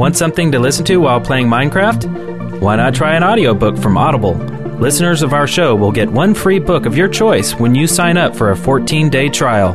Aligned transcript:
Want 0.00 0.16
something 0.16 0.50
to 0.52 0.58
listen 0.58 0.86
to 0.86 0.96
while 0.96 1.20
playing 1.20 1.46
Minecraft? 1.46 2.58
Why 2.58 2.76
not 2.76 2.94
try 2.94 3.16
an 3.16 3.22
audiobook 3.22 3.76
from 3.76 3.98
Audible? 3.98 4.32
Listeners 4.78 5.20
of 5.20 5.34
our 5.34 5.46
show 5.46 5.76
will 5.76 5.92
get 5.92 6.10
one 6.10 6.32
free 6.32 6.58
book 6.58 6.86
of 6.86 6.96
your 6.96 7.06
choice 7.06 7.52
when 7.52 7.74
you 7.74 7.86
sign 7.86 8.16
up 8.16 8.34
for 8.34 8.50
a 8.50 8.56
14-day 8.56 9.28
trial. 9.28 9.74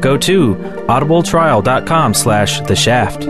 Go 0.00 0.16
to 0.16 0.56
audibletrial.com 0.56 2.12
slash 2.12 2.60
the 2.62 2.74
shaft. 2.74 3.22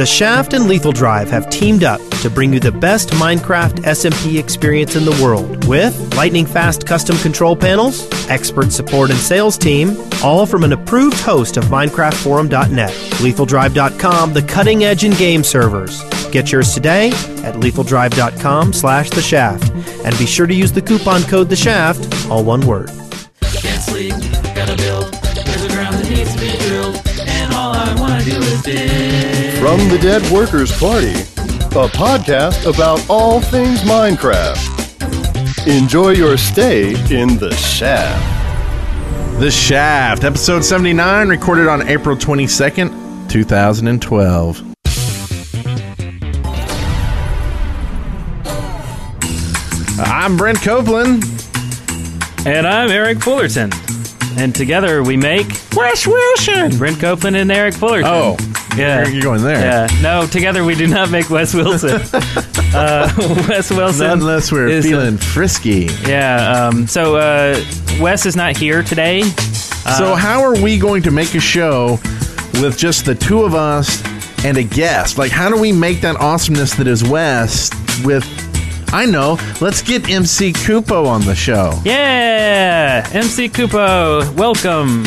The 0.00 0.06
Shaft 0.06 0.54
and 0.54 0.66
Lethal 0.66 0.92
Drive 0.92 1.28
have 1.28 1.50
teamed 1.50 1.84
up 1.84 2.00
to 2.22 2.30
bring 2.30 2.54
you 2.54 2.58
the 2.58 2.72
best 2.72 3.10
Minecraft 3.10 3.80
SMP 3.80 4.38
experience 4.38 4.96
in 4.96 5.04
the 5.04 5.10
world 5.22 5.66
with 5.66 6.16
lightning 6.16 6.46
fast 6.46 6.86
custom 6.86 7.18
control 7.18 7.54
panels, 7.54 8.08
expert 8.30 8.72
support 8.72 9.10
and 9.10 9.18
sales 9.18 9.58
team, 9.58 9.94
all 10.24 10.46
from 10.46 10.64
an 10.64 10.72
approved 10.72 11.20
host 11.20 11.58
of 11.58 11.64
MinecraftForum.net, 11.64 12.90
LethalDrive.com, 13.20 14.32
the 14.32 14.40
cutting 14.40 14.84
edge 14.84 15.04
in 15.04 15.12
game 15.16 15.44
servers. 15.44 16.02
Get 16.30 16.50
yours 16.50 16.72
today 16.72 17.08
at 17.44 17.56
LethalDrive.com 17.56 18.72
slash 18.72 19.10
The 19.10 19.20
Shaft, 19.20 19.70
and 20.02 20.16
be 20.18 20.24
sure 20.24 20.46
to 20.46 20.54
use 20.54 20.72
the 20.72 20.80
coupon 20.80 21.24
code 21.24 21.50
The 21.50 21.56
Shaft, 21.56 22.30
all 22.30 22.42
one 22.42 22.66
word. 22.66 22.88
Can't 23.42 23.82
sleep, 23.82 24.14
gotta 24.54 24.78
build. 24.78 25.12
There's 25.12 25.64
a 25.64 25.68
ground 25.68 25.96
that 25.96 26.08
needs 26.08 26.34
to 26.36 26.40
be 26.40 26.56
drilled, 26.66 27.02
and 27.20 27.52
all 27.52 27.74
I 27.74 27.94
wanna 28.00 28.24
do 28.24 28.38
is 28.38 28.62
dig. 28.62 29.39
From 29.60 29.90
the 29.90 29.98
Dead 30.00 30.22
Workers 30.32 30.72
Party, 30.80 31.10
a 31.12 31.86
podcast 31.90 32.64
about 32.66 33.04
all 33.10 33.42
things 33.42 33.80
Minecraft. 33.82 35.66
Enjoy 35.66 36.12
your 36.12 36.38
stay 36.38 36.92
in 37.14 37.36
the 37.36 37.52
shaft. 37.52 39.38
The 39.38 39.50
Shaft, 39.50 40.24
episode 40.24 40.64
79, 40.64 41.28
recorded 41.28 41.68
on 41.68 41.86
April 41.88 42.16
22nd, 42.16 43.28
2012. 43.28 44.62
I'm 49.98 50.38
Brent 50.38 50.62
Copeland. 50.62 51.22
And 52.46 52.66
I'm 52.66 52.88
Eric 52.88 53.20
Fullerton. 53.20 53.70
And 54.38 54.54
together 54.54 55.02
we 55.02 55.18
make 55.18 55.48
Wes 55.74 56.06
Wilson. 56.06 56.78
Brent 56.78 56.98
Copeland 56.98 57.36
and 57.36 57.52
Eric 57.52 57.74
Fullerton. 57.74 58.06
Oh, 58.06 58.36
yeah. 58.76 59.06
you're 59.08 59.22
going 59.22 59.42
there. 59.42 59.60
Yeah. 59.60 60.00
No, 60.00 60.26
together 60.26 60.64
we 60.64 60.74
do 60.74 60.86
not 60.86 61.10
make 61.10 61.30
Wes 61.30 61.54
Wilson. 61.54 61.90
uh, 62.74 63.12
Wes 63.48 63.70
Wilson. 63.70 64.06
Not 64.06 64.18
unless 64.18 64.52
we're 64.52 64.68
is, 64.68 64.84
uh, 64.84 64.88
feeling 64.88 65.16
frisky. 65.16 65.88
Yeah. 66.06 66.68
Um, 66.68 66.86
so 66.86 67.16
uh, 67.16 67.62
Wes 68.00 68.26
is 68.26 68.36
not 68.36 68.56
here 68.56 68.82
today. 68.82 69.22
Uh, 69.22 69.98
so, 69.98 70.14
how 70.14 70.42
are 70.42 70.60
we 70.60 70.78
going 70.78 71.02
to 71.02 71.10
make 71.10 71.34
a 71.34 71.40
show 71.40 71.98
with 72.54 72.76
just 72.76 73.06
the 73.06 73.14
two 73.14 73.42
of 73.44 73.54
us 73.54 74.02
and 74.44 74.56
a 74.56 74.62
guest? 74.62 75.16
Like, 75.18 75.30
how 75.32 75.48
do 75.48 75.58
we 75.60 75.72
make 75.72 76.00
that 76.02 76.16
awesomeness 76.16 76.74
that 76.74 76.86
is 76.86 77.02
Wes 77.02 77.70
with. 78.04 78.24
I 78.92 79.06
know. 79.06 79.38
Let's 79.60 79.82
get 79.82 80.10
MC 80.10 80.52
Kupo 80.52 81.06
on 81.06 81.24
the 81.24 81.34
show. 81.34 81.80
Yeah. 81.84 83.08
MC 83.12 83.48
Kupo, 83.48 84.34
welcome. 84.34 85.04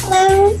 Hello. 0.00 0.56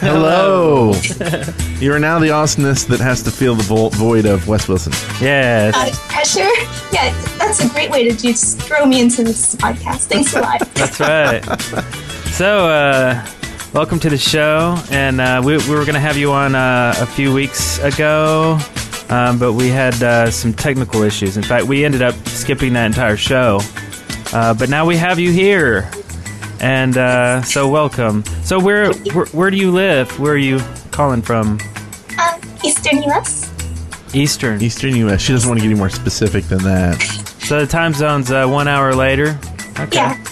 Hello. 0.00 0.92
you 1.80 1.92
are 1.92 1.98
now 1.98 2.20
the 2.20 2.30
awesomeness 2.30 2.84
that 2.84 3.00
has 3.00 3.20
to 3.24 3.32
feel 3.32 3.56
the 3.56 3.64
vo- 3.64 3.88
void 3.88 4.26
of 4.26 4.46
Wes 4.46 4.68
Wilson. 4.68 4.92
Yes. 5.20 5.74
Uh, 5.74 5.90
pressure? 6.08 6.48
Yeah, 6.92 7.12
that's 7.38 7.64
a 7.64 7.68
great 7.70 7.90
way 7.90 8.08
to 8.08 8.16
just 8.16 8.60
throw 8.62 8.86
me 8.86 9.00
into 9.00 9.24
this 9.24 9.56
podcast. 9.56 10.06
Thanks 10.06 10.34
a 10.34 10.40
lot. 10.40 10.60
That's 10.74 11.00
right. 11.00 11.42
so, 12.30 12.68
uh, 12.68 13.26
welcome 13.74 13.98
to 14.00 14.08
the 14.08 14.18
show. 14.18 14.80
And 14.90 15.20
uh, 15.20 15.42
we, 15.44 15.56
we 15.56 15.70
were 15.70 15.84
going 15.84 15.94
to 15.94 16.00
have 16.00 16.16
you 16.16 16.30
on 16.30 16.54
uh, 16.54 16.94
a 16.98 17.06
few 17.06 17.34
weeks 17.34 17.78
ago, 17.80 18.58
um, 19.08 19.38
but 19.40 19.54
we 19.54 19.68
had 19.68 20.00
uh, 20.00 20.30
some 20.30 20.52
technical 20.52 21.02
issues. 21.02 21.36
In 21.36 21.42
fact, 21.42 21.66
we 21.66 21.84
ended 21.84 22.02
up 22.02 22.14
skipping 22.28 22.72
that 22.74 22.86
entire 22.86 23.16
show. 23.16 23.60
Uh, 24.32 24.54
but 24.54 24.68
now 24.68 24.86
we 24.86 24.96
have 24.96 25.18
you 25.18 25.32
here. 25.32 25.90
And 26.60 26.96
uh, 26.96 27.42
so, 27.42 27.68
welcome. 27.68 28.24
So, 28.42 28.58
where, 28.58 28.92
where 28.92 29.26
where 29.26 29.50
do 29.50 29.56
you 29.56 29.70
live? 29.70 30.18
Where 30.18 30.32
are 30.32 30.36
you 30.36 30.60
calling 30.90 31.22
from? 31.22 31.58
Um, 32.18 32.40
Eastern 32.64 33.02
US? 33.04 33.52
Eastern. 34.14 34.62
Eastern 34.62 34.96
U.S. 34.96 35.20
She 35.20 35.32
doesn't 35.32 35.48
want 35.48 35.60
to 35.60 35.62
get 35.62 35.70
any 35.70 35.78
more 35.78 35.90
specific 35.90 36.44
than 36.44 36.62
that. 36.64 37.00
So 37.40 37.60
the 37.60 37.66
time 37.66 37.92
zone's 37.92 38.30
uh, 38.30 38.46
one 38.46 38.66
hour 38.66 38.94
later. 38.94 39.38
Okay. 39.78 39.96
Yeah. 39.96 40.24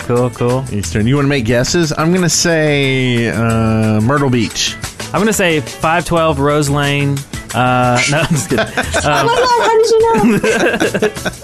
Cool, 0.00 0.30
cool. 0.30 0.64
Eastern. 0.70 1.06
You 1.06 1.16
want 1.16 1.24
to 1.24 1.30
make 1.30 1.44
guesses? 1.44 1.92
I'm 1.96 2.10
going 2.10 2.22
to 2.22 2.28
say 2.28 3.28
uh, 3.28 4.00
Myrtle 4.00 4.30
Beach. 4.30 4.76
I'm 5.12 5.20
gonna 5.20 5.34
say 5.34 5.60
512 5.60 6.38
Rose 6.38 6.70
Lane. 6.70 7.18
Uh, 7.54 8.00
no, 8.10 8.20
I'm 8.20 8.28
just 8.30 8.48
kidding. 8.48 8.64
oh 9.04 9.26
my 9.26 9.36
god, 9.36 9.60
how 9.60 9.76
did 9.76 9.90
you 9.90 10.00
know? 10.00 11.38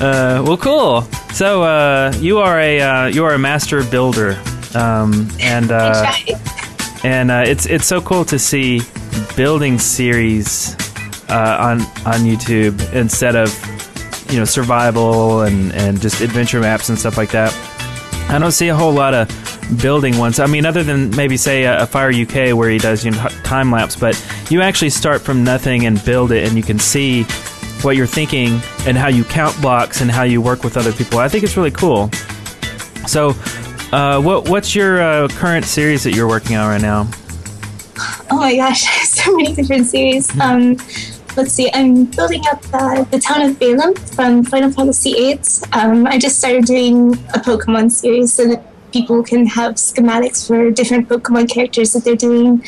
Uh, 0.00 0.42
well, 0.46 0.56
cool. 0.56 1.02
So 1.32 1.62
uh, 1.64 2.12
you 2.18 2.38
are 2.38 2.60
a 2.60 2.80
uh, 2.80 3.06
you 3.06 3.24
are 3.24 3.34
a 3.34 3.38
master 3.38 3.82
builder, 3.82 4.40
um, 4.74 5.28
and 5.40 5.72
uh, 5.72 6.12
and 7.04 7.30
uh, 7.32 7.42
it's 7.46 7.66
it's 7.66 7.86
so 7.86 8.00
cool 8.00 8.24
to 8.26 8.38
see 8.38 8.80
building 9.36 9.78
series 9.78 10.74
uh, 11.28 11.56
on 11.60 11.80
on 12.06 12.20
YouTube 12.20 12.92
instead 12.92 13.34
of 13.34 13.50
you 14.30 14.38
know 14.38 14.44
survival 14.44 15.42
and 15.42 15.72
and 15.74 16.00
just 16.00 16.20
adventure 16.20 16.60
maps 16.60 16.88
and 16.88 16.98
stuff 16.98 17.16
like 17.16 17.30
that. 17.32 17.52
I 18.30 18.38
don't 18.38 18.52
see 18.52 18.68
a 18.68 18.76
whole 18.76 18.92
lot 18.92 19.14
of 19.14 19.28
building 19.82 20.16
ones. 20.16 20.38
I 20.38 20.46
mean, 20.46 20.64
other 20.64 20.84
than 20.84 21.10
maybe 21.16 21.36
say 21.36 21.64
a, 21.64 21.82
a 21.82 21.86
FyreUK 21.86 22.54
where 22.54 22.70
he 22.70 22.78
does 22.78 23.04
you 23.04 23.10
know 23.10 23.28
time 23.42 23.72
lapse, 23.72 23.96
but 23.96 24.14
you 24.48 24.60
actually 24.62 24.90
start 24.90 25.22
from 25.22 25.42
nothing 25.42 25.86
and 25.86 26.02
build 26.04 26.30
it, 26.30 26.46
and 26.46 26.56
you 26.56 26.62
can 26.62 26.78
see 26.78 27.24
what 27.84 27.96
you're 27.96 28.06
thinking 28.06 28.60
and 28.86 28.96
how 28.96 29.08
you 29.08 29.24
count 29.24 29.60
blocks 29.60 30.00
and 30.00 30.10
how 30.10 30.22
you 30.22 30.40
work 30.40 30.64
with 30.64 30.76
other 30.76 30.92
people. 30.92 31.18
I 31.18 31.28
think 31.28 31.44
it's 31.44 31.56
really 31.56 31.70
cool. 31.70 32.10
So, 33.06 33.34
uh, 33.92 34.20
what 34.20 34.48
what's 34.48 34.74
your 34.74 35.00
uh, 35.00 35.28
current 35.28 35.64
series 35.64 36.04
that 36.04 36.14
you're 36.14 36.28
working 36.28 36.56
on 36.56 36.68
right 36.68 36.82
now? 36.82 37.08
Oh 38.30 38.38
my 38.38 38.56
gosh, 38.56 38.82
so 39.08 39.34
many 39.36 39.54
different 39.54 39.86
series. 39.86 40.28
Um, 40.40 40.76
let's 41.36 41.52
see, 41.52 41.70
I'm 41.72 42.04
building 42.04 42.42
up 42.50 42.62
uh, 42.72 43.04
the 43.04 43.18
town 43.18 43.42
of 43.42 43.58
Balamb 43.58 43.98
from 44.14 44.44
Final 44.44 44.70
Fantasy 44.70 45.12
VIII. 45.12 45.40
Um, 45.72 46.06
I 46.06 46.18
just 46.18 46.38
started 46.38 46.64
doing 46.64 47.14
a 47.34 47.38
Pokemon 47.38 47.90
series 47.92 48.32
so 48.32 48.46
that 48.48 48.64
people 48.92 49.22
can 49.22 49.46
have 49.46 49.74
schematics 49.74 50.46
for 50.46 50.70
different 50.70 51.08
Pokemon 51.08 51.50
characters 51.50 51.92
that 51.92 52.04
they're 52.04 52.16
doing. 52.16 52.64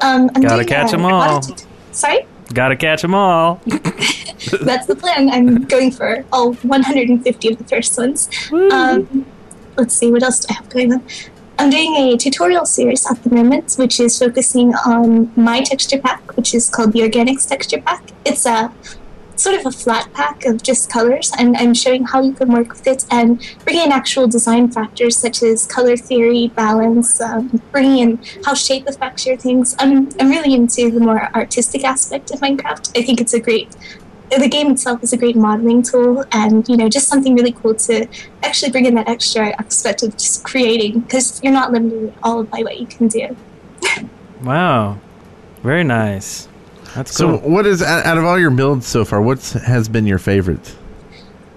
Um, 0.00 0.30
I'm 0.34 0.42
Gotta 0.42 0.56
doing, 0.56 0.68
catch 0.68 0.90
them 0.90 1.04
all. 1.04 1.42
Sorry? 1.92 2.26
Got 2.54 2.68
to 2.68 2.76
catch 2.76 3.02
them 3.02 3.14
all. 3.14 3.60
That's 3.66 4.86
the 4.86 4.96
plan. 4.98 5.28
I'm 5.28 5.64
going 5.64 5.90
for 5.90 6.24
all 6.32 6.54
150 6.54 7.48
of 7.52 7.58
the 7.58 7.64
first 7.64 7.98
ones. 7.98 8.30
Um, 8.52 9.26
let's 9.76 9.94
see, 9.94 10.10
what 10.10 10.22
else 10.22 10.40
do 10.40 10.46
I 10.50 10.54
have 10.54 10.68
going 10.68 10.92
on? 10.92 11.02
I'm 11.58 11.70
doing 11.70 11.94
a 11.96 12.16
tutorial 12.16 12.66
series 12.66 13.08
at 13.10 13.22
the 13.22 13.30
moment, 13.30 13.74
which 13.74 14.00
is 14.00 14.18
focusing 14.18 14.74
on 14.86 15.32
my 15.36 15.62
texture 15.62 15.98
pack, 15.98 16.36
which 16.36 16.54
is 16.54 16.68
called 16.68 16.92
the 16.92 17.00
Organics 17.00 17.48
Texture 17.48 17.80
Pack. 17.80 18.10
It's 18.24 18.46
a 18.46 18.72
sort 19.36 19.58
of 19.58 19.66
a 19.66 19.70
flat 19.70 20.12
pack 20.12 20.44
of 20.46 20.62
just 20.62 20.90
colors, 20.90 21.32
and 21.38 21.56
I'm 21.56 21.74
showing 21.74 22.04
how 22.04 22.22
you 22.22 22.32
can 22.32 22.52
work 22.52 22.70
with 22.70 22.86
it 22.86 23.04
and 23.10 23.40
bring 23.64 23.78
in 23.78 23.92
actual 23.92 24.26
design 24.28 24.70
factors 24.70 25.16
such 25.16 25.42
as 25.42 25.66
color 25.66 25.96
theory, 25.96 26.48
balance, 26.48 27.20
um, 27.20 27.62
bringing 27.72 27.98
in 27.98 28.24
how 28.44 28.54
shape 28.54 28.86
affects 28.86 29.26
your 29.26 29.36
things. 29.36 29.74
I'm, 29.78 30.08
I'm 30.20 30.30
really 30.30 30.54
into 30.54 30.90
the 30.90 31.00
more 31.00 31.34
artistic 31.34 31.84
aspect 31.84 32.30
of 32.30 32.40
Minecraft. 32.40 32.98
I 32.98 33.02
think 33.02 33.20
it's 33.20 33.34
a 33.34 33.40
great 33.40 33.74
the 34.36 34.48
game 34.48 34.72
itself 34.72 35.00
is 35.04 35.12
a 35.12 35.16
great 35.16 35.36
modeling 35.36 35.80
tool 35.80 36.24
and 36.32 36.68
you 36.68 36.76
know 36.76 36.88
just 36.88 37.06
something 37.06 37.36
really 37.36 37.52
cool 37.52 37.72
to 37.72 38.04
actually 38.42 38.72
bring 38.72 38.84
in 38.84 38.94
that 38.94 39.08
extra 39.08 39.54
aspect 39.60 40.02
of 40.02 40.10
just 40.16 40.42
creating 40.42 40.98
because 41.00 41.40
you're 41.44 41.52
not 41.52 41.70
limited 41.70 42.08
at 42.08 42.18
all 42.24 42.42
by 42.42 42.58
what 42.60 42.80
you 42.80 42.86
can 42.86 43.06
do 43.06 43.36
Wow, 44.44 44.98
very 45.62 45.84
nice. 45.84 46.48
That's 46.94 47.12
So, 47.14 47.38
what 47.38 47.66
is 47.66 47.82
out 47.82 48.04
out 48.06 48.18
of 48.18 48.24
all 48.24 48.38
your 48.38 48.50
builds 48.50 48.86
so 48.86 49.04
far? 49.04 49.20
What 49.20 49.40
has 49.66 49.88
been 49.88 50.06
your 50.06 50.18
favorite? 50.18 50.76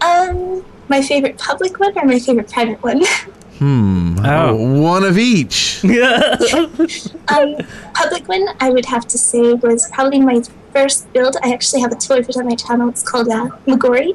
um 0.01 0.63
my 0.89 1.01
favorite 1.01 1.37
public 1.37 1.79
one 1.79 1.97
or 1.97 2.05
my 2.05 2.19
favorite 2.19 2.51
private 2.51 2.81
one 2.83 3.01
Hmm. 3.57 4.19
Oh. 4.23 4.53
one 4.81 5.03
of 5.03 5.17
each. 5.17 5.83
um 5.83 7.55
public 7.95 8.27
one 8.27 8.45
i 8.59 8.69
would 8.69 8.85
have 8.85 9.07
to 9.07 9.17
say 9.17 9.53
was 9.55 9.89
probably 9.91 10.19
my 10.19 10.43
first 10.73 11.11
build 11.13 11.35
i 11.41 11.51
actually 11.51 11.81
have 11.81 11.91
a 11.91 11.95
toy 11.95 12.19
of 12.19 12.29
it 12.29 12.37
on 12.37 12.45
my 12.45 12.53
channel 12.53 12.87
it's 12.87 13.01
called 13.01 13.27
uh, 13.29 13.49
magori 13.65 14.13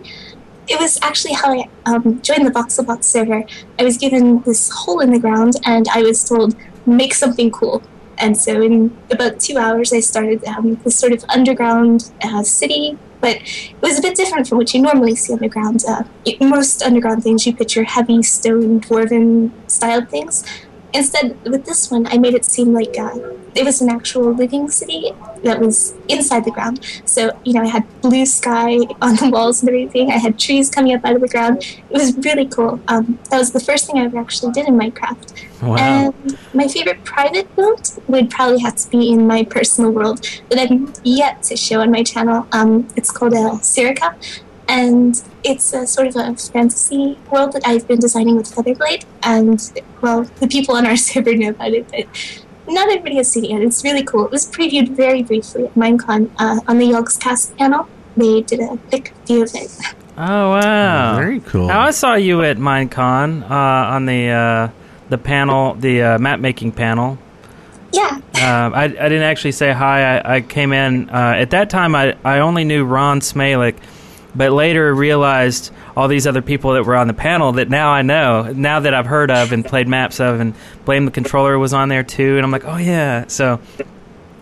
it 0.69 0.79
was 0.81 0.97
actually 1.02 1.35
how 1.35 1.52
I 1.52 1.69
um, 1.87 2.23
joined 2.23 2.47
the 2.47 2.52
VoxelBox 2.52 3.02
server. 3.02 3.43
I 3.81 3.82
was 3.82 3.99
given 3.99 4.43
this 4.43 4.70
hole 4.70 5.00
in 5.00 5.11
the 5.11 5.19
ground, 5.19 5.55
and 5.67 5.88
I 5.93 6.02
was 6.02 6.23
told, 6.25 6.55
make 6.87 7.14
something 7.14 7.50
cool. 7.50 7.82
And 8.23 8.37
so, 8.37 8.63
in 8.63 8.97
about 9.11 9.41
two 9.41 9.59
hours, 9.59 9.93
I 9.93 9.99
started 9.99 10.45
um, 10.45 10.77
this 10.85 10.97
sort 10.97 11.13
of 11.13 11.25
underground 11.29 12.13
uh, 12.23 12.45
city, 12.45 12.97
but 13.21 13.37
it 13.39 13.83
was 13.83 13.99
a 13.99 14.03
bit 14.03 14.15
different 14.15 14.47
from 14.47 14.59
what 14.59 14.73
you 14.73 14.81
normally 14.81 15.17
see 15.17 15.33
underground. 15.33 15.83
Uh, 15.87 16.05
most 16.41 16.85
underground 16.85 17.25
things, 17.25 17.45
you 17.45 17.53
picture 17.53 17.83
heavy 17.83 18.23
stone, 18.23 18.81
dwarven 18.81 19.51
style 19.69 20.05
things. 20.07 20.45
Instead, 20.93 21.43
with 21.44 21.65
this 21.65 21.91
one, 21.91 22.06
I 22.06 22.19
made 22.19 22.35
it 22.35 22.44
seem 22.44 22.73
like 22.73 22.99
uh, 22.99 23.19
it 23.55 23.65
was 23.65 23.81
an 23.81 23.89
actual 23.91 24.33
living 24.33 24.71
city 24.71 25.12
that 25.44 25.61
was 25.61 25.94
inside 26.09 26.44
the 26.44 26.50
ground. 26.50 26.85
So, 27.05 27.39
you 27.44 27.53
know, 27.53 27.62
I 27.62 27.67
had 27.67 27.85
blue 28.00 28.27
sky 28.27 28.77
on 29.03 29.17
the 29.17 29.31
walls 29.31 29.61
and 29.61 29.69
everything. 29.69 30.11
I 30.11 30.19
had 30.19 30.39
trees 30.39 30.71
coming 30.71 30.94
up 30.94 31.05
out 31.05 31.17
of 31.17 31.21
the 31.21 31.29
ground. 31.29 31.59
It 31.91 31.93
was 31.93 32.17
really 32.19 32.47
cool. 32.47 32.81
Um, 32.89 33.19
that 33.31 33.39
was 33.39 33.53
the 33.53 33.61
first 33.61 33.87
thing 33.87 33.99
I 33.99 34.05
ever 34.05 34.19
actually 34.19 34.53
did 34.53 34.69
in 34.69 34.79
Minecraft. 34.79 35.62
Wow. 35.62 35.77
And 35.77 36.39
my 36.55 36.67
favorite 36.67 37.05
private 37.05 37.55
build 37.55 37.99
would 38.09 38.31
probably 38.31 38.61
have 38.61 38.77
to 38.77 38.91
be 38.91 39.11
in 39.11 39.27
my 39.27 39.45
personal 39.45 39.91
world 39.91 40.27
that 40.50 40.59
I've 40.59 41.00
yet 41.05 41.43
to 41.45 41.56
show 41.56 41.81
on 41.81 41.91
my 41.91 42.03
channel. 42.03 42.47
Um, 42.53 42.88
it's 42.97 43.11
called 43.11 43.35
uh, 43.35 43.59
Sirica, 43.61 44.15
and 44.73 45.23
it's 45.45 45.75
a 45.75 45.87
sort 45.87 46.07
of 46.09 46.17
a 46.17 46.35
fantasy 46.35 47.19
world 47.31 47.53
that 47.53 47.63
I've 47.67 47.87
been 47.87 48.01
designing 48.01 48.37
with 48.37 48.47
Featherblade. 48.55 49.05
And 49.23 49.61
well, 50.01 50.23
the 50.41 50.49
people 50.49 50.75
on 50.75 50.87
our 50.87 50.97
server 51.09 51.35
know 51.35 51.51
about 51.51 51.73
it, 51.73 51.87
but 51.91 52.07
not 52.67 52.89
everybody 52.89 53.17
has 53.17 53.31
seen 53.31 53.45
it 53.45 53.51
yet. 53.51 53.61
It's 53.61 53.85
really 53.85 54.03
cool. 54.03 54.25
It 54.25 54.31
was 54.31 54.47
previewed 54.51 54.89
very 54.97 55.23
briefly 55.23 55.67
at 55.67 55.75
Minecon 55.75 56.31
uh, 56.39 56.61
on 56.67 56.79
the 56.79 56.87
Yolks 56.87 57.19
Yogscast 57.19 57.59
panel. 57.59 57.87
They 58.17 58.41
did 58.41 58.61
a 58.61 58.79
quick 58.89 59.13
view 59.27 59.43
of 59.45 59.55
it. 59.55 59.71
Oh 60.15 60.51
wow, 60.51 61.17
Very 61.17 61.41
cool. 61.41 61.69
Now, 61.69 61.81
I 61.81 61.91
saw 61.91 62.17
you 62.17 62.43
at 62.43 62.59
Minecon 62.59 63.51
uh, 63.51 63.95
on 63.95 64.05
the 64.05 64.29
uh, 64.29 64.69
the 65.09 65.17
panel, 65.17 65.73
the 65.73 66.03
uh, 66.03 66.19
map 66.19 66.39
making 66.39 66.73
panel. 66.73 67.17
Yeah, 67.93 68.09
Um, 68.11 68.75
I, 68.75 68.85
I 68.85 68.89
didn't 68.89 69.23
actually 69.23 69.53
say 69.53 69.73
hi. 69.73 70.19
I, 70.19 70.37
I 70.37 70.41
came 70.43 70.75
in 70.75 71.09
uh, 71.09 71.35
at 71.37 71.51
that 71.51 71.71
time. 71.71 71.95
I, 71.95 72.15
I 72.25 72.41
only 72.41 72.65
knew 72.65 72.85
Ron 72.85 73.21
Smalik, 73.21 73.77
but 74.34 74.52
later 74.52 74.94
realized 74.94 75.73
all 75.96 76.08
these 76.08 76.26
other 76.26 76.43
people 76.43 76.73
that 76.73 76.84
were 76.84 76.96
on 76.96 77.06
the 77.06 77.14
panel 77.14 77.52
that 77.52 77.69
now 77.69 77.90
I 77.90 78.02
know, 78.02 78.52
now 78.52 78.81
that 78.81 78.94
I've 78.94 79.06
heard 79.06 79.31
of 79.31 79.52
and 79.52 79.64
played 79.64 79.88
maps 79.88 80.20
of, 80.20 80.40
and 80.40 80.55
Blame 80.84 81.05
the 81.05 81.11
Controller 81.11 81.58
was 81.58 81.73
on 81.73 81.88
there 81.88 82.02
too, 82.02 82.37
and 82.37 82.44
I'm 82.44 82.50
like, 82.50 82.64
oh 82.64 82.76
yeah. 82.76 83.26
So 83.26 83.61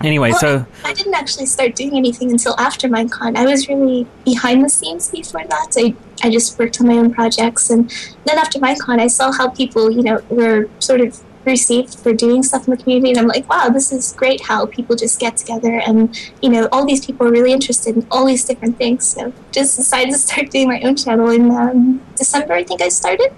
anyway, 0.02 0.30
Well, 0.30 0.40
so 0.40 0.66
I 0.84 0.92
didn't 0.92 1.14
actually 1.14 1.46
start 1.46 1.74
doing 1.74 1.96
anything 1.96 2.30
until 2.30 2.58
after 2.58 2.88
Minecon. 2.88 3.36
I 3.36 3.46
was 3.46 3.68
really 3.68 4.06
behind 4.24 4.64
the 4.64 4.68
scenes 4.68 5.08
before 5.08 5.44
that. 5.46 5.74
I, 5.76 5.94
I 6.22 6.30
just 6.30 6.58
worked 6.58 6.80
on 6.80 6.86
my 6.86 6.94
own 6.94 7.12
projects. 7.12 7.70
And 7.70 7.90
then 8.24 8.38
after 8.38 8.58
Minecon, 8.58 8.98
I 9.00 9.08
saw 9.08 9.32
how 9.32 9.48
people, 9.50 9.90
you 9.90 10.02
know, 10.02 10.22
were 10.30 10.68
sort 10.78 11.00
of 11.00 11.20
received 11.44 11.98
for 11.98 12.12
doing 12.12 12.42
stuff 12.42 12.66
in 12.68 12.76
the 12.76 12.82
community. 12.82 13.10
And 13.10 13.18
I'm 13.18 13.26
like, 13.26 13.48
wow, 13.48 13.68
this 13.68 13.92
is 13.92 14.12
great 14.12 14.40
how 14.42 14.66
people 14.66 14.96
just 14.96 15.18
get 15.20 15.36
together. 15.36 15.80
And, 15.86 16.18
you 16.42 16.50
know, 16.50 16.68
all 16.72 16.86
these 16.86 17.04
people 17.04 17.26
are 17.26 17.30
really 17.30 17.52
interested 17.52 17.96
in 17.96 18.06
all 18.10 18.26
these 18.26 18.44
different 18.44 18.76
things. 18.76 19.06
So 19.06 19.32
just 19.52 19.76
decided 19.76 20.12
to 20.12 20.18
start 20.18 20.50
doing 20.50 20.68
my 20.68 20.80
own 20.82 20.96
channel 20.96 21.30
in 21.30 21.50
um, 21.50 22.02
December, 22.16 22.54
I 22.54 22.64
think 22.64 22.82
I 22.82 22.88
started. 22.88 23.32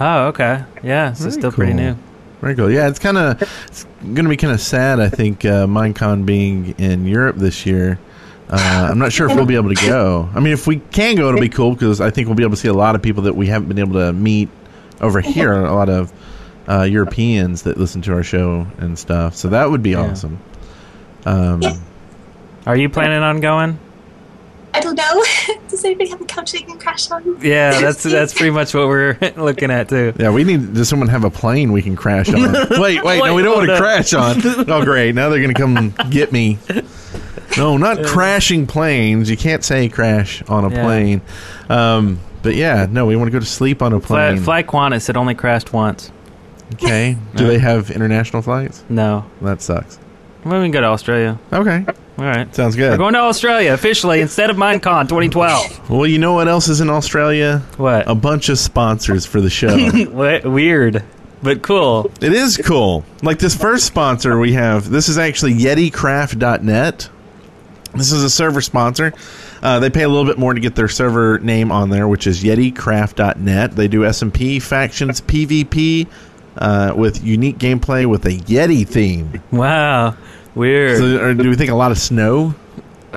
oh 0.00 0.26
okay, 0.28 0.64
yeah, 0.82 1.12
so 1.12 1.24
Very 1.24 1.32
still 1.32 1.52
pretty 1.52 1.74
new. 1.74 1.96
Very 2.40 2.56
cool. 2.56 2.70
Yeah, 2.70 2.88
it's 2.88 2.98
kind 2.98 3.16
of 3.16 3.40
it's 3.68 3.84
going 4.02 4.24
to 4.24 4.28
be 4.28 4.36
kind 4.36 4.52
of 4.52 4.60
sad. 4.60 4.98
I 4.98 5.08
think 5.08 5.44
uh, 5.44 5.66
Minecon 5.66 6.26
being 6.26 6.74
in 6.78 7.06
Europe 7.06 7.36
this 7.36 7.66
year. 7.66 7.98
Uh, 8.48 8.88
I'm 8.90 8.98
not 8.98 9.12
sure 9.12 9.30
if 9.30 9.36
we'll 9.36 9.46
be 9.46 9.54
able 9.54 9.72
to 9.74 9.86
go. 9.86 10.28
I 10.34 10.40
mean, 10.40 10.52
if 10.52 10.66
we 10.66 10.76
can 10.78 11.16
go, 11.16 11.28
it'll 11.28 11.40
be 11.40 11.48
cool 11.48 11.72
because 11.72 12.00
I 12.00 12.10
think 12.10 12.26
we'll 12.26 12.34
be 12.34 12.42
able 12.42 12.54
to 12.54 12.60
see 12.60 12.68
a 12.68 12.74
lot 12.74 12.94
of 12.94 13.00
people 13.00 13.22
that 13.22 13.34
we 13.34 13.46
haven't 13.46 13.68
been 13.68 13.78
able 13.78 13.94
to 13.94 14.12
meet 14.12 14.50
over 15.00 15.20
here. 15.20 15.52
A 15.52 15.72
lot 15.72 15.88
of 15.88 16.12
uh, 16.68 16.82
Europeans 16.82 17.62
that 17.62 17.76
listen 17.78 18.02
to 18.02 18.12
our 18.12 18.22
show 18.22 18.66
and 18.78 18.98
stuff. 18.98 19.34
So 19.36 19.48
that 19.48 19.70
would 19.70 19.82
be 19.82 19.90
Yeah. 19.90 20.00
awesome. 20.10 20.38
Um, 21.26 21.62
Yeah. 21.62 21.76
Are 22.66 22.76
you 22.76 22.88
planning 22.88 23.22
on 23.22 23.40
going? 23.40 23.78
I 24.74 24.80
don't 24.80 24.94
know. 24.96 25.24
Does 25.68 25.84
anybody 25.84 26.08
have 26.10 26.20
a 26.20 26.24
couch 26.24 26.52
they 26.52 26.60
can 26.60 26.78
crash 26.78 27.10
on? 27.10 27.38
Yeah, 27.42 27.78
that's 27.80 28.02
that's 28.04 28.32
pretty 28.32 28.50
much 28.52 28.72
what 28.72 28.88
we're 28.88 29.18
looking 29.36 29.70
at 29.70 29.88
too. 29.90 30.14
Yeah, 30.18 30.30
we 30.30 30.44
need. 30.44 30.72
Does 30.74 30.88
someone 30.88 31.08
have 31.08 31.24
a 31.24 31.30
plane 31.30 31.72
we 31.72 31.82
can 31.82 31.94
crash 31.96 32.32
on? 32.32 32.52
wait, 32.80 33.04
wait, 33.04 33.22
no, 33.22 33.34
we 33.34 33.42
don't 33.42 33.56
want 33.56 33.66
to 33.66 33.74
up. 33.74 33.78
crash 33.80 34.14
on. 34.14 34.36
Oh, 34.70 34.82
great! 34.84 35.14
Now 35.14 35.28
they're 35.28 35.42
going 35.42 35.54
to 35.54 35.60
come 35.60 35.92
get 36.10 36.32
me. 36.32 36.58
No, 37.58 37.76
not 37.76 38.02
crashing 38.04 38.66
planes. 38.66 39.28
You 39.28 39.36
can't 39.36 39.62
say 39.62 39.90
crash 39.90 40.42
on 40.48 40.64
a 40.64 40.70
Yeah. 40.70 40.82
plane. 40.84 41.20
Um, 41.68 42.18
but 42.42 42.54
yeah, 42.54 42.86
no, 42.90 43.04
we 43.04 43.14
want 43.16 43.26
to 43.28 43.32
go 43.32 43.40
to 43.40 43.44
sleep 43.46 43.82
on 43.82 43.92
a 43.92 44.00
Fly, 44.00 44.30
plane. 44.30 44.42
Fly 44.42 44.62
Qantas, 44.62 45.10
it 45.10 45.16
only 45.18 45.34
crashed 45.34 45.72
once. 45.74 46.10
Okay. 46.74 47.16
Do 47.36 47.46
they 47.46 47.58
have 47.58 47.90
international 47.90 48.42
flights? 48.42 48.84
No. 48.88 49.24
That 49.40 49.62
sucks. 49.62 49.98
Well, 50.44 50.60
we 50.60 50.64
can 50.64 50.72
go 50.72 50.80
to 50.80 50.88
Australia. 50.88 51.38
Okay, 51.52 51.84
All 52.18 52.24
right. 52.24 52.52
sounds 52.52 52.74
good. 52.74 52.90
We're 52.90 52.96
going 52.96 53.14
to 53.14 53.20
Australia 53.20 53.72
officially 53.72 54.20
instead 54.20 54.50
of 54.50 54.56
Minecon 54.56 55.08
2012. 55.08 55.88
Well, 55.88 56.04
you 56.04 56.18
know 56.18 56.32
what 56.32 56.48
else 56.48 56.66
is 56.66 56.80
in 56.80 56.90
Australia? 56.90 57.62
What? 57.76 58.08
A 58.10 58.14
bunch 58.16 58.48
of 58.48 58.58
sponsors 58.58 59.24
for 59.24 59.40
the 59.40 59.50
show. 59.50 59.78
what? 60.10 60.44
Weird, 60.44 61.04
but 61.44 61.62
cool. 61.62 62.10
It 62.20 62.32
is 62.32 62.56
cool. 62.56 63.04
Like 63.22 63.38
this 63.38 63.56
first 63.56 63.86
sponsor 63.86 64.36
we 64.36 64.54
have, 64.54 64.90
this 64.90 65.08
is 65.08 65.16
actually 65.16 65.54
YetiCraft.net. 65.54 67.08
This 67.94 68.10
is 68.10 68.24
a 68.24 68.30
server 68.30 68.62
sponsor. 68.62 69.12
Uh, 69.62 69.78
they 69.78 69.90
pay 69.90 70.02
a 70.02 70.08
little 70.08 70.24
bit 70.24 70.38
more 70.38 70.54
to 70.54 70.60
get 70.60 70.74
their 70.74 70.88
server 70.88 71.38
name 71.38 71.70
on 71.70 71.90
there, 71.90 72.08
which 72.08 72.26
is 72.26 72.42
YetiCraft.net. 72.42 73.76
They 73.76 73.86
do 73.86 74.00
SMP, 74.00 74.60
factions, 74.60 75.20
PvP, 75.20 76.08
uh, 76.56 76.92
with 76.96 77.22
unique 77.24 77.58
gameplay 77.58 78.06
with 78.06 78.24
a 78.26 78.30
Yeti 78.38 78.86
theme. 78.86 79.42
Wow. 79.50 80.16
Weird. 80.54 80.98
So, 80.98 81.20
or 81.24 81.34
do 81.34 81.48
we 81.48 81.56
think 81.56 81.70
a 81.70 81.74
lot 81.74 81.90
of 81.90 81.98
snow? 81.98 82.54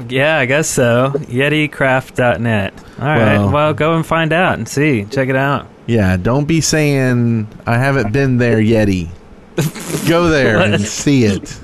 yeah, 0.10 0.38
I 0.40 0.46
guess 0.46 0.68
so. 0.70 1.12
YetiCraft.net. 1.16 2.74
All 3.00 3.06
right. 3.06 3.38
Well- 3.38 3.50
Well, 3.52 3.74
go 3.74 3.96
and 3.96 4.06
find 4.06 4.32
out 4.34 4.58
and 4.58 4.68
see. 4.68 5.06
Check 5.06 5.30
it 5.30 5.36
out. 5.36 5.68
Yeah, 5.88 6.18
don't 6.18 6.46
be 6.46 6.62
saying 6.62 7.48
I 7.68 7.78
haven't 7.78 8.12
been 8.12 8.38
there, 8.38 8.58
Yeti. 8.58 9.10
Go 10.10 10.28
there 10.30 10.58
and 10.60 10.82
see 10.82 11.24
it. 11.26 11.58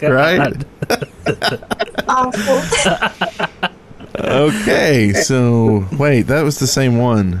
Right? 0.00 0.64
Okay, 4.16 5.12
so 5.12 5.86
wait, 5.98 6.22
that 6.22 6.42
was 6.42 6.58
the 6.58 6.66
same 6.66 6.98
one. 6.98 7.40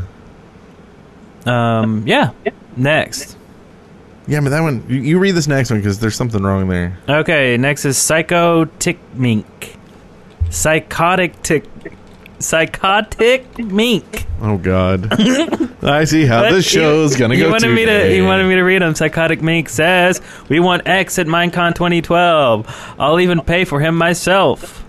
Um. 1.46 2.02
Yeah. 2.06 2.30
Next. 2.76 3.36
Yeah, 4.26 4.40
but 4.40 4.50
that 4.50 4.60
one, 4.62 4.84
you, 4.88 5.00
you 5.00 5.18
read 5.18 5.32
this 5.32 5.46
next 5.46 5.70
one 5.70 5.80
because 5.80 5.98
there's 6.00 6.16
something 6.16 6.42
wrong 6.42 6.66
there. 6.68 6.98
Okay. 7.08 7.56
Next 7.56 7.84
is 7.84 7.98
Psychotic 7.98 8.98
Mink. 9.14 9.76
Psychotic 10.50 11.42
tick. 11.42 11.64
Psychotic 12.38 13.58
Mink. 13.58 14.26
Oh 14.40 14.58
God, 14.58 15.08
I 15.84 16.04
see 16.04 16.26
how 16.26 16.42
this 16.50 16.66
show's 16.66 17.16
gonna 17.16 17.34
he 17.34 17.40
go. 17.40 17.50
wanted 17.50 17.68
me 17.70 17.84
to. 17.84 17.90
today. 17.90 18.14
He 18.14 18.22
wanted 18.22 18.44
me 18.48 18.56
to 18.56 18.62
read 18.62 18.82
him. 18.82 18.94
Psychotic 18.94 19.40
Mink 19.40 19.68
says, 19.70 20.20
"We 20.48 20.60
want 20.60 20.86
X 20.86 21.18
at 21.18 21.26
Minecon 21.26 21.74
2012. 21.74 22.94
I'll 22.98 23.20
even 23.20 23.40
pay 23.40 23.64
for 23.64 23.80
him 23.80 23.96
myself." 23.96 24.84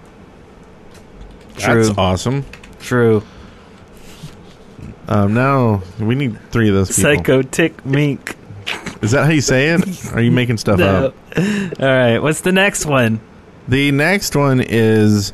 That's 1.58 1.88
True. 1.90 1.96
awesome. 1.98 2.46
True. 2.82 3.24
Um, 5.08 5.34
now 5.34 5.82
we 6.00 6.16
need 6.16 6.38
three 6.52 6.68
of 6.70 6.76
those 6.76 6.90
people. 6.96 7.04
Psychotic 7.16 7.86
Mink. 7.86 8.36
Is 9.02 9.12
that 9.12 9.26
how 9.26 9.32
you 9.32 9.42
say 9.42 9.70
it? 9.70 10.14
Are 10.14 10.22
you 10.22 10.32
making 10.32 10.58
stuff 10.58 10.80
No. 10.80 11.08
up? 11.08 11.16
All 11.80 11.86
right. 11.88 12.18
What's 12.20 12.42
the 12.42 12.52
next 12.52 12.86
one? 12.86 13.20
The 13.68 13.92
next 13.92 14.36
one 14.36 14.62
is 14.62 15.32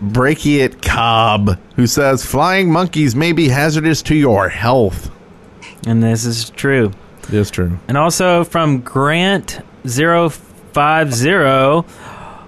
Brachiate 0.00 0.80
Cobb, 0.82 1.58
who 1.76 1.86
says 1.86 2.24
flying 2.24 2.70
monkeys 2.70 3.14
may 3.16 3.32
be 3.32 3.48
hazardous 3.48 4.02
to 4.02 4.14
your 4.14 4.48
health. 4.48 5.10
And 5.86 6.02
this 6.02 6.24
is 6.24 6.50
true. 6.50 6.92
It 7.28 7.34
is 7.34 7.50
true. 7.50 7.78
And 7.88 7.96
also 7.98 8.44
from 8.44 8.80
Grant 8.80 9.60
050 9.86 10.80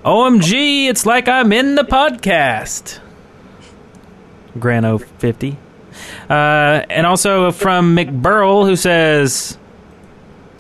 OMG, 0.05 0.87
it's 0.89 1.05
like 1.07 1.29
I'm 1.29 1.53
in 1.53 1.75
the 1.75 1.83
podcast. 1.83 3.01
Grant 4.59 5.03
050. 5.19 5.59
Uh, 6.31 6.33
and 6.91 7.07
also 7.07 7.51
from 7.53 7.97
McBurl 7.97 8.67
who 8.67 8.77
says 8.77 9.59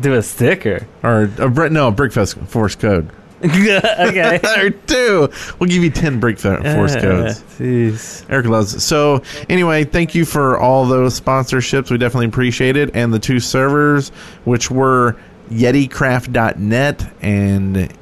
do 0.00 0.14
a 0.14 0.22
sticker. 0.22 0.86
or 1.02 1.22
a 1.38 1.70
no 1.70 1.88
a 1.88 1.92
Brickfest 1.92 2.46
Force 2.48 2.74
code 2.76 3.08
okay. 3.44 4.40
or 4.58 4.70
two. 4.70 5.28
We'll 5.58 5.70
give 5.70 5.82
you 5.82 5.90
ten 5.90 6.20
Brickfest 6.20 6.64
uh, 6.64 6.74
Force 6.74 6.96
codes. 6.96 7.40
Jeez. 7.58 8.24
Eric 8.28 8.46
loves 8.46 8.74
it. 8.74 8.80
So 8.80 9.22
anyway, 9.48 9.84
thank 9.84 10.14
you 10.14 10.24
for 10.24 10.58
all 10.58 10.86
those 10.86 11.18
sponsorships. 11.18 11.90
We 11.90 11.98
definitely 11.98 12.26
appreciate 12.26 12.76
it. 12.76 12.94
And 12.94 13.14
the 13.14 13.18
two 13.18 13.40
servers, 13.40 14.10
which 14.44 14.70
were 14.70 15.16
YetiCraft.net 15.50 17.12
and 17.22 17.92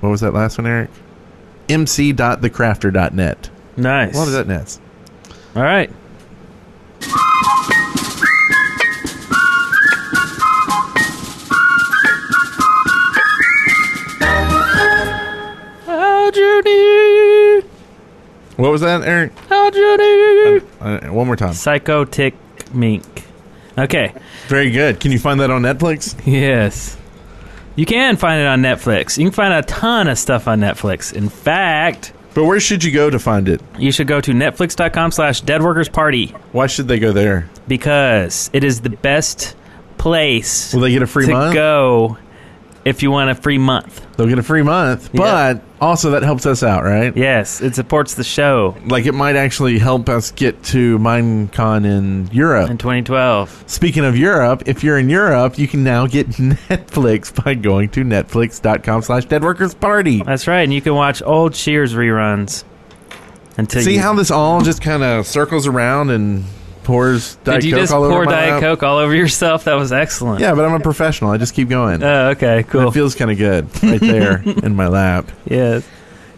what 0.00 0.08
was 0.08 0.20
that 0.22 0.34
last 0.34 0.58
one, 0.58 0.66
Eric? 0.66 0.90
MC.thecrafter.net. 1.68 3.50
Nice. 3.76 4.14
Lot 4.14 4.26
of 4.26 4.32
that 4.32 4.48
nets. 4.48 4.80
All 5.54 5.62
right. 5.62 5.90
How'd? 16.30 17.64
What 18.56 18.70
was 18.70 18.80
that, 18.82 19.02
Eric? 19.02 19.32
How'd 19.48 19.74
you 19.74 19.96
do? 19.98 20.66
Uh, 20.80 21.00
one 21.08 21.26
more 21.26 21.34
time. 21.36 21.52
Psycho 21.54 22.04
Tick 22.04 22.34
Mink. 22.72 23.24
Okay. 23.76 24.14
Very 24.46 24.70
good. 24.70 25.00
Can 25.00 25.10
you 25.10 25.18
find 25.18 25.40
that 25.40 25.50
on 25.50 25.62
Netflix? 25.62 26.14
Yes. 26.24 26.96
You 27.74 27.86
can 27.86 28.16
find 28.16 28.40
it 28.40 28.46
on 28.46 28.60
Netflix. 28.60 29.16
You 29.18 29.24
can 29.24 29.32
find 29.32 29.52
a 29.54 29.62
ton 29.62 30.06
of 30.08 30.18
stuff 30.18 30.46
on 30.46 30.60
Netflix. 30.60 31.12
In 31.12 31.28
fact, 31.28 32.12
But 32.34 32.44
where 32.44 32.60
should 32.60 32.84
you 32.84 32.92
go 32.92 33.08
to 33.10 33.18
find 33.18 33.48
it? 33.48 33.60
you 33.78 33.90
should 33.90 34.06
go 34.06 34.20
to 34.20 34.32
netflix.com 34.32 35.10
slash 35.10 35.42
deadworkersparty 35.42 36.30
Why 36.52 36.66
should 36.68 36.86
they 36.88 36.98
go 37.00 37.12
there? 37.12 37.48
because 37.66 38.48
it 38.52 38.62
is 38.62 38.82
the 38.82 38.90
best 38.90 39.56
place 39.98 40.74
Will 40.74 40.82
they 40.82 40.90
get 40.92 41.02
a 41.02 41.06
free 41.06 41.26
to 41.26 41.32
month? 41.32 41.54
go 41.54 42.18
if 42.84 43.02
you 43.02 43.10
want 43.10 43.30
a 43.30 43.34
free 43.34 43.58
month. 43.58 44.06
They'll 44.16 44.28
get 44.28 44.38
a 44.38 44.42
free 44.42 44.62
month, 44.62 45.10
but 45.12 45.62
also 45.80 46.10
that 46.10 46.22
helps 46.22 46.46
us 46.46 46.62
out, 46.62 46.84
right? 46.84 47.16
Yes, 47.16 47.60
it 47.60 47.74
supports 47.74 48.14
the 48.14 48.24
show 48.24 48.76
Like 48.86 49.06
it 49.06 49.12
might 49.12 49.36
actually 49.36 49.78
help 49.78 50.08
us 50.08 50.30
get 50.30 50.62
to 50.64 50.98
MineCon 50.98 51.84
in 51.84 52.28
Europe. 52.32 52.70
in 52.70 52.78
2012. 52.78 53.64
Speaking 53.66 54.04
of 54.04 54.16
Europe, 54.16 54.62
if 54.66 54.84
you're 54.84 54.98
in 54.98 55.08
Europe, 55.08 55.58
you 55.58 55.66
can 55.68 55.82
now 55.84 56.06
get 56.06 56.28
Netflix 56.30 57.32
by 57.44 57.54
going 57.54 57.88
to 57.90 58.04
netflix.com 58.04 59.02
slash 59.02 59.26
deadworkersparty. 59.26 60.24
That's 60.24 60.46
right, 60.46 60.62
and 60.62 60.72
you 60.72 60.80
can 60.80 60.94
watch 60.94 61.22
old 61.22 61.54
Cheers 61.54 61.94
reruns 61.94 62.64
until 63.56 63.82
See 63.82 63.94
you, 63.94 64.00
how 64.00 64.14
this 64.14 64.30
all 64.30 64.62
just 64.62 64.82
kind 64.82 65.02
of 65.02 65.26
circles 65.26 65.66
around 65.66 66.10
and 66.10 66.44
pours 66.84 67.36
Diet 67.36 67.60
Did 67.62 67.68
you 67.68 67.72
Coke 67.74 67.80
just 67.82 67.92
all 67.92 68.04
over 68.04 68.12
pour 68.12 68.24
my 68.24 68.30
Diet 68.32 68.50
lap? 68.54 68.60
Coke 68.60 68.82
all 68.82 68.98
over 68.98 69.14
yourself? 69.14 69.64
That 69.64 69.74
was 69.74 69.92
excellent. 69.92 70.40
Yeah, 70.40 70.54
but 70.54 70.64
I'm 70.64 70.74
a 70.74 70.80
professional. 70.80 71.30
I 71.30 71.38
just 71.38 71.54
keep 71.54 71.68
going. 71.68 72.02
Oh, 72.02 72.30
okay, 72.30 72.64
cool. 72.64 72.88
It 72.88 72.92
feels 72.94 73.14
kind 73.14 73.30
of 73.30 73.38
good 73.38 73.68
right 73.82 74.00
there 74.00 74.42
in 74.64 74.74
my 74.76 74.88
lap. 74.88 75.30
yes. 75.44 75.86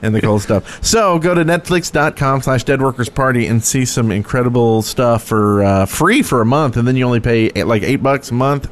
and 0.02 0.14
the 0.14 0.20
cool 0.20 0.38
stuff. 0.38 0.84
So 0.84 1.18
go 1.18 1.34
to 1.34 1.44
netflix.com 1.44 2.42
slash 2.42 2.64
deadworkersparty 2.64 3.48
and 3.50 3.64
see 3.64 3.84
some 3.86 4.10
incredible 4.12 4.82
stuff 4.82 5.24
for 5.24 5.62
uh, 5.64 5.86
free 5.86 6.22
for 6.22 6.40
a 6.42 6.46
month, 6.46 6.76
and 6.76 6.86
then 6.86 6.94
you 6.96 7.04
only 7.06 7.20
pay 7.20 7.46
eight, 7.54 7.66
like 7.66 7.82
eight 7.82 8.02
bucks 8.02 8.30
a 8.30 8.34
month, 8.34 8.70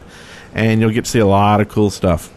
and 0.54 0.80
you'll 0.80 0.90
get 0.90 1.06
to 1.06 1.10
see 1.10 1.20
a 1.20 1.26
lot 1.26 1.60
of 1.62 1.68
cool 1.68 1.90
stuff. 1.90 2.30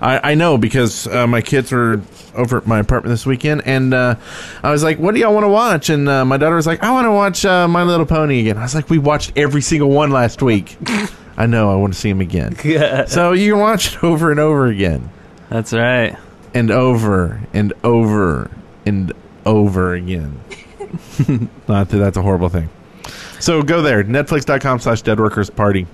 I, 0.00 0.32
I 0.32 0.34
know 0.34 0.58
because 0.58 1.06
uh, 1.06 1.26
my 1.26 1.40
kids 1.42 1.72
were 1.72 2.00
over 2.34 2.58
at 2.58 2.66
my 2.66 2.78
apartment 2.78 3.12
this 3.12 3.26
weekend, 3.26 3.62
and 3.66 3.92
uh, 3.92 4.14
I 4.62 4.70
was 4.70 4.82
like, 4.82 4.98
"What 4.98 5.14
do 5.14 5.20
y'all 5.20 5.34
want 5.34 5.44
to 5.44 5.48
watch?" 5.48 5.90
And 5.90 6.08
uh, 6.08 6.24
my 6.24 6.36
daughter 6.36 6.56
was 6.56 6.66
like, 6.66 6.82
"I 6.82 6.90
want 6.90 7.06
to 7.06 7.12
watch 7.12 7.44
uh, 7.44 7.66
My 7.68 7.82
Little 7.82 8.06
Pony 8.06 8.40
again." 8.40 8.58
I 8.58 8.62
was 8.62 8.74
like, 8.74 8.90
"We 8.90 8.98
watched 8.98 9.32
every 9.36 9.60
single 9.62 9.90
one 9.90 10.10
last 10.10 10.42
week." 10.42 10.76
I 11.36 11.46
know. 11.46 11.70
I 11.70 11.76
want 11.76 11.94
to 11.94 11.98
see 11.98 12.08
them 12.10 12.20
again. 12.20 12.56
so 13.06 13.32
you 13.32 13.52
can 13.52 13.60
watch 13.60 13.94
it 13.94 14.04
over 14.04 14.30
and 14.32 14.40
over 14.40 14.66
again 14.66 15.08
That's 15.48 15.72
right. 15.72 16.16
and 16.52 16.70
over 16.72 17.40
and 17.52 17.72
over 17.84 18.50
and 18.84 19.12
over 19.46 19.94
again. 19.94 20.40
Not 21.68 21.90
that 21.90 21.96
that's 21.98 22.16
a 22.16 22.22
horrible 22.22 22.48
thing. 22.48 22.68
So 23.38 23.62
go 23.62 23.82
there, 23.82 24.02
netflix.com 24.02 24.80
slash 24.80 25.02
deadworkersparty 25.04 25.86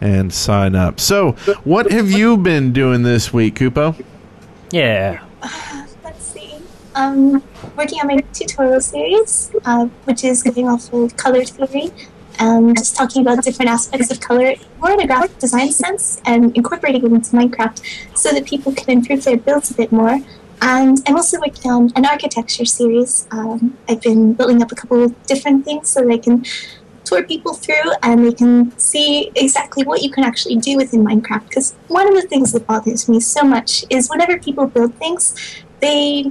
and 0.00 0.32
sign 0.32 0.74
up. 0.74 1.00
So 1.00 1.32
what 1.64 1.90
have 1.90 2.10
you 2.10 2.36
been 2.36 2.72
doing 2.72 3.02
this 3.02 3.32
week, 3.32 3.56
Kupo? 3.56 4.02
Yeah. 4.70 5.24
Let's 6.04 6.24
see. 6.24 6.54
Um, 6.94 7.42
working 7.76 8.00
on 8.00 8.08
my 8.08 8.18
tutorial 8.32 8.80
series, 8.80 9.50
uh, 9.64 9.86
which 10.04 10.24
is 10.24 10.42
going 10.42 10.68
off 10.68 10.92
of 10.92 11.16
color 11.16 11.44
theory 11.44 11.90
and 12.38 12.76
just 12.76 12.96
talking 12.96 13.22
about 13.22 13.44
different 13.44 13.70
aspects 13.70 14.10
of 14.10 14.18
color 14.20 14.54
more 14.80 14.92
in 14.92 15.00
a 15.00 15.06
graphic 15.06 15.38
design 15.38 15.70
sense 15.70 16.20
and 16.24 16.56
incorporating 16.56 17.04
it 17.04 17.12
into 17.12 17.36
Minecraft 17.36 17.82
so 18.16 18.32
that 18.32 18.46
people 18.46 18.72
can 18.72 18.90
improve 18.90 19.24
their 19.24 19.36
builds 19.36 19.70
a 19.70 19.74
bit 19.74 19.92
more. 19.92 20.18
And 20.62 20.98
I'm 21.06 21.16
also 21.16 21.38
working 21.38 21.70
on 21.70 21.90
an 21.96 22.04
architecture 22.04 22.64
series. 22.64 23.26
Um, 23.30 23.78
I've 23.88 24.02
been 24.02 24.34
building 24.34 24.62
up 24.62 24.72
a 24.72 24.74
couple 24.74 25.02
of 25.02 25.26
different 25.26 25.64
things 25.64 25.88
so 25.88 26.02
that 26.02 26.10
I 26.10 26.18
can 26.18 26.44
tour 27.10 27.22
people 27.24 27.54
through 27.54 27.92
and 28.02 28.24
they 28.24 28.32
can 28.32 28.76
see 28.78 29.30
exactly 29.34 29.84
what 29.84 30.02
you 30.02 30.10
can 30.10 30.24
actually 30.24 30.56
do 30.56 30.76
within 30.76 31.04
Minecraft. 31.04 31.48
Because 31.48 31.74
one 31.88 32.06
of 32.08 32.14
the 32.14 32.26
things 32.28 32.52
that 32.52 32.66
bothers 32.66 33.08
me 33.08 33.20
so 33.20 33.42
much 33.42 33.84
is 33.90 34.08
whenever 34.08 34.38
people 34.38 34.66
build 34.66 34.94
things, 34.94 35.34
they 35.80 36.30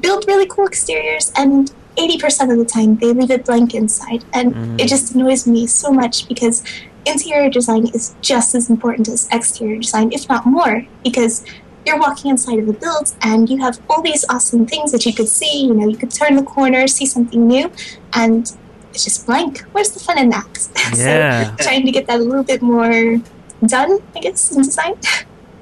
build 0.00 0.24
really 0.26 0.46
cool 0.46 0.66
exteriors 0.66 1.32
and 1.36 1.72
80% 1.96 2.52
of 2.52 2.58
the 2.58 2.64
time 2.64 2.96
they 2.96 3.12
leave 3.12 3.30
it 3.30 3.44
blank 3.44 3.74
inside. 3.74 4.24
And 4.32 4.54
mm-hmm. 4.54 4.80
it 4.80 4.88
just 4.88 5.14
annoys 5.14 5.46
me 5.46 5.66
so 5.66 5.92
much 5.92 6.28
because 6.28 6.64
interior 7.06 7.50
design 7.50 7.86
is 7.88 8.14
just 8.22 8.54
as 8.54 8.70
important 8.70 9.08
as 9.08 9.28
exterior 9.30 9.78
design, 9.78 10.12
if 10.12 10.28
not 10.28 10.46
more, 10.46 10.86
because 11.04 11.44
you're 11.86 11.98
walking 11.98 12.30
inside 12.30 12.58
of 12.58 12.66
a 12.68 12.72
build 12.72 13.14
and 13.20 13.50
you 13.50 13.58
have 13.58 13.78
all 13.90 14.00
these 14.00 14.24
awesome 14.30 14.64
things 14.66 14.90
that 14.90 15.04
you 15.04 15.12
could 15.12 15.28
see. 15.28 15.66
You 15.66 15.74
know, 15.74 15.86
you 15.86 15.98
could 15.98 16.10
turn 16.10 16.34
the 16.36 16.42
corner, 16.42 16.86
see 16.86 17.04
something 17.04 17.46
new, 17.46 17.70
and 18.14 18.50
it's 18.94 19.04
just 19.04 19.26
blank. 19.26 19.60
Where's 19.72 19.90
the 19.90 20.00
fun 20.00 20.18
in 20.18 20.30
that? 20.30 20.46
Yeah. 20.96 21.56
so 21.56 21.64
trying 21.64 21.84
to 21.86 21.92
get 21.92 22.06
that 22.06 22.20
a 22.20 22.22
little 22.22 22.44
bit 22.44 22.62
more 22.62 23.18
done, 23.66 23.98
I 24.14 24.20
guess, 24.20 24.52
in 24.52 24.62
design. 24.62 24.94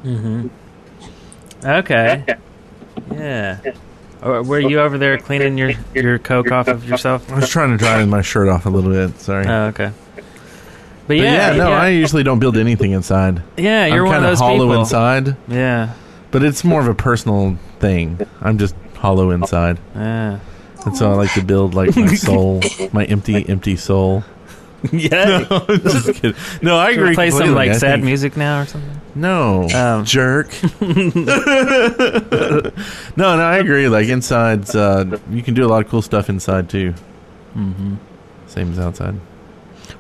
Mm-hmm. 0.05 0.49
Okay. 1.65 2.25
Yeah. 3.13 3.59
Or 4.23 4.43
were 4.43 4.61
you 4.61 4.81
over 4.81 4.99
there 4.99 5.19
cleaning 5.19 5.59
your, 5.59 5.73
your 5.95 6.19
coke 6.19 6.51
off 6.53 6.69
of 6.69 6.85
yourself? 6.89 7.31
I 7.31 7.37
was 7.37 7.49
trying 7.49 7.71
to 7.71 7.77
dry 7.77 8.05
my 8.05 8.23
shirt 8.23 8.49
off 8.49 8.67
a 8.67 8.71
little 8.71 8.91
bit. 8.91 9.19
Sorry. 9.21 9.47
Oh, 9.47 9.67
okay. 9.67 9.93
But 10.17 10.25
but 11.09 11.17
yeah, 11.17 11.51
yeah, 11.51 11.57
no, 11.57 11.69
yeah, 11.71 11.81
I 11.83 11.89
usually 11.89 12.23
don't 12.23 12.39
build 12.39 12.57
anything 12.57 12.93
inside. 12.93 13.43
yeah, 13.57 13.87
you're 13.87 14.05
I'm 14.07 14.07
one 14.07 14.15
kinda 14.17 14.29
those 14.29 14.39
hollow 14.39 14.67
people. 14.69 14.81
inside, 14.81 15.37
Yeah, 15.49 15.95
but 16.31 16.45
it's 16.45 16.63
more 16.63 16.81
of 16.81 16.87
a 16.87 16.95
personal 16.95 17.59
thing. 17.81 18.21
I'm 18.41 18.57
just 18.57 18.77
hollow 18.97 19.31
inside. 19.33 19.79
yeah, 19.97 20.39
And 20.87 20.97
so 20.97 21.11
I 21.11 21.15
like 21.15 21.33
to 21.35 21.43
build 21.43 21.75
like 21.75 21.95
my 21.97 22.15
soul, 22.15 22.61
my 22.93 23.05
empty, 23.05 23.49
empty 23.49 23.77
soul. 23.77 24.25
yeah. 24.93 25.47
No, 25.51 25.65
I'm 25.69 25.81
just 25.81 26.15
kidding. 26.15 26.35
No, 26.61 26.77
I 26.77 26.93
Should 26.93 27.03
agree. 27.03 27.15
play 27.15 27.31
some 27.31 27.39
completely. 27.41 27.55
like 27.69 27.71
I 27.71 27.79
sad 27.79 27.93
think- 27.97 28.05
music 28.05 28.37
now 28.37 28.61
or 28.63 28.67
something? 28.67 29.01
No, 29.15 29.69
Um. 29.75 30.05
jerk. 30.05 30.49
no, 30.81 30.97
no, 33.17 33.27
I 33.43 33.59
agree. 33.59 33.89
Like 33.89 34.09
inside's, 34.09 34.75
uh, 34.75 35.19
you 35.31 35.43
can 35.43 35.55
do 35.55 35.65
a 35.65 35.69
lot 35.69 35.85
of 35.85 35.91
cool 35.91 36.03
stuff 36.03 36.29
inside 36.29 36.69
too. 36.71 36.95
Mm-hmm. 37.57 37.97
Same 38.47 38.73
as 38.73 38.79
outside. 38.79 39.15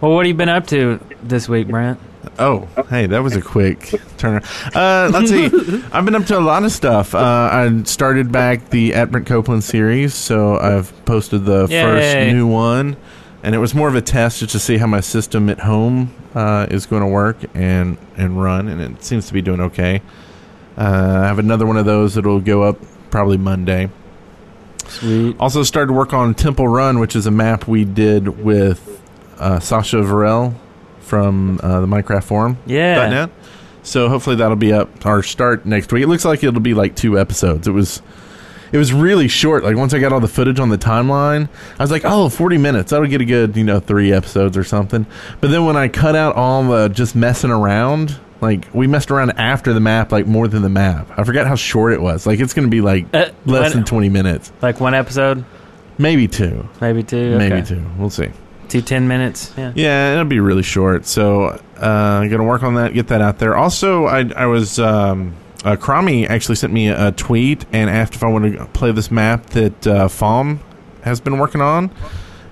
Well, 0.01 0.13
what 0.15 0.25
have 0.25 0.29
you 0.29 0.35
been 0.35 0.49
up 0.49 0.67
to 0.69 0.99
this 1.23 1.49
week, 1.49 1.69
Brent? 1.69 1.99
Oh, 2.39 2.67
hey, 2.89 3.07
that 3.07 3.23
was 3.23 3.37
a 3.37 3.43
quick 3.43 3.95
turn. 4.17 4.43
Uh, 4.75 5.11
let's 5.13 5.31
see. 5.31 5.47
I've 5.93 6.05
been 6.05 6.15
up 6.15 6.25
to 6.27 6.39
a 6.39 6.41
lot 6.41 6.65
of 6.65 6.73
stuff. 6.73 7.15
Uh, 7.15 7.19
I 7.53 7.83
started 7.85 8.33
back 8.33 8.71
the 8.71 8.95
at 8.95 9.11
Brent 9.11 9.27
Copeland 9.27 9.63
series, 9.65 10.15
so 10.15 10.59
I've 10.59 10.93
posted 11.05 11.45
the 11.45 11.67
Yay. 11.69 11.83
first 11.83 12.33
new 12.35 12.47
one, 12.47 12.97
and 13.43 13.55
it 13.55 13.59
was 13.59 13.75
more 13.75 13.89
of 13.89 13.95
a 13.95 14.01
test 14.01 14.41
just 14.41 14.53
to 14.53 14.59
see 14.59 14.79
how 14.79 14.87
my 14.87 15.01
system 15.01 15.51
at 15.51 15.61
home 15.61 16.15
uh, 16.35 16.67
is 16.71 16.87
going 16.87 17.03
to 17.03 17.09
work 17.09 17.37
and 17.55 17.99
and 18.17 18.43
run, 18.43 18.69
and 18.69 18.81
it 18.81 19.05
seems 19.05 19.27
to 19.27 19.35
be 19.35 19.43
doing 19.43 19.61
okay. 19.61 20.01
Uh, 20.77 21.21
I 21.23 21.27
have 21.27 21.39
another 21.39 21.67
one 21.67 21.77
of 21.77 21.85
those 21.85 22.15
that'll 22.15 22.41
go 22.41 22.63
up 22.63 22.79
probably 23.11 23.37
Monday. 23.37 23.91
Sweet. 24.89 25.37
Also 25.39 25.63
started 25.63 25.93
work 25.93 26.13
on 26.15 26.35
Temple 26.35 26.67
Run, 26.67 26.99
which 26.99 27.15
is 27.15 27.27
a 27.27 27.31
map 27.31 27.69
we 27.69 27.85
did 27.85 28.43
with 28.43 29.01
uh, 29.39 29.61
Sasha 29.61 29.97
Varel 29.97 30.55
from 31.13 31.61
uh, 31.63 31.83
the 31.83 31.87
Minecraft 31.87 32.25
forum. 32.25 32.57
Yeah. 32.65 33.07
.net. 33.11 33.31
So 33.83 34.09
hopefully 34.09 34.37
that'll 34.37 34.57
be 34.57 34.73
up 34.73 35.05
our 35.05 35.23
start 35.23 35.67
next 35.67 35.93
week. 35.93 36.03
It 36.05 36.07
looks 36.07 36.25
like 36.25 36.43
it'll 36.43 36.59
be 36.63 36.73
like 36.73 36.97
two 36.97 37.19
episodes. 37.21 37.69
It 37.69 37.73
was 37.73 38.01
it 38.73 38.79
was 38.79 38.95
really 38.95 39.29
short. 39.29 39.63
Like 39.63 39.77
once 39.77 39.93
I 39.93 39.99
got 39.99 40.11
all 40.15 40.21
the 40.21 40.27
footage 40.29 40.59
on 40.59 40.71
the 40.71 40.79
timeline, 40.79 41.51
I 41.79 41.83
was 41.83 41.91
like, 41.91 42.01
"Oh, 42.07 42.31
40 42.31 42.57
minutes. 42.57 42.93
That'll 42.93 43.07
get 43.09 43.21
a 43.21 43.27
good, 43.27 43.59
you 43.59 43.65
know, 43.65 43.79
3 43.79 44.11
episodes 44.11 44.57
or 44.57 44.65
something." 44.65 45.05
But 45.43 45.51
then 45.51 45.67
when 45.67 45.77
I 45.77 45.89
cut 45.89 46.17
out 46.17 46.35
all 46.35 46.63
the 46.65 46.89
just 46.89 47.15
messing 47.15 47.51
around, 47.51 48.19
like 48.41 48.67
we 48.73 48.87
messed 48.87 49.11
around 49.11 49.33
after 49.33 49.75
the 49.75 49.81
map 49.81 50.13
like 50.13 50.27
more 50.27 50.49
than 50.49 50.63
the 50.63 50.71
map. 50.71 51.11
I 51.19 51.25
forgot 51.25 51.47
how 51.47 51.57
short 51.57 51.93
it 51.93 52.01
was. 52.01 52.27
Like 52.27 52.41
it's 52.41 52.55
going 52.55 52.67
to 52.67 52.71
be 52.71 52.81
like 52.81 53.05
Uh, 53.13 53.27
less 53.45 53.75
when- 53.75 53.81
than 53.81 53.85
20 53.85 54.09
minutes. 54.09 54.51
Like 54.63 54.81
one 54.81 54.95
episode, 54.95 55.45
Maybe 55.99 56.27
two. 56.27 56.67
maybe 56.81 57.03
two. 57.03 57.37
Maybe 57.37 57.57
Okay. 57.57 57.67
two. 57.69 57.83
We'll 57.99 58.09
see. 58.09 58.31
To 58.73 58.81
ten 58.81 59.07
minutes. 59.07 59.53
Yeah. 59.55 59.73
Yeah, 59.75 60.13
it'll 60.13 60.25
be 60.25 60.41
really 60.41 60.63
short. 60.63 61.05
So 61.05 61.61
uh, 61.77 62.21
I'm 62.23 62.31
gonna 62.31 62.43
work 62.45 62.63
on 62.63 62.77
that, 62.77 62.95
get 62.95 63.09
that 63.09 63.21
out 63.21 63.39
there. 63.39 63.55
Also, 63.55 64.07
I 64.07 64.31
I 64.35 64.47
was 64.47 64.79
um, 64.79 65.35
uh, 65.63 65.77
Chromie 65.77 66.27
actually 66.27 66.55
sent 66.55 66.73
me 66.73 66.89
a, 66.89 67.13
tweet 67.13 67.67
and 67.71 67.91
asked 67.91 68.15
if 68.15 68.23
I 68.23 68.29
wanted 68.29 68.57
to 68.57 68.65
play 68.65 68.91
this 68.93 69.11
map 69.11 69.45
that 69.51 69.87
uh, 69.87 70.09
Fom 70.09 70.59
has 71.03 71.21
been 71.21 71.37
working 71.39 71.61
on, 71.61 71.91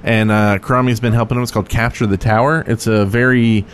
and 0.03 0.31
uh, 0.31 0.59
Chromie's 0.59 1.01
been 1.01 1.15
helping 1.15 1.39
him. 1.39 1.43
It's 1.43 1.53
called 1.53 1.71
Capture 1.71 2.07
the 2.07 2.19
Tower. 2.19 2.65
It's 2.67 2.87
a 2.87 3.07
very 3.07 3.65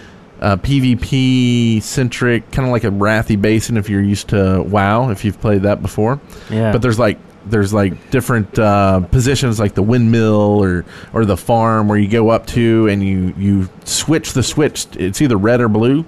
uh, 0.40 0.56
PvP 0.56 1.82
centric, 1.82 2.48
kind 2.52 2.68
of 2.68 2.70
like 2.70 2.84
a 2.84 2.90
Arathi 2.90 3.42
Basin 3.42 3.76
if 3.76 3.90
you're 3.90 4.02
used 4.02 4.28
to 4.28 4.62
WoW, 4.62 5.10
if 5.10 5.24
you've 5.24 5.40
played 5.40 5.62
that 5.62 5.82
before. 5.82 6.20
Yeah. 6.48 6.70
But 6.70 6.80
there's 6.80 7.00
like 7.00 7.18
there's 7.48 7.72
like 7.72 8.10
different 8.10 8.58
uh, 8.58 9.00
positions 9.00 9.58
like 9.58 9.74
the 9.74 9.82
windmill 9.82 10.62
or 10.62 10.84
or 11.12 11.24
the 11.24 11.36
farm 11.36 11.88
where 11.88 11.98
you 11.98 12.08
go 12.08 12.30
up 12.30 12.46
to 12.48 12.88
and 12.88 13.02
you 13.02 13.34
you 13.36 13.68
switch 13.84 14.32
the 14.32 14.42
switch. 14.42 14.86
It's 14.96 15.20
either 15.22 15.36
red 15.36 15.60
or 15.60 15.68
blue. 15.68 16.04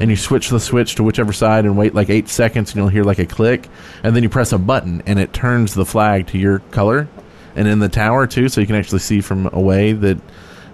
And 0.00 0.10
you 0.10 0.16
switch 0.16 0.48
the 0.48 0.58
switch 0.58 0.96
to 0.96 1.04
whichever 1.04 1.32
side 1.32 1.64
and 1.64 1.78
wait 1.78 1.94
like 1.94 2.10
eight 2.10 2.28
seconds, 2.28 2.72
and 2.72 2.76
you'll 2.76 2.88
hear 2.88 3.04
like 3.04 3.20
a 3.20 3.26
click, 3.26 3.68
and 4.02 4.16
then 4.16 4.24
you 4.24 4.28
press 4.28 4.50
a 4.50 4.58
button, 4.58 5.00
and 5.06 5.20
it 5.20 5.32
turns 5.32 5.74
the 5.74 5.86
flag 5.86 6.26
to 6.28 6.38
your 6.38 6.58
color, 6.72 7.06
and 7.54 7.68
in 7.68 7.78
the 7.78 7.88
tower 7.88 8.26
too, 8.26 8.48
so 8.48 8.60
you 8.60 8.66
can 8.66 8.74
actually 8.74 8.98
see 8.98 9.20
from 9.20 9.48
away 9.52 9.92
that 9.92 10.18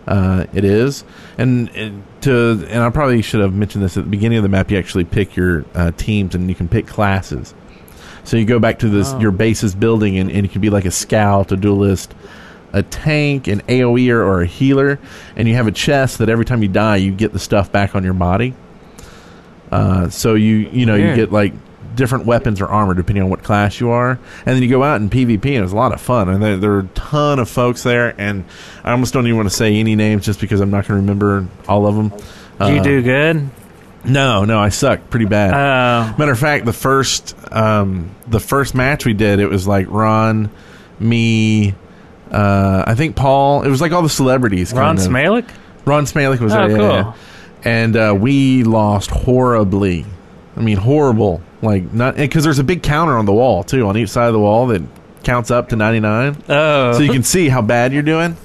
uh, 0.07 0.47
it 0.55 0.65
is. 0.65 1.05
And, 1.37 1.69
and 1.77 2.05
to 2.23 2.65
and 2.71 2.83
I 2.83 2.89
probably 2.89 3.21
should 3.21 3.41
have 3.41 3.53
mentioned 3.53 3.85
this 3.85 3.99
at 3.99 4.05
the 4.05 4.11
beginning 4.11 4.39
of 4.39 4.45
the 4.45 4.49
map. 4.49 4.71
You 4.71 4.79
actually 4.79 5.05
pick 5.05 5.37
your 5.37 5.67
uh, 5.75 5.91
teams, 5.91 6.35
and 6.35 6.49
you 6.49 6.55
can 6.55 6.69
pick 6.69 6.87
classes. 6.87 7.53
So 8.25 8.37
you 8.37 8.45
go 8.45 8.59
back 8.59 8.79
to 8.81 8.89
this 8.89 9.13
your 9.21 9.33
base's 9.33 9.75
building, 9.75 10.19
and, 10.19 10.31
and 10.31 10.43
you 10.45 10.49
can 10.49 10.61
be 10.61 10.71
like 10.71 10.85
a 10.85 10.91
scout, 10.91 11.51
a 11.53 11.57
duelist, 11.57 12.15
a 12.73 12.83
tank, 12.83 13.49
an 13.49 13.61
AOEer, 13.63 14.15
or 14.17 14.43
a 14.43 14.47
healer, 14.47 14.99
and 15.37 15.49
you 15.49 15.55
have 15.55 15.67
a 15.67 15.73
chest 15.73 16.19
that 16.19 16.29
every 16.29 16.45
time 16.45 16.63
you 16.63 16.69
die, 16.69 16.97
you 16.97 17.11
get 17.13 17.33
the 17.33 17.39
stuff 17.39 17.71
back 17.73 17.95
on 17.95 18.05
your 18.05 18.15
body. 18.15 18.55
Uh, 19.71 20.09
so 20.11 20.35
you 20.35 20.57
you 20.73 20.87
know 20.87 20.95
you 20.95 21.15
get 21.17 21.33
like 21.33 21.53
different 21.95 22.25
weapons 22.25 22.59
or 22.61 22.67
armor 22.67 22.95
depending 22.95 23.23
on 23.23 23.29
what 23.29 23.43
class 23.43 23.81
you 23.81 23.91
are, 23.91 24.13
and 24.13 24.57
then 24.57 24.63
you 24.63 24.69
go 24.69 24.83
out 24.83 25.01
in 25.01 25.11
PvP, 25.11 25.55
and 25.55 25.65
it's 25.65 25.73
a 25.73 25.77
lot 25.77 25.93
of 25.93 26.01
fun. 26.01 26.29
And 26.29 26.43
there, 26.43 26.57
there 26.57 26.73
are 26.73 26.81
a 26.81 26.87
ton 26.95 27.39
of 27.39 27.49
folks 27.49 27.83
there, 27.83 28.15
and 28.19 28.45
I 28.85 28.93
almost 28.93 29.13
don't 29.13 29.27
even 29.27 29.37
want 29.37 29.49
to 29.51 29.55
say 29.55 29.75
any 29.75 29.97
names 29.97 30.25
just 30.25 30.41
because 30.41 30.61
I'm 30.61 30.71
not 30.71 30.87
going 30.87 30.99
to 30.99 31.03
remember 31.03 31.47
all 31.69 31.87
of 31.87 31.95
them. 31.97 32.09
Did 32.59 32.75
you 32.75 32.81
Uh, 32.81 32.83
do 32.85 33.03
good? 33.03 33.51
No, 34.05 34.45
no, 34.45 34.59
I 34.59 34.69
sucked 34.71 35.11
pretty 35.11 35.27
bad. 35.27 35.53
Oh. 35.55 36.17
Matter 36.19 36.33
of 36.33 36.39
fact, 36.39 36.65
the 36.65 36.73
first 36.73 37.37
um, 37.53 38.11
the 38.27 38.41
first 38.41 38.75
match 38.75 39.05
we 39.07 39.13
did, 39.15 39.39
it 39.39 39.49
was 39.49 39.67
like 39.67 39.87
Ron, 39.89 40.51
me, 40.99 41.75
uh, 42.31 42.85
I 42.87 42.95
think 42.95 43.15
Paul. 43.17 43.63
It 43.63 43.69
was 43.69 43.81
like 43.81 43.93
all 43.93 44.03
the 44.03 44.09
celebrities. 44.09 44.73
Ron 44.73 44.97
kind 44.97 44.99
of. 44.99 45.13
Smalik? 45.13 45.51
Ron 45.85 46.05
Smalik 46.07 46.41
was 46.41 46.53
Oh, 46.53 46.57
there. 46.69 46.71
yeah, 46.71 46.77
cool. 46.77 46.89
yeah. 46.89 47.13
And 47.65 47.97
uh, 47.97 48.17
we 48.19 48.65
lost 48.65 49.11
horribly. 49.11 50.05
I 50.57 50.61
mean, 50.61 50.77
horrible. 50.79 51.41
Like 51.63 51.93
not 51.93 52.17
because 52.17 52.43
there's 52.45 52.59
a 52.59 52.65
big 52.65 52.83
counter 52.83 53.17
on 53.17 53.25
the 53.25 53.33
wall 53.33 53.63
too, 53.63 53.87
on 53.87 53.97
each 53.97 54.09
side 54.09 54.27
of 54.27 54.33
the 54.33 54.41
wall 54.41 54.67
that 54.69 54.83
counts 55.25 55.51
up 55.51 55.69
to 55.71 55.77
99 55.77 56.45
Oh. 56.49 56.93
so 56.93 56.99
you 57.01 57.13
can 57.13 57.23
see 57.23 57.49
how 57.49 57.63
bad 57.63 57.93
you're 57.93 58.03
doing. 58.03 58.37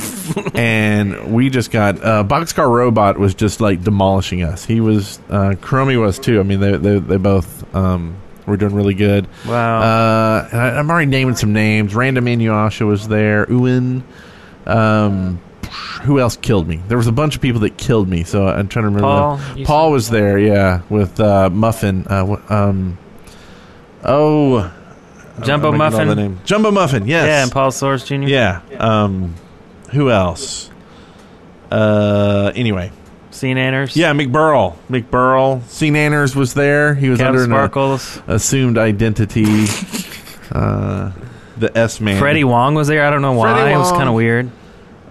and 0.54 1.34
we 1.34 1.50
just 1.50 1.70
got 1.70 2.02
uh, 2.02 2.24
Boxcar 2.24 2.68
Robot 2.68 3.18
was 3.18 3.34
just 3.34 3.60
like 3.60 3.82
demolishing 3.82 4.42
us. 4.42 4.64
He 4.64 4.80
was 4.80 5.18
uh, 5.28 5.54
Chromie 5.60 6.00
was 6.00 6.18
too. 6.18 6.40
I 6.40 6.42
mean, 6.42 6.60
they 6.60 6.76
they, 6.76 6.98
they 6.98 7.16
both 7.16 7.74
um, 7.74 8.16
were 8.46 8.56
doing 8.56 8.74
really 8.74 8.94
good. 8.94 9.26
Wow. 9.46 9.80
Uh, 9.82 10.48
and 10.52 10.60
I, 10.60 10.78
I'm 10.78 10.90
already 10.90 11.10
naming 11.10 11.36
some 11.36 11.52
names. 11.52 11.94
Random 11.94 12.24
Inuyasha 12.26 12.86
was 12.86 13.08
there. 13.08 13.46
Uin. 13.46 14.02
Um, 14.66 15.40
who 16.02 16.20
else 16.20 16.36
killed 16.36 16.68
me? 16.68 16.76
There 16.88 16.98
was 16.98 17.06
a 17.06 17.12
bunch 17.12 17.36
of 17.36 17.42
people 17.42 17.60
that 17.62 17.76
killed 17.76 18.08
me. 18.08 18.24
So 18.24 18.46
I'm 18.46 18.68
trying 18.68 18.84
to 18.84 18.88
remember. 18.90 19.00
Paul, 19.00 19.40
Paul 19.64 19.90
was 19.92 20.10
there. 20.10 20.38
Yeah, 20.38 20.82
with 20.88 21.18
uh, 21.20 21.50
Muffin. 21.50 22.06
Uh, 22.08 22.36
um, 22.48 22.98
oh. 24.04 24.72
Jumbo 25.42 25.72
I'm 25.72 25.78
Muffin? 25.78 26.08
the 26.08 26.14
name. 26.14 26.40
Jumbo 26.44 26.70
Muffin, 26.70 27.06
yes. 27.06 27.26
Yeah, 27.26 27.42
and 27.42 27.50
Paul 27.52 27.70
Soares 27.70 28.04
Jr. 28.06 28.28
Yeah. 28.28 28.60
Um, 28.78 29.34
who 29.90 30.10
else? 30.10 30.70
Uh, 31.70 32.52
anyway. 32.54 32.92
SeaNanners. 33.32 33.96
Yeah, 33.96 34.12
McBurl. 34.12 34.76
McBurl. 34.88 35.60
SeaNanners 35.62 36.36
was 36.36 36.54
there. 36.54 36.94
He 36.94 37.08
was 37.08 37.18
Kev 37.18 37.26
under 37.28 37.42
an 37.42 37.50
Sparkles. 37.50 38.20
assumed 38.28 38.78
identity. 38.78 39.64
uh, 40.52 41.10
the 41.56 41.76
S 41.76 42.00
man. 42.00 42.20
Freddie 42.20 42.44
Wong 42.44 42.74
was 42.76 42.86
there. 42.86 43.04
I 43.04 43.10
don't 43.10 43.22
know 43.22 43.32
why. 43.32 43.52
Freddie 43.52 43.74
It 43.74 43.78
was 43.78 43.90
kind 43.90 44.08
of 44.08 44.14
weird. 44.14 44.50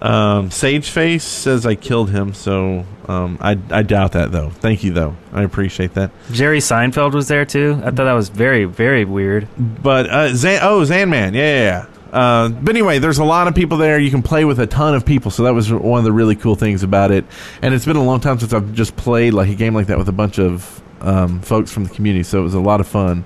Um, 0.04 0.50
Sageface 0.50 1.22
says 1.22 1.64
I 1.64 1.76
killed 1.76 2.10
him, 2.10 2.34
so 2.34 2.84
um, 3.08 3.38
I 3.40 3.58
I 3.70 3.82
doubt 3.82 4.12
that 4.12 4.32
though. 4.32 4.50
Thank 4.50 4.84
you 4.84 4.92
though. 4.92 5.16
I 5.32 5.42
appreciate 5.42 5.94
that. 5.94 6.10
Jerry 6.30 6.58
Seinfeld 6.58 7.14
was 7.14 7.28
there 7.28 7.46
too. 7.46 7.80
I 7.80 7.84
thought 7.86 8.04
that 8.04 8.12
was 8.12 8.28
very, 8.28 8.66
very 8.66 9.06
weird. 9.06 9.48
But 9.56 10.10
uh, 10.10 10.34
Zan, 10.34 10.58
oh 10.62 10.82
Zanman, 10.82 11.32
yeah, 11.32 11.40
yeah. 11.40 11.62
yeah. 11.62 11.86
Uh, 12.12 12.48
but 12.50 12.76
anyway, 12.76 12.98
there's 12.98 13.18
a 13.18 13.24
lot 13.24 13.48
of 13.48 13.54
people 13.54 13.78
there. 13.78 13.98
You 13.98 14.10
can 14.10 14.22
play 14.22 14.44
with 14.44 14.60
a 14.60 14.66
ton 14.66 14.94
of 14.94 15.06
people, 15.06 15.30
so 15.30 15.44
that 15.44 15.54
was 15.54 15.72
one 15.72 15.98
of 15.98 16.04
the 16.04 16.12
really 16.12 16.36
cool 16.36 16.54
things 16.54 16.82
about 16.82 17.10
it. 17.10 17.24
And 17.62 17.72
it's 17.72 17.86
been 17.86 17.96
a 17.96 18.04
long 18.04 18.20
time 18.20 18.38
since 18.38 18.52
I've 18.52 18.74
just 18.74 18.94
played 18.96 19.32
like 19.32 19.48
a 19.48 19.54
game 19.54 19.74
like 19.74 19.86
that 19.86 19.96
with 19.96 20.10
a 20.10 20.12
bunch 20.12 20.38
of 20.38 20.82
um, 21.00 21.40
folks 21.40 21.72
from 21.72 21.84
the 21.84 21.90
community. 21.90 22.24
So 22.24 22.40
it 22.40 22.42
was 22.42 22.54
a 22.54 22.60
lot 22.60 22.80
of 22.80 22.86
fun. 22.86 23.24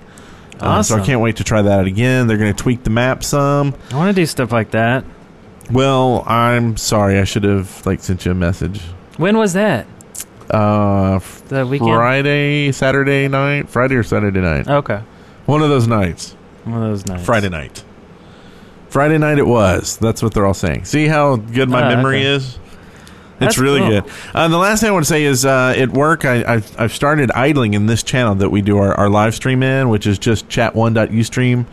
Uh, 0.61 0.83
so 0.83 0.97
I 0.97 1.05
can't 1.05 1.21
wait 1.21 1.37
to 1.37 1.45
try 1.45 1.61
that 1.61 1.81
out 1.81 1.87
again. 1.87 2.29
They're 2.29 2.39
going 2.39 2.55
to 2.55 2.63
tweak 2.63 2.83
the 2.83 2.91
map 2.91 3.23
some. 3.25 3.75
I 3.91 3.97
want 3.97 4.15
to 4.15 4.21
do 4.21 4.27
stuff 4.27 4.53
like 4.53 4.71
that. 4.71 5.05
Well, 5.71 6.25
I'm 6.27 6.77
sorry. 6.77 7.19
I 7.19 7.25
should 7.25 7.45
have 7.45 7.85
like 7.87 8.01
sent 8.01 8.25
you 8.25 8.33
a 8.33 8.35
message. 8.35 8.81
When 9.17 9.37
was 9.37 9.53
that? 9.53 9.87
Uh, 10.51 11.19
The 11.49 11.67
weekend. 11.67 11.91
Friday, 11.91 12.73
Saturday 12.73 13.29
night, 13.29 13.69
Friday 13.69 13.97
or 13.97 14.03
Saturday 14.03 14.41
night. 14.41 14.67
Okay. 14.67 15.01
One 15.47 15.63
of 15.63 15.69
those 15.69 15.87
nights. 15.87 16.33
One 16.65 16.83
of 16.83 16.89
those 16.91 17.07
nights. 17.07 17.25
Friday 17.25 17.49
night. 17.51 17.85
Friday 18.89 19.19
night 19.19 19.39
it 19.39 19.47
was. 19.47 19.99
That's 19.99 20.23
what 20.23 20.33
they're 20.33 20.47
all 20.47 20.55
saying. 20.55 20.87
See 20.87 21.07
how 21.07 21.37
good 21.37 21.69
my 21.69 21.83
Ah, 21.83 21.89
memory 21.97 22.21
okay. 22.21 22.27
is? 22.37 22.59
That's 23.39 23.55
it's 23.55 23.59
really 23.59 23.81
cool. 23.81 24.01
good. 24.01 24.05
Uh, 24.35 24.49
the 24.49 24.57
last 24.57 24.81
thing 24.81 24.89
I 24.89 24.93
want 24.93 25.05
to 25.05 25.09
say 25.09 25.23
is 25.25 25.45
uh, 25.45 25.75
at 25.77 25.91
work, 25.91 26.25
I, 26.25 26.43
I've, 26.55 26.81
I've 26.81 26.93
started 26.93 27.31
idling 27.33 27.75
in 27.75 27.87
this 27.87 28.03
channel 28.03 28.35
that 28.37 28.51
we 28.51 28.63
do 28.63 28.79
our, 28.79 28.95
our 28.95 29.09
live 29.11 29.35
stream 29.35 29.63
in, 29.63 29.91
which 29.91 30.07
is 30.07 30.19
just 30.19 30.49
chat1.ustream 30.49 31.67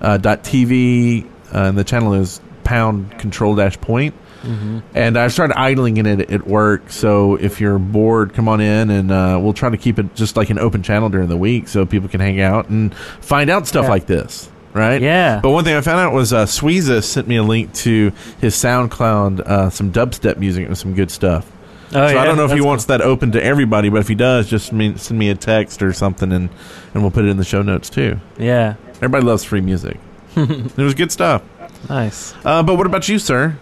uh, 0.00 0.18
uh, 0.22 1.58
and 1.68 1.76
the 1.78 1.84
channel 1.84 2.14
is 2.14 2.40
pound 2.70 3.18
control 3.18 3.56
dash 3.56 3.80
point. 3.80 4.14
Mm-hmm. 4.42 4.78
And 4.94 5.18
I've 5.18 5.32
started 5.32 5.58
idling 5.58 5.96
in 5.98 6.06
it 6.06 6.30
at 6.30 6.46
work. 6.46 6.90
So 6.90 7.34
if 7.34 7.60
you're 7.60 7.78
bored, 7.78 8.32
come 8.32 8.48
on 8.48 8.60
in, 8.60 8.88
and 8.88 9.10
uh, 9.10 9.38
we'll 9.42 9.52
try 9.52 9.68
to 9.68 9.76
keep 9.76 9.98
it 9.98 10.14
just 10.14 10.36
like 10.36 10.50
an 10.50 10.58
open 10.58 10.82
channel 10.84 11.08
during 11.08 11.28
the 11.28 11.36
week, 11.36 11.66
so 11.68 11.84
people 11.84 12.08
can 12.08 12.20
hang 12.20 12.40
out 12.40 12.68
and 12.70 12.94
find 12.94 13.50
out 13.50 13.66
stuff 13.66 13.84
Yeah. 13.84 13.90
like 13.90 14.06
this. 14.06 14.48
Right? 14.72 15.02
Yeah. 15.02 15.40
But 15.42 15.50
one 15.50 15.64
thing 15.64 15.74
I 15.74 15.80
found 15.80 15.98
out 15.98 16.12
was 16.12 16.32
uh, 16.32 16.46
Sweeza 16.46 17.02
sent 17.02 17.26
me 17.26 17.36
a 17.36 17.42
link 17.42 17.74
to 17.86 18.12
his 18.40 18.54
SoundCloud, 18.54 19.40
uh, 19.40 19.68
some 19.70 19.90
dubstep 19.92 20.36
music 20.38 20.64
and 20.66 20.78
some 20.78 20.94
good 20.94 21.10
stuff. 21.10 21.50
Oh, 21.88 21.94
so 21.94 22.06
yeah, 22.14 22.22
I 22.22 22.24
don't 22.24 22.36
know 22.36 22.44
if 22.44 22.52
he 22.52 22.58
that's 22.58 22.66
wants 22.66 22.84
that 22.84 23.00
open 23.00 23.32
to 23.32 23.42
everybody, 23.44 23.88
but 23.88 23.98
if 24.00 24.06
he 24.06 24.14
does, 24.14 24.48
just 24.48 24.68
send 24.68 25.18
me 25.18 25.28
a 25.30 25.34
text 25.34 25.82
or 25.82 25.92
something, 25.92 26.30
and, 26.30 26.48
and 26.94 27.02
we'll 27.02 27.10
put 27.10 27.24
it 27.24 27.30
in 27.30 27.36
the 27.36 27.44
show 27.44 27.62
notes 27.62 27.90
too. 27.90 28.20
Yeah. 28.38 28.76
Everybody 29.02 29.24
loves 29.26 29.42
free 29.42 29.60
music. 29.60 29.98
it 30.36 30.76
was 30.78 30.94
good 30.94 31.10
stuff. 31.10 31.42
Nice. 31.88 32.34
Uh, 32.44 32.62
but 32.62 32.76
what 32.76 32.86
about 32.86 33.08
you, 33.08 33.18
sir? 33.18 33.56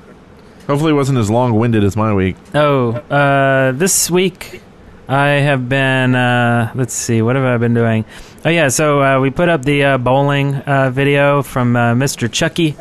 Hopefully, 0.66 0.92
it 0.92 0.96
wasn't 0.96 1.18
as 1.18 1.30
long 1.30 1.54
winded 1.54 1.82
as 1.82 1.96
my 1.96 2.12
week. 2.12 2.36
Oh, 2.54 2.92
uh, 2.92 3.72
this 3.72 4.10
week 4.10 4.60
I 5.08 5.28
have 5.28 5.68
been. 5.68 6.14
Uh, 6.14 6.70
let's 6.74 6.92
see, 6.92 7.22
what 7.22 7.36
have 7.36 7.44
I 7.44 7.56
been 7.56 7.72
doing? 7.74 8.04
Oh 8.44 8.50
yeah, 8.50 8.68
so 8.68 9.02
uh, 9.02 9.20
we 9.20 9.30
put 9.30 9.48
up 9.48 9.64
the 9.64 9.82
uh, 9.84 9.98
bowling 9.98 10.56
uh, 10.56 10.90
video 10.90 11.42
from 11.42 11.74
uh, 11.74 11.94
Mr. 11.94 12.30
Chucky. 12.30 12.76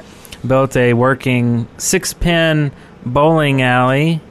Built 0.45 0.75
a 0.77 0.93
working 0.93 1.67
six-pin 1.77 2.71
bowling 3.05 3.61
alley, 3.61 4.21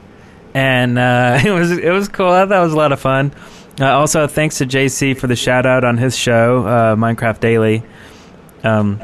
and 0.53 0.97
uh, 0.97 1.39
it 1.45 1.51
was 1.51 1.71
it 1.71 1.89
was 1.89 2.07
cool. 2.09 2.29
I 2.29 2.45
thought 2.45 2.59
it 2.59 2.63
was 2.63 2.73
a 2.73 2.77
lot 2.77 2.91
of 2.91 2.99
fun. 2.99 3.33
Uh, 3.79 3.87
also, 3.87 4.27
thanks 4.27 4.59
to 4.59 4.65
JC 4.65 5.17
for 5.17 5.27
the 5.27 5.35
shout 5.35 5.65
out 5.65 5.83
on 5.83 5.97
his 5.97 6.15
show, 6.15 6.65
uh, 6.65 6.95
Minecraft 6.95 7.39
Daily. 7.39 7.83
Um, 8.63 9.01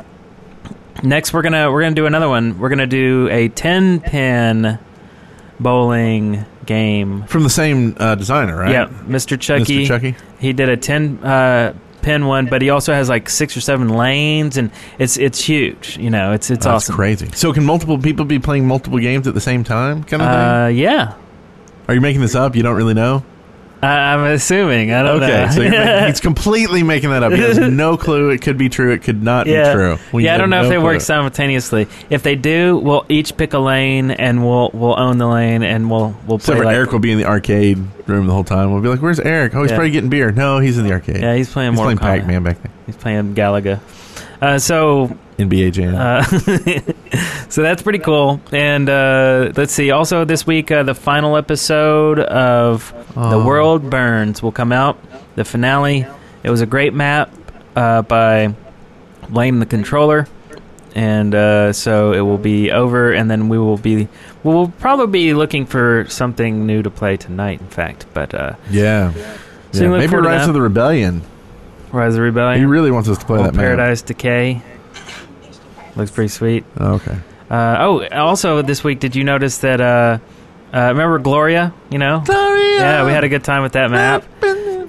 next, 1.01 1.33
we're 1.33 1.41
gonna 1.41 1.71
we're 1.71 1.81
gonna 1.81 1.95
do 1.95 2.05
another 2.05 2.29
one. 2.29 2.59
We're 2.59 2.69
gonna 2.69 2.85
do 2.87 3.27
a 3.31 3.49
ten-pin 3.49 4.77
bowling 5.59 6.45
game. 6.65 7.23
From 7.23 7.43
the 7.43 7.49
same 7.49 7.95
uh, 7.99 8.15
designer, 8.15 8.57
right? 8.57 8.71
Yeah, 8.71 8.87
Mr. 9.05 9.39
Chucky. 9.39 9.85
Mr. 9.85 9.87
Chucky. 9.87 10.15
He 10.39 10.53
did 10.53 10.69
a 10.69 10.77
ten 10.77 11.19
uh, 11.23 11.73
pin 12.01 12.25
one, 12.27 12.47
but 12.47 12.61
he 12.61 12.69
also 12.69 12.93
has 12.93 13.09
like 13.09 13.29
six 13.29 13.57
or 13.57 13.61
seven 13.61 13.89
lanes, 13.89 14.57
and 14.57 14.71
it's 14.99 15.17
it's 15.17 15.43
huge. 15.43 15.97
You 15.97 16.09
know, 16.09 16.33
it's 16.33 16.49
it's 16.51 16.65
That's 16.65 16.85
awesome. 16.85 16.95
crazy. 16.95 17.29
So, 17.33 17.51
can 17.53 17.63
multiple 17.65 17.97
people 17.97 18.25
be 18.25 18.39
playing 18.39 18.67
multiple 18.67 18.99
games 18.99 19.27
at 19.27 19.33
the 19.33 19.41
same 19.41 19.63
time? 19.63 20.03
Kind 20.03 20.21
of 20.21 20.27
thing. 20.29 20.37
Uh, 20.39 20.67
yeah. 20.67 21.15
Are 21.87 21.93
you 21.93 22.01
making 22.01 22.21
this 22.21 22.35
up? 22.35 22.55
You 22.55 22.63
don't 22.63 22.75
really 22.75 22.93
know. 22.93 23.23
I, 23.83 24.13
I'm 24.13 24.23
assuming. 24.33 24.93
I 24.93 25.03
don't 25.03 25.21
Okay, 25.21 25.45
know. 25.45 25.51
so 25.51 25.59
making, 25.69 26.07
he's 26.07 26.19
completely 26.21 26.83
making 26.83 27.09
that 27.09 27.21
up. 27.23 27.31
He 27.33 27.39
has 27.39 27.59
no 27.59 27.97
clue. 28.05 28.29
It 28.29 28.41
could 28.41 28.57
be 28.57 28.69
true. 28.69 28.91
It 28.91 29.03
could 29.03 29.21
not 29.21 29.45
yeah. 29.47 29.73
be 29.73 29.77
true. 29.77 29.97
We 30.13 30.25
yeah, 30.25 30.35
I 30.35 30.37
don't 30.37 30.49
know 30.49 30.61
no 30.61 30.63
if 30.63 30.69
they 30.69 30.75
clue. 30.77 30.85
work 30.85 31.01
simultaneously. 31.01 31.87
If 32.09 32.23
they 32.23 32.35
do, 32.35 32.77
we'll 32.77 33.05
each 33.09 33.35
pick 33.35 33.53
a 33.53 33.59
lane 33.59 34.11
and 34.11 34.45
we'll 34.45 34.71
we'll 34.73 34.99
own 34.99 35.17
the 35.17 35.27
lane 35.27 35.63
and 35.63 35.91
we'll 35.91 36.15
we'll 36.27 36.39
play 36.39 36.53
Except 36.55 36.63
like 36.65 36.75
Eric 36.75 36.91
will 36.91 36.99
be 36.99 37.11
in 37.11 37.17
the 37.17 37.25
arcade 37.25 37.77
room 38.07 38.27
the 38.27 38.33
whole 38.33 38.43
time. 38.43 38.71
We'll 38.71 38.81
be 38.81 38.87
like, 38.89 39.01
"Where's 39.01 39.19
Eric? 39.19 39.53
Oh, 39.55 39.61
he's 39.61 39.71
Yeah. 39.71 39.77
probably 39.77 39.91
getting 39.91 40.09
beer. 40.09 40.31
No, 40.31 40.59
he's 40.59 40.77
in 40.77 40.85
the 40.85 40.91
arcade. 40.93 41.21
yeah, 41.21 41.35
he's 41.35 41.51
playing 41.51 41.71
he's 41.73 41.77
more 41.77 41.85
playing 41.93 41.97
Pac-Man 41.99 42.43
back 42.43 42.61
there. 42.61 42.71
He's 42.85 42.95
playing 42.95 43.35
Galaga. 43.35 43.79
Uh, 44.41 44.59
so 44.59 45.17
NBA 45.37 45.71
Jam. 45.73 45.95
Uh, 45.95 46.23
so 47.49 47.61
that's 47.63 47.81
pretty 47.81 47.99
cool. 47.99 48.39
And 48.51 48.89
uh, 48.89 49.51
let's 49.55 49.73
see. 49.73 49.91
Also, 49.91 50.25
this 50.25 50.45
week, 50.45 50.71
uh, 50.71 50.83
the 50.83 50.95
final 50.95 51.37
episode 51.37 52.19
of 52.19 52.91
The 53.15 53.21
Oh. 53.37 53.45
World 53.45 53.89
Burns 53.89 54.41
will 54.43 54.51
come 54.51 54.71
out. 54.71 54.97
The 55.35 55.43
finale. 55.45 56.05
It 56.43 56.49
was 56.49 56.61
a 56.61 56.65
great 56.65 56.93
map 56.93 57.33
uh, 57.75 58.03
by 58.03 58.53
Blame 59.29 59.59
the 59.59 59.65
Controller. 59.65 60.27
And 60.95 61.33
uh, 61.33 61.73
so 61.73 62.13
it 62.13 62.21
will 62.21 62.37
be 62.37 62.71
over, 62.71 63.11
and 63.11 63.29
then 63.31 63.49
we 63.49 63.57
will 63.57 63.77
be. 63.79 64.07
We'll 64.43 64.67
probably 64.67 65.07
be 65.07 65.33
looking 65.33 65.65
for 65.65 66.05
something 66.07 66.67
new 66.67 66.83
to 66.83 66.91
play 66.91 67.17
tonight, 67.17 67.61
in 67.61 67.67
fact. 67.69 68.05
But 68.13 68.35
uh, 68.35 68.55
yeah. 68.69 69.11
so 69.71 69.83
Yeah, 69.85 69.89
Maybe 69.97 70.15
Rise 70.15 70.47
of 70.47 70.53
the 70.53 70.61
Rebellion. 70.61 71.23
Rise 71.91 72.09
of 72.09 72.17
the 72.17 72.21
Rebellion. 72.21 72.59
He 72.59 72.65
really 72.65 72.91
wants 72.91 73.09
us 73.09 73.17
to 73.17 73.25
play 73.25 73.39
Oh, 73.39 73.43
that 73.43 73.55
map. 73.55 73.63
Paradise 73.63 74.03
Decay. 74.03 74.61
Looks 75.95 76.11
pretty 76.11 76.29
sweet. 76.29 76.65
Oh, 76.79 76.93
okay. 76.95 77.17
Uh, 77.49 77.77
oh, 77.79 78.07
also 78.07 78.61
this 78.61 78.83
week, 78.83 78.99
did 78.99 79.15
you 79.15 79.23
notice 79.23 79.59
that? 79.59 79.79
Uh, 79.79 80.17
uh, 80.73 80.87
remember 80.89 81.19
Gloria? 81.19 81.73
You 81.91 81.99
know, 81.99 82.23
Gloria. 82.25 82.77
yeah, 82.77 83.05
we 83.05 83.11
had 83.11 83.23
a 83.23 83.29
good 83.29 83.43
time 83.43 83.61
with 83.61 83.73
that 83.73 83.91
map, 83.91 84.23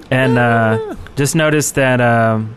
and 0.09 0.37
uh, 0.37 0.95
just 1.15 1.35
noticed 1.35 1.75
that 1.75 2.01
um, 2.01 2.55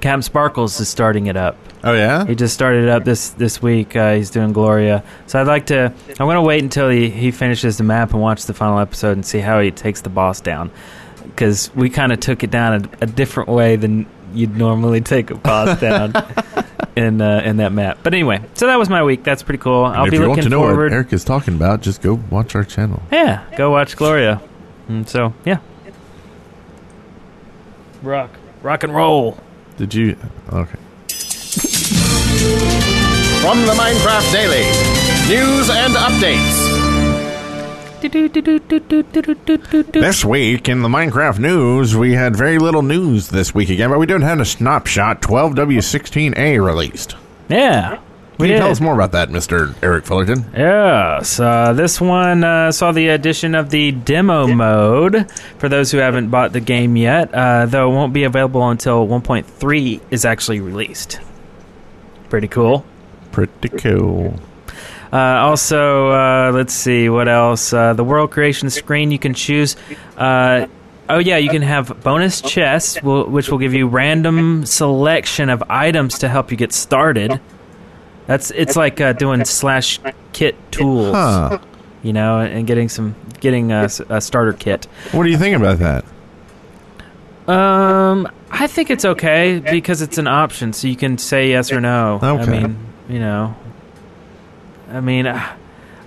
Captain 0.00 0.22
Sparkles 0.22 0.80
is 0.80 0.88
starting 0.88 1.26
it 1.26 1.36
up. 1.36 1.56
Oh 1.84 1.92
yeah. 1.92 2.26
He 2.26 2.34
just 2.34 2.54
started 2.54 2.84
it 2.84 2.88
up 2.88 3.04
this 3.04 3.30
this 3.30 3.60
week. 3.60 3.94
Uh, 3.94 4.14
he's 4.14 4.30
doing 4.30 4.52
Gloria, 4.52 5.04
so 5.26 5.38
I'd 5.38 5.46
like 5.46 5.66
to. 5.66 5.92
I'm 6.08 6.16
going 6.16 6.36
to 6.36 6.42
wait 6.42 6.62
until 6.62 6.88
he, 6.88 7.10
he 7.10 7.30
finishes 7.30 7.76
the 7.76 7.84
map 7.84 8.12
and 8.12 8.22
watch 8.22 8.46
the 8.46 8.54
final 8.54 8.78
episode 8.78 9.12
and 9.12 9.26
see 9.26 9.38
how 9.40 9.60
he 9.60 9.70
takes 9.70 10.00
the 10.00 10.08
boss 10.08 10.40
down, 10.40 10.70
because 11.22 11.70
we 11.74 11.90
kind 11.90 12.10
of 12.10 12.20
took 12.20 12.42
it 12.42 12.50
down 12.50 12.88
a, 13.00 13.04
a 13.04 13.06
different 13.06 13.50
way 13.50 13.76
than 13.76 14.06
you'd 14.36 14.56
normally 14.56 15.00
take 15.00 15.30
a 15.30 15.34
boss 15.36 15.80
down. 15.86 16.12
In, 16.94 17.20
uh, 17.20 17.42
in 17.44 17.58
that 17.58 17.72
map, 17.72 17.98
but 18.02 18.14
anyway, 18.14 18.40
so 18.54 18.68
that 18.68 18.78
was 18.78 18.88
my 18.88 19.02
week. 19.04 19.22
That's 19.22 19.42
pretty 19.42 19.58
cool. 19.58 19.84
I'll 19.84 20.06
be 20.08 20.12
looking 20.12 20.12
forward. 20.12 20.14
if 20.14 20.20
be 20.20 20.22
you 20.24 20.28
want 20.30 20.42
to 20.44 20.48
know 20.48 20.60
forward. 20.60 20.84
what 20.92 20.94
Eric 20.94 21.12
is 21.12 21.24
talking 21.24 21.52
about, 21.54 21.82
just 21.82 22.00
go 22.00 22.14
watch 22.30 22.54
our 22.54 22.64
channel. 22.64 23.02
Yeah, 23.12 23.44
go 23.58 23.70
watch 23.70 23.96
Gloria. 23.96 24.40
And 24.88 25.06
so, 25.06 25.34
yeah. 25.44 25.58
Rock. 28.02 28.30
Rock 28.62 28.82
and 28.82 28.94
roll. 28.94 29.38
Did 29.76 29.92
you? 29.92 30.16
Okay. 30.50 30.78
From 33.42 33.60
the 33.66 33.72
Minecraft 33.76 34.32
Daily, 34.32 34.64
news 35.28 35.68
and 35.68 35.92
updates. 35.94 36.65
This 39.92 40.24
week 40.24 40.68
in 40.68 40.82
the 40.82 40.88
Minecraft 40.88 41.38
news, 41.38 41.96
we 41.96 42.12
had 42.12 42.36
very 42.36 42.58
little 42.58 42.82
news 42.82 43.28
this 43.28 43.54
week 43.54 43.70
again, 43.70 43.88
but 43.88 43.98
we 43.98 44.04
did 44.04 44.22
have 44.22 44.38
a 44.38 44.44
snapshot 44.44 45.22
12W16A 45.22 46.62
released. 46.62 47.16
Yeah. 47.48 47.98
Can 48.36 48.46
you 48.46 48.52
did. 48.52 48.58
tell 48.58 48.70
us 48.70 48.82
more 48.82 48.92
about 48.92 49.12
that, 49.12 49.30
Mr. 49.30 49.74
Eric 49.82 50.04
Fullerton? 50.04 50.44
Yes, 50.54 51.40
uh, 51.40 51.72
this 51.72 51.98
one 51.98 52.44
uh, 52.44 52.70
saw 52.70 52.92
the 52.92 53.08
addition 53.08 53.54
of 53.54 53.70
the 53.70 53.92
demo 53.92 54.46
mode 54.46 55.30
for 55.56 55.70
those 55.70 55.90
who 55.90 55.96
haven't 55.96 56.28
bought 56.28 56.52
the 56.52 56.60
game 56.60 56.96
yet, 56.96 57.32
uh, 57.32 57.64
though 57.64 57.90
it 57.90 57.94
won't 57.94 58.12
be 58.12 58.24
available 58.24 58.68
until 58.68 59.06
1.3 59.06 60.00
is 60.10 60.26
actually 60.26 60.60
released. 60.60 61.18
Pretty 62.28 62.48
cool. 62.48 62.84
Pretty 63.32 63.70
cool. 63.70 64.38
Uh, 65.12 65.16
also, 65.16 66.10
uh, 66.10 66.50
let's 66.52 66.74
see 66.74 67.08
what 67.08 67.28
else. 67.28 67.72
Uh, 67.72 67.92
the 67.94 68.04
world 68.04 68.30
creation 68.30 68.68
screen 68.70 69.10
you 69.10 69.18
can 69.18 69.34
choose. 69.34 69.76
Uh, 70.16 70.66
oh 71.08 71.18
yeah, 71.18 71.36
you 71.36 71.48
can 71.50 71.62
have 71.62 72.02
bonus 72.02 72.40
chests, 72.40 73.00
will, 73.02 73.24
which 73.26 73.48
will 73.50 73.58
give 73.58 73.72
you 73.74 73.86
random 73.86 74.66
selection 74.66 75.48
of 75.48 75.62
items 75.68 76.18
to 76.18 76.28
help 76.28 76.50
you 76.50 76.56
get 76.56 76.72
started. 76.72 77.40
That's 78.26 78.50
it's 78.50 78.74
like 78.74 79.00
uh, 79.00 79.12
doing 79.12 79.44
slash 79.44 80.00
kit 80.32 80.56
tools, 80.72 81.14
Huh. 81.14 81.58
you 82.02 82.12
know, 82.12 82.40
and 82.40 82.66
getting 82.66 82.88
some 82.88 83.14
getting 83.40 83.70
a 83.70 83.88
starter 83.88 84.52
kit. 84.54 84.86
What 85.12 85.22
do 85.22 85.30
you 85.30 85.38
think 85.38 85.56
about 85.56 85.78
that? 85.78 86.04
Um, 87.46 88.28
I 88.50 88.66
think 88.66 88.90
it's 88.90 89.04
okay 89.04 89.60
because 89.60 90.02
it's 90.02 90.18
an 90.18 90.26
option, 90.26 90.72
so 90.72 90.88
you 90.88 90.96
can 90.96 91.16
say 91.18 91.50
yes 91.50 91.70
or 91.70 91.80
no. 91.80 92.18
I 92.20 92.44
mean, 92.46 92.76
you 93.08 93.20
know, 93.20 93.54
I 94.90 95.00
mean, 95.00 95.26
uh, 95.26 95.56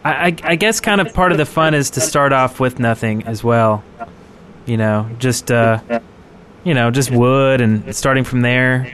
I, 0.03 0.11
I, 0.27 0.35
I 0.43 0.55
guess 0.55 0.79
kind 0.79 1.01
of 1.01 1.13
part 1.13 1.31
of 1.31 1.37
the 1.37 1.45
fun 1.45 1.73
is 1.73 1.91
to 1.91 2.01
start 2.01 2.31
off 2.33 2.59
with 2.59 2.79
nothing 2.79 3.23
as 3.23 3.43
well. 3.43 3.83
You 4.65 4.77
know, 4.77 5.09
just 5.19 5.51
uh, 5.51 5.79
you 6.63 6.73
know, 6.73 6.91
just 6.91 7.11
wood 7.11 7.61
and 7.61 7.93
starting 7.95 8.23
from 8.23 8.41
there. 8.41 8.93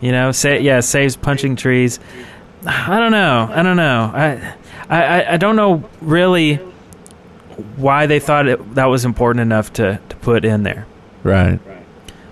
You 0.00 0.12
know, 0.12 0.32
say 0.32 0.60
yeah, 0.60 0.80
saves 0.80 1.16
punching 1.16 1.56
trees. 1.56 1.98
I 2.66 2.98
don't 2.98 3.12
know. 3.12 3.48
I 3.52 3.62
don't 3.62 3.76
know. 3.76 4.10
I, 4.14 4.54
I, 4.88 5.34
I- 5.34 5.36
don't 5.36 5.56
know 5.56 5.88
really 6.00 6.56
why 7.76 8.06
they 8.06 8.20
thought 8.20 8.46
it, 8.48 8.74
that 8.74 8.86
was 8.86 9.04
important 9.04 9.40
enough 9.40 9.72
to, 9.74 9.98
to 10.08 10.16
put 10.16 10.44
in 10.44 10.62
there. 10.62 10.86
Right. 11.22 11.58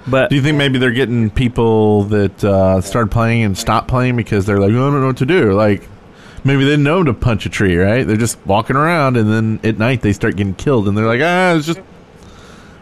But 0.07 0.29
Do 0.29 0.37
you 0.37 0.43
think 0.43 0.59
maybe 0.59 0.79
they're 0.79 0.91
getting 0.91 1.31
people 1.31 2.05
that 2.05 2.45
uh, 2.45 2.81
started 2.83 3.11
playing 3.11 3.43
and 3.43 3.57
stop 3.57 3.89
playing 3.89 4.17
because 4.17 4.45
they're 4.45 4.61
like, 4.61 4.73
"Oh, 4.73 4.89
I 4.89 4.91
don't 4.91 5.01
know 5.01 5.07
what 5.07 5.17
to 5.19 5.27
do? 5.27 5.53
Like, 5.55 5.89
maybe 6.45 6.65
they 6.65 6.71
didn't 6.71 6.85
know 6.85 7.03
to 7.03 7.13
punch 7.15 7.47
a 7.47 7.49
tree, 7.49 7.77
right? 7.77 8.07
They're 8.07 8.17
just 8.17 8.39
walking 8.47 8.77
around, 8.77 9.17
and 9.17 9.31
then 9.33 9.61
at 9.65 9.79
night 9.79 10.03
they 10.03 10.13
start 10.13 10.37
getting 10.37 10.55
killed, 10.55 10.87
and 10.89 10.97
they're 10.97 11.07
like, 11.07 11.21
ah, 11.23 11.55
it's 11.57 11.67
just, 11.67 11.81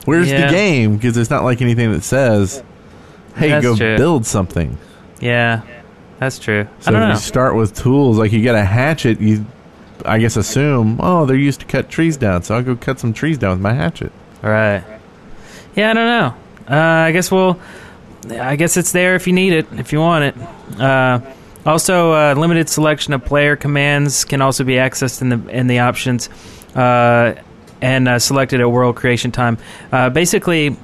where's 0.05 0.31
Yeah. 0.31 0.47
the 0.47 0.53
game? 0.53 0.97
Because 0.97 1.17
it's 1.17 1.31
not 1.31 1.45
like 1.45 1.63
anything 1.63 1.93
that 1.93 2.03
says, 2.05 2.63
hey, 3.37 3.49
That's 3.51 3.65
go 3.65 3.77
true. 3.77 3.97
build 3.97 4.27
something. 4.27 4.77
Yeah, 5.21 5.63
that's 6.19 6.39
true. 6.39 6.67
So 6.81 6.91
I 6.91 6.93
don't 6.93 7.03
if 7.03 7.09
know. 7.09 7.15
you 7.15 7.21
start 7.21 7.55
with 7.55 7.75
tools, 7.75 8.19
like 8.19 8.33
you 8.33 8.43
get 8.43 8.55
a 8.55 8.65
hatchet, 8.65 9.21
you, 9.21 9.47
I 10.05 10.19
guess, 10.19 10.37
assume, 10.37 10.99
oh, 11.01 11.27
they're 11.27 11.37
used 11.37 11.61
to 11.61 11.67
cut 11.67 11.89
trees 11.89 12.17
down, 12.17 12.43
so 12.43 12.57
I'll 12.57 12.63
go 12.63 12.75
cut 12.77 12.99
some 12.99 13.13
trees 13.13 13.39
down 13.39 13.53
with 13.53 13.61
my 13.61 13.73
hatchet. 13.73 14.13
Right. 14.43 14.83
Yeah, 15.77 15.91
I 15.91 15.95
don't 15.95 16.07
know. 16.07 16.35
Uh, 16.69 16.81
I 16.81 17.13
guess 17.13 17.31
we'll. 17.31 17.59
I 18.31 18.55
guess 18.55 18.77
it's 18.77 18.93
there 18.93 19.17
if 19.17 19.27
you 19.27 19.33
need 19.33 19.53
it, 19.53 19.67
if 19.73 19.93
you 19.93 19.99
want 19.99 20.25
it. 20.25 20.81
Uh, 20.81 21.21
also, 21.67 22.13
uh, 22.13 22.35
limited 22.37 22.69
selection 22.69 23.13
of 23.13 23.25
player 23.25 23.57
commands 23.57 24.25
can 24.25 24.41
also 24.43 24.65
be 24.65 24.75
accessed 24.75 25.23
in 25.23 25.29
the 25.29 25.49
in 25.49 25.67
the 25.67 25.79
options, 25.81 26.29
uh, 26.75 27.35
and 27.81 28.09
uh, 28.09 28.19
selected 28.19 28.61
at 28.61 28.71
world 28.71 28.97
creation 28.97 29.31
time. 29.33 29.59
Uh, 29.91 30.11
basically, 30.11 30.77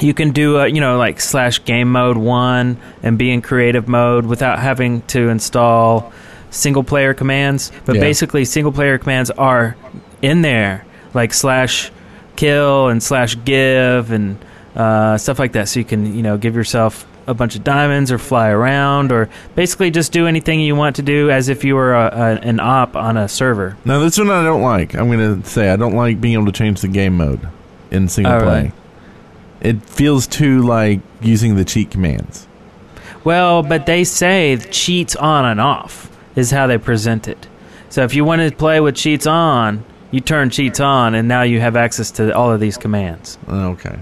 you 0.00 0.14
can 0.14 0.30
do 0.32 0.60
uh, 0.60 0.64
you 0.64 0.80
know 0.80 0.98
like 0.98 1.20
slash 1.20 1.64
game 1.64 1.90
mode 1.92 2.16
one 2.16 2.76
and 3.02 3.18
be 3.18 3.30
in 3.30 3.42
creative 3.42 3.88
mode 3.88 4.26
without 4.26 4.58
having 4.58 5.02
to 5.02 5.28
install 5.28 6.12
single 6.50 6.84
player 6.84 7.14
commands. 7.14 7.70
But 7.84 7.96
Yeah. 7.96 8.00
basically, 8.02 8.44
single 8.44 8.72
player 8.72 8.98
commands 8.98 9.30
are 9.30 9.76
in 10.20 10.42
there, 10.42 10.84
like 11.14 11.32
slash 11.34 11.90
kill 12.36 12.88
and 12.88 13.02
slash 13.02 13.36
give 13.44 14.10
and 14.10 14.36
uh, 14.74 15.18
stuff 15.18 15.38
like 15.38 15.52
that. 15.52 15.68
So 15.68 15.80
you 15.80 15.84
can 15.84 16.14
you 16.16 16.22
know 16.22 16.36
give 16.38 16.54
yourself 16.56 17.06
a 17.26 17.34
bunch 17.34 17.54
of 17.56 17.62
diamonds 17.64 18.10
or 18.10 18.18
fly 18.18 18.48
around 18.48 19.12
or 19.12 19.28
basically 19.54 19.90
just 19.90 20.10
do 20.12 20.26
anything 20.26 20.60
you 20.60 20.74
want 20.74 20.96
to 20.96 21.02
do 21.02 21.30
as 21.30 21.48
if 21.48 21.62
you 21.64 21.74
were 21.76 21.94
a, 21.94 22.06
a, 22.06 22.28
an 22.48 22.58
op 22.60 22.96
on 22.96 23.16
a 23.16 23.28
server. 23.28 23.76
Now, 23.84 24.00
this 24.00 24.18
one 24.18 24.30
I 24.30 24.42
don't 24.42 24.62
like. 24.62 24.94
I'm 24.94 25.06
going 25.10 25.40
to 25.42 25.48
say 25.48 25.70
I 25.70 25.76
don't 25.76 25.94
like 25.94 26.20
being 26.20 26.34
able 26.34 26.46
to 26.46 26.52
change 26.52 26.80
the 26.80 26.88
game 26.88 27.16
mode 27.16 27.46
in 27.90 28.08
single 28.08 28.32
Oh, 28.34 28.40
play. 28.40 28.60
really? 28.62 28.72
It 29.60 29.82
feels 29.84 30.26
too 30.26 30.62
like 30.62 31.00
using 31.20 31.54
the 31.54 31.64
cheat 31.64 31.90
commands. 31.90 32.48
Well, 33.22 33.62
but 33.62 33.86
they 33.86 34.02
say 34.02 34.56
cheats 34.56 35.14
on 35.14 35.44
and 35.44 35.60
off 35.60 36.10
is 36.34 36.50
how 36.50 36.66
they 36.66 36.78
present 36.78 37.28
it. 37.28 37.46
So 37.88 38.02
if 38.02 38.14
you 38.14 38.24
want 38.24 38.42
to 38.42 38.56
play 38.56 38.80
with 38.80 38.96
cheats 38.96 39.26
on, 39.26 39.84
you 40.10 40.20
turn 40.20 40.50
cheats 40.50 40.80
on, 40.80 41.14
and 41.14 41.28
now 41.28 41.42
you 41.42 41.60
have 41.60 41.76
access 41.76 42.10
to 42.12 42.34
all 42.36 42.50
of 42.50 42.58
these 42.58 42.76
commands. 42.76 43.38
Oh, 43.46 43.68
okay. 43.70 43.98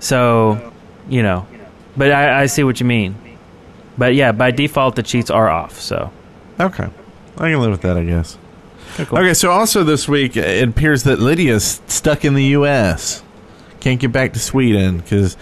So, 0.00 0.72
you 1.08 1.22
know, 1.22 1.46
but 1.98 2.10
I, 2.10 2.42
I 2.42 2.46
see 2.46 2.64
what 2.64 2.80
you 2.80 2.86
mean. 2.86 3.14
But 3.98 4.14
yeah, 4.14 4.32
by 4.32 4.50
default, 4.52 4.96
the 4.96 5.02
cheats 5.02 5.28
are 5.28 5.48
off. 5.50 5.78
So 5.80 6.10
Okay. 6.58 6.88
I 7.36 7.50
can 7.50 7.60
live 7.60 7.70
with 7.72 7.82
that, 7.82 7.96
I 7.98 8.04
guess. 8.04 8.38
cool. 8.96 9.18
Okay, 9.18 9.34
so 9.34 9.50
also 9.50 9.84
this 9.84 10.08
week, 10.08 10.36
it 10.36 10.66
appears 10.68 11.02
that 11.02 11.18
Lydia's 11.18 11.80
stuck 11.88 12.24
in 12.24 12.34
the 12.34 12.44
U.S. 12.58 13.22
Can't 13.80 14.00
get 14.00 14.10
back 14.12 14.32
to 14.32 14.38
Sweden 14.38 14.98
because 14.98 15.36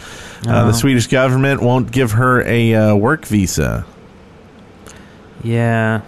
uh, 0.46 0.64
Oh. 0.64 0.66
the 0.66 0.72
Swedish 0.72 1.06
government 1.06 1.62
won't 1.62 1.90
give 1.92 2.12
her 2.12 2.42
a 2.42 2.74
uh, 2.74 2.94
work 2.96 3.24
visa. 3.26 3.86
yeah, 5.42 6.00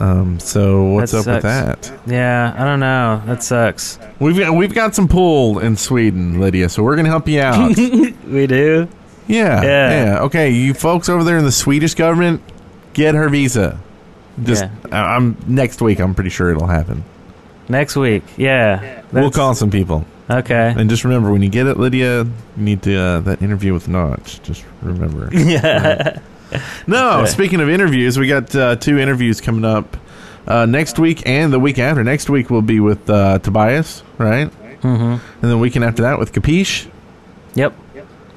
Um, 0.00 0.40
so 0.40 0.84
what's 0.86 1.12
That 1.12 1.18
up 1.20 1.26
with 1.26 1.42
sucks. 1.42 1.88
that? 1.90 2.10
Yeah, 2.10 2.54
I 2.56 2.64
don't 2.64 2.80
know. 2.80 3.22
That 3.26 3.42
sucks. 3.42 3.98
We've 4.18 4.36
got, 4.38 4.52
we've 4.54 4.74
got 4.74 4.94
some 4.94 5.06
pool 5.08 5.58
in 5.60 5.76
Sweden, 5.76 6.40
Lydia. 6.40 6.68
So 6.68 6.82
we're 6.82 6.96
gonna 6.96 7.08
help 7.08 7.28
you 7.28 7.40
out. 7.40 7.76
We 8.26 8.46
do. 8.46 8.88
Yeah, 9.26 9.62
Yeah. 9.62 10.04
yeah. 10.04 10.18
Okay, 10.22 10.50
you 10.50 10.74
folks 10.74 11.08
over 11.08 11.24
there 11.24 11.38
in 11.38 11.44
the 11.44 11.52
Swedish 11.52 11.94
government, 11.94 12.42
get 12.92 13.14
her 13.14 13.28
visa. 13.28 13.78
Just 14.42 14.64
I- 14.90 15.14
I'm 15.16 15.36
next 15.46 15.80
week. 15.80 16.00
I'm 16.00 16.14
pretty 16.14 16.30
sure 16.30 16.50
it'll 16.50 16.66
happen. 16.66 17.04
Next 17.68 17.96
week. 17.96 18.24
Yeah. 18.36 19.02
we'll 19.12 19.30
call 19.30 19.54
some 19.54 19.70
people. 19.70 20.04
Okay. 20.28 20.74
And 20.76 20.88
just 20.90 21.04
remember, 21.04 21.30
when 21.32 21.42
you 21.42 21.48
get 21.50 21.66
it, 21.66 21.76
Lydia, 21.78 22.24
you 22.24 22.32
need 22.56 22.82
to 22.82 22.96
uh, 22.96 23.20
that 23.20 23.42
interview 23.42 23.72
with 23.74 23.88
Notch. 23.88 24.42
Just 24.42 24.64
remember. 24.82 25.28
Yeah. 25.34 26.18
no, 26.86 27.20
Okay. 27.20 27.30
speaking 27.30 27.60
of 27.60 27.68
interviews, 27.68 28.18
we 28.18 28.26
got 28.28 28.54
uh, 28.54 28.76
two 28.76 28.98
interviews 28.98 29.40
coming 29.40 29.64
up 29.64 29.96
uh, 30.46 30.66
next 30.66 30.98
week 30.98 31.22
and 31.26 31.52
the 31.52 31.58
week 31.58 31.78
after. 31.78 32.04
Next 32.04 32.28
week 32.30 32.48
will 32.50 32.62
be 32.62 32.80
with 32.80 33.08
uh, 33.10 33.38
Tobias, 33.40 34.02
right? 34.18 34.48
mm-hmm. 34.80 35.02
And 35.02 35.20
then 35.40 35.50
the 35.50 35.58
weekend 35.58 35.84
after 35.84 36.02
that 36.02 36.18
with 36.18 36.32
Capiche. 36.32 36.86
Yep. 37.54 37.74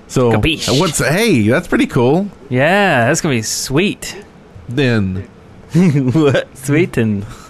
So 0.07 0.31
Capiche. 0.31 0.79
what's 0.79 0.99
hey? 0.99 1.47
That's 1.47 1.67
pretty 1.67 1.87
cool. 1.87 2.29
Yeah, 2.49 3.07
that's 3.07 3.21
gonna 3.21 3.35
be 3.35 3.41
sweet. 3.41 4.23
Then 4.69 5.27
sweet 6.53 6.97
and 6.97 7.23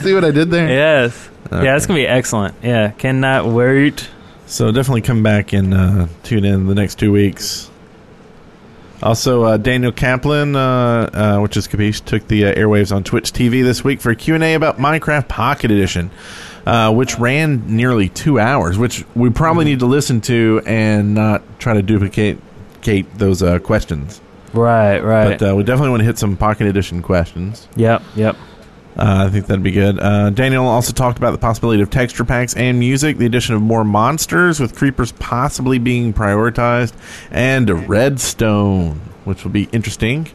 see 0.00 0.14
what 0.14 0.24
I 0.24 0.30
did 0.32 0.50
there. 0.50 0.68
yes. 0.68 1.28
Okay. 1.46 1.64
Yeah, 1.64 1.72
that's 1.72 1.86
gonna 1.86 1.98
be 2.00 2.06
excellent. 2.08 2.54
Yeah, 2.62 2.90
cannot 2.92 3.46
wait. 3.46 4.08
So 4.46 4.70
definitely 4.72 5.02
come 5.02 5.22
back 5.22 5.52
and 5.52 5.72
uh, 5.72 6.06
tune 6.24 6.44
in 6.44 6.66
the 6.66 6.74
next 6.74 6.98
two 6.98 7.12
weeks. 7.12 7.70
Also, 9.02 9.42
uh, 9.42 9.56
Daniel 9.56 9.90
Kaplan, 9.90 10.54
uh, 10.54 11.10
uh, 11.12 11.40
which 11.40 11.56
is 11.56 11.66
Capiche, 11.66 12.04
took 12.04 12.28
the 12.28 12.44
uh, 12.46 12.54
airwaves 12.54 12.94
on 12.94 13.02
Twitch 13.02 13.32
TV 13.32 13.64
this 13.64 13.82
week 13.82 14.00
for 14.00 14.10
a 14.10 14.16
Q&A 14.16 14.54
about 14.54 14.78
Minecraft 14.78 15.26
Pocket 15.26 15.72
Edition, 15.72 16.10
uh, 16.66 16.92
which 16.92 17.18
ran 17.18 17.76
nearly 17.76 18.08
two 18.08 18.38
hours, 18.38 18.78
which 18.78 19.04
we 19.14 19.30
probably 19.30 19.64
need 19.64 19.80
to 19.80 19.86
listen 19.86 20.20
to 20.22 20.62
and 20.64 21.14
not 21.14 21.42
try 21.58 21.74
to 21.74 21.82
duplicate 21.82 22.38
those 23.16 23.42
uh, 23.42 23.58
questions. 23.58 24.20
Right, 24.52 25.00
right. 25.00 25.38
But 25.38 25.50
uh, 25.50 25.56
we 25.56 25.64
definitely 25.64 25.90
want 25.90 26.00
to 26.00 26.06
hit 26.06 26.18
some 26.18 26.36
Pocket 26.36 26.66
Edition 26.66 27.02
questions. 27.02 27.68
yep, 27.76 28.02
yep. 28.14 28.36
Uh, 28.94 29.24
I 29.26 29.30
think 29.30 29.46
that'd 29.46 29.62
be 29.62 29.70
good. 29.70 29.98
Uh, 29.98 30.28
Daniel 30.28 30.66
also 30.66 30.92
talked 30.92 31.16
about 31.16 31.30
the 31.30 31.38
possibility 31.38 31.82
of 31.82 31.88
texture 31.88 32.26
packs 32.26 32.54
and 32.54 32.78
music, 32.78 33.16
the 33.16 33.24
addition 33.24 33.54
of 33.54 33.62
more 33.62 33.84
monsters, 33.84 34.60
with 34.60 34.76
creepers 34.76 35.12
possibly 35.12 35.78
being 35.78 36.12
prioritized, 36.12 36.92
and 37.30 37.70
a 37.70 37.74
redstone, 37.74 39.00
which 39.24 39.44
will 39.44 39.50
be 39.50 39.64
interesting. 39.72 40.28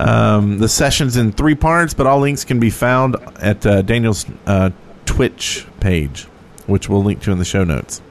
Um, 0.00 0.58
the 0.58 0.68
session's 0.68 1.18
in 1.18 1.32
three 1.32 1.54
parts, 1.54 1.92
but 1.92 2.06
all 2.06 2.20
links 2.20 2.42
can 2.42 2.58
be 2.58 2.70
found 2.70 3.16
at 3.36 3.66
uh, 3.66 3.82
Daniel's 3.82 4.24
uh, 4.46 4.70
Twitch 5.14 5.66
page, 5.78 6.24
which 6.66 6.88
we'll 6.88 7.04
link 7.04 7.22
to 7.22 7.30
in 7.30 7.38
the 7.38 7.44
show 7.44 7.62
notes. 7.62 8.02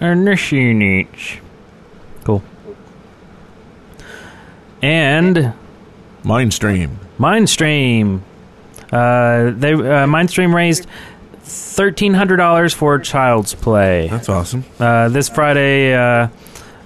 Initiates. 0.00 1.38
Cool. 2.24 2.42
And 4.82 5.54
Mindstream. 6.22 6.96
Mindstream. 7.18 8.20
Uh, 8.92 9.50
they 9.50 9.72
uh, 9.72 10.06
Mindstream 10.06 10.52
raised 10.52 10.86
thirteen 11.42 12.12
hundred 12.12 12.36
dollars 12.36 12.74
for 12.74 12.98
Child's 12.98 13.54
Play. 13.54 14.08
That's 14.08 14.28
awesome. 14.28 14.64
Uh, 14.78 15.08
this 15.08 15.30
Friday 15.30 15.94
uh, 15.94 16.28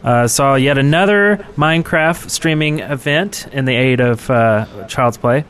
uh, 0.04 0.28
saw 0.28 0.54
yet 0.54 0.78
another 0.78 1.44
Minecraft 1.56 2.30
streaming 2.30 2.78
event 2.78 3.48
in 3.52 3.64
the 3.64 3.74
aid 3.74 4.00
of 4.00 4.30
uh, 4.30 4.86
Child's 4.86 5.16
Play. 5.16 5.44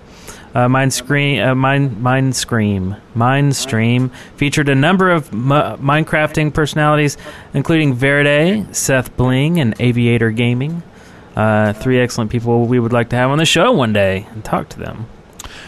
Uh, 0.54 0.68
Mindscream, 0.68 1.44
uh, 1.44 1.54
Mind, 1.56 1.96
Mindscream, 1.96 3.00
Mindstream 3.16 4.10
featured 4.36 4.68
a 4.68 4.74
number 4.74 5.10
of 5.10 5.32
M- 5.32 5.48
Minecrafting 5.48 6.54
personalities, 6.54 7.16
including 7.52 7.92
Verde, 7.94 8.64
Seth 8.70 9.16
Bling, 9.16 9.58
and 9.58 9.74
Aviator 9.80 10.30
Gaming. 10.30 10.82
Uh, 11.34 11.72
three 11.72 11.98
excellent 12.00 12.30
people 12.30 12.66
we 12.66 12.78
would 12.78 12.92
like 12.92 13.08
to 13.08 13.16
have 13.16 13.30
on 13.30 13.38
the 13.38 13.44
show 13.44 13.72
one 13.72 13.92
day 13.92 14.28
and 14.30 14.44
talk 14.44 14.68
to 14.68 14.78
them. 14.78 15.06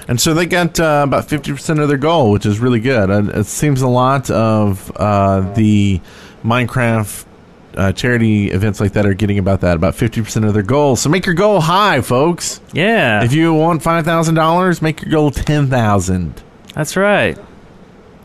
And 0.07 0.21
so 0.21 0.33
they 0.35 0.47
got 0.47 0.79
uh, 0.79 1.03
about 1.05 1.27
50% 1.27 1.83
of 1.83 1.89
their 1.89 1.97
goal, 1.99 2.31
which 2.31 2.47
is 2.47 2.61
really 2.61 2.79
good. 2.79 3.11
And 3.11 3.29
it 3.31 3.47
seems 3.47 3.83
a 3.83 3.89
lot 3.89 4.31
of 4.31 4.93
uh, 4.97 5.41
the 5.55 6.01
Minecraft 6.45 7.26
uh, 7.77 7.93
charity 7.93 8.51
events 8.51 8.81
like 8.81 8.93
that 8.93 9.07
are 9.07 9.15
getting 9.15 9.39
about 9.39 9.61
that, 9.61 9.77
about 9.77 9.95
50% 9.95 10.47
of 10.47 10.55
their 10.55 10.63
goal. 10.63 10.97
So 10.97 11.09
make 11.09 11.27
your 11.27 11.35
goal 11.35 11.61
high, 11.61 12.01
folks. 12.01 12.61
Yeah, 12.73 13.23
If 13.25 13.33
you 13.33 13.53
want 13.55 13.83
$5,000, 13.83 14.83
make 14.83 15.03
your 15.03 15.11
goal 15.11 15.31
10000 15.31 16.43
that's 16.75 16.95
right. 16.95 17.39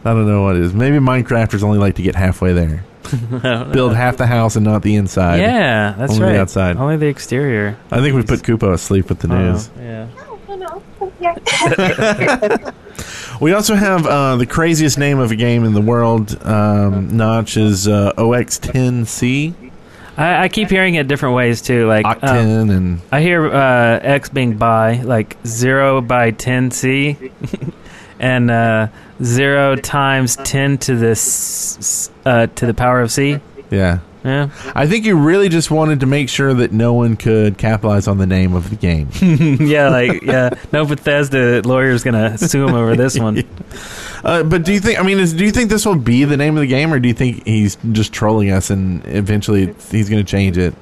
I 0.04 0.14
don't 0.14 0.28
know 0.28 0.42
what 0.44 0.58
it 0.58 0.62
is. 0.64 0.74
Maybe 0.74 0.98
Minecrafters 0.98 1.64
only 1.64 1.78
like 1.78 1.96
to 1.96 2.02
get 2.02 2.16
halfway 2.16 2.52
there. 2.52 2.84
Build 3.72 3.96
half 3.96 4.18
the 4.18 4.28
house 4.28 4.58
and 4.58 4.66
not 4.66 4.82
the 4.82 4.96
inside. 4.96 5.40
Yeah, 5.40 5.96
that's 5.98 6.14
Only 6.14 6.34
the 6.34 6.42
outside. 6.42 6.76
Only 6.76 6.98
the 6.98 7.08
exterior. 7.08 7.78
I 7.92 8.02
think 8.02 8.14
we 8.16 8.24
put 8.24 8.42
Kupo 8.42 8.74
asleep 8.74 9.08
with 9.08 9.20
the 9.20 9.28
news. 9.30 9.70
Oh, 11.04 11.12
yeah. 11.20 11.36
I 13.42 13.46
know. 13.46 13.46
Yeah. 13.46 13.46
We 13.46 13.54
also 13.54 13.76
have 13.76 14.06
uh, 14.06 14.36
the 14.36 14.46
craziest 14.46 14.98
name 14.98 15.20
of 15.20 15.32
a 15.32 15.36
game 15.36 15.64
in 15.66 15.74
the 15.74 15.82
world. 15.82 16.38
Um, 16.46 17.18
Notch 17.18 17.58
is 17.58 17.88
uh, 17.88 18.14
0x10c, 18.18 19.54
I, 20.18 20.44
I 20.44 20.50
keep 20.50 20.70
hearing 20.70 20.96
it 20.96 21.08
different 21.08 21.36
ways 21.36 21.62
too. 21.62 21.88
Like 21.88 22.06
um, 22.06 22.16
Octen, 22.20 22.76
and 22.78 23.02
I 23.12 23.22
hear 23.22 23.46
uh, 23.48 24.00
X 24.04 24.30
being 24.30 24.58
by 24.58 24.98
like 25.02 25.38
zero 25.48 26.02
by 26.02 26.32
ten 26.32 26.70
C, 26.70 27.18
and 28.20 28.52
uh, 28.52 28.88
zero 29.24 29.76
times 29.78 30.36
ten 30.36 30.78
to 30.80 30.96
the 30.96 31.12
s- 31.12 31.78
s- 31.80 32.12
uh, 32.26 32.48
to 32.56 32.66
the 32.66 32.74
power 32.74 33.02
of 33.02 33.12
C. 33.12 33.40
yeah. 33.70 34.00
Yeah, 34.24 34.50
I 34.76 34.86
think 34.86 35.06
you 35.06 35.18
really 35.18 35.50
just 35.50 35.72
wanted 35.72 36.02
to 36.02 36.06
make 36.06 36.30
sure 36.30 36.54
that 36.54 36.72
no 36.72 36.94
one 36.94 37.18
could 37.18 37.58
capitalize 37.58 38.08
on 38.08 38.20
the 38.20 38.28
name 38.28 38.54
of 38.54 38.70
the 38.70 38.76
game. 38.76 39.10
yeah, 39.68 39.90
like 39.90 40.22
yeah. 40.22 40.52
No 40.72 40.86
Bethesda 40.86 41.62
lawyer's 41.64 42.04
gonna 42.04 42.38
sue 42.38 42.68
him 42.68 42.76
over 42.76 42.96
this 42.96 43.18
one. 43.18 43.44
uh, 44.24 44.44
but 44.44 44.64
do 44.64 44.74
you 44.74 44.80
think? 44.80 45.00
I 45.00 45.04
mean, 45.04 45.20
is, 45.20 45.34
do 45.34 45.44
you 45.44 45.52
think 45.52 45.70
this 45.70 45.86
will 45.86 45.96
be 45.96 46.24
the 46.24 46.38
name 46.38 46.56
of 46.56 46.62
the 46.62 46.68
game, 46.68 46.94
or 46.94 47.00
do 47.00 47.08
you 47.08 47.16
think 47.16 47.46
he's 47.48 47.78
just 47.92 48.14
trolling 48.14 48.52
us 48.52 48.70
and 48.70 49.04
eventually 49.08 49.74
he's 49.90 50.10
going 50.10 50.24
to 50.24 50.30
change 50.30 50.58
it? 50.58 50.76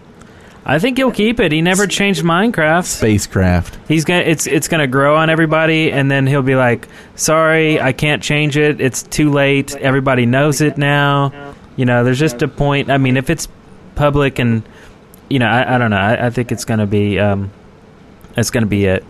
I 0.65 0.77
think 0.77 0.97
he'll 0.97 1.11
keep 1.11 1.39
it. 1.39 1.51
He 1.51 1.61
never 1.61 1.87
changed 1.87 2.23
Minecraft. 2.23 2.85
Spacecraft. 2.85 3.79
He's 3.87 4.05
gonna 4.05 4.21
it's 4.21 4.45
it's 4.45 4.67
gonna 4.67 4.85
grow 4.85 5.15
on 5.15 5.29
everybody, 5.29 5.91
and 5.91 6.11
then 6.11 6.27
he'll 6.27 6.43
be 6.43 6.55
like, 6.55 6.87
"Sorry, 7.15 7.79
I 7.81 7.93
can't 7.93 8.21
change 8.21 8.57
it. 8.57 8.79
It's 8.79 9.01
too 9.03 9.31
late. 9.31 9.75
Everybody 9.77 10.25
knows 10.25 10.61
it 10.61 10.77
now." 10.77 11.55
You 11.79 11.85
know, 11.85 12.03
there's 12.03 12.19
just 12.19 12.41
a 12.41 12.49
point. 12.49 12.89
I 12.89 12.97
mean, 12.97 13.15
if 13.15 13.29
it's 13.29 13.47
public 13.95 14.37
and 14.37 14.63
you 15.29 15.39
know, 15.39 15.47
I, 15.47 15.75
I 15.75 15.77
don't 15.77 15.91
know. 15.91 15.95
I, 15.95 16.25
I 16.25 16.29
think 16.29 16.51
it's 16.51 16.65
gonna 16.65 16.85
be 16.85 17.17
um, 17.17 17.51
it's 18.35 18.49
gonna 18.49 18.65
be 18.65 18.83
it. 18.83 19.05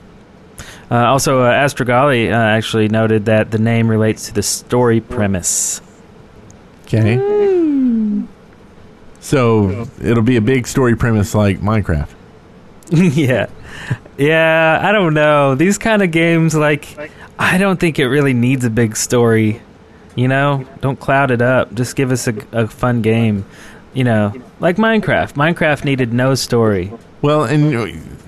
Uh, 0.91 1.07
also, 1.07 1.41
uh, 1.41 1.51
Astrogali 1.51 2.31
uh, 2.31 2.35
actually 2.35 2.87
noted 2.87 3.25
that 3.25 3.49
the 3.49 3.57
name 3.57 3.89
relates 3.89 4.27
to 4.27 4.35
the 4.35 4.43
story 4.43 5.01
premise. 5.01 5.81
Okay. 6.83 7.17
So 9.19 9.87
it'll 9.99 10.21
be 10.21 10.35
a 10.35 10.41
big 10.41 10.67
story 10.67 10.95
premise 10.95 11.33
like 11.33 11.61
Minecraft. 11.61 12.13
yeah. 12.91 13.47
Yeah, 14.15 14.79
I 14.79 14.91
don't 14.91 15.15
know. 15.15 15.55
These 15.55 15.79
kind 15.79 16.03
of 16.03 16.11
games, 16.11 16.53
like, 16.53 17.11
I 17.39 17.57
don't 17.57 17.79
think 17.79 17.97
it 17.97 18.09
really 18.09 18.33
needs 18.33 18.63
a 18.63 18.69
big 18.69 18.95
story. 18.95 19.59
You 20.15 20.27
know? 20.27 20.65
Don't 20.81 20.99
cloud 20.99 21.31
it 21.31 21.41
up. 21.41 21.73
Just 21.73 21.95
give 21.95 22.11
us 22.11 22.27
a, 22.27 22.35
a 22.51 22.67
fun 22.67 23.01
game. 23.01 23.45
You 23.93 24.03
know, 24.03 24.33
like 24.59 24.77
Minecraft. 24.77 25.33
Minecraft 25.33 25.83
needed 25.83 26.13
no 26.13 26.35
story. 26.35 26.91
Well, 27.21 27.43
and 27.43 27.71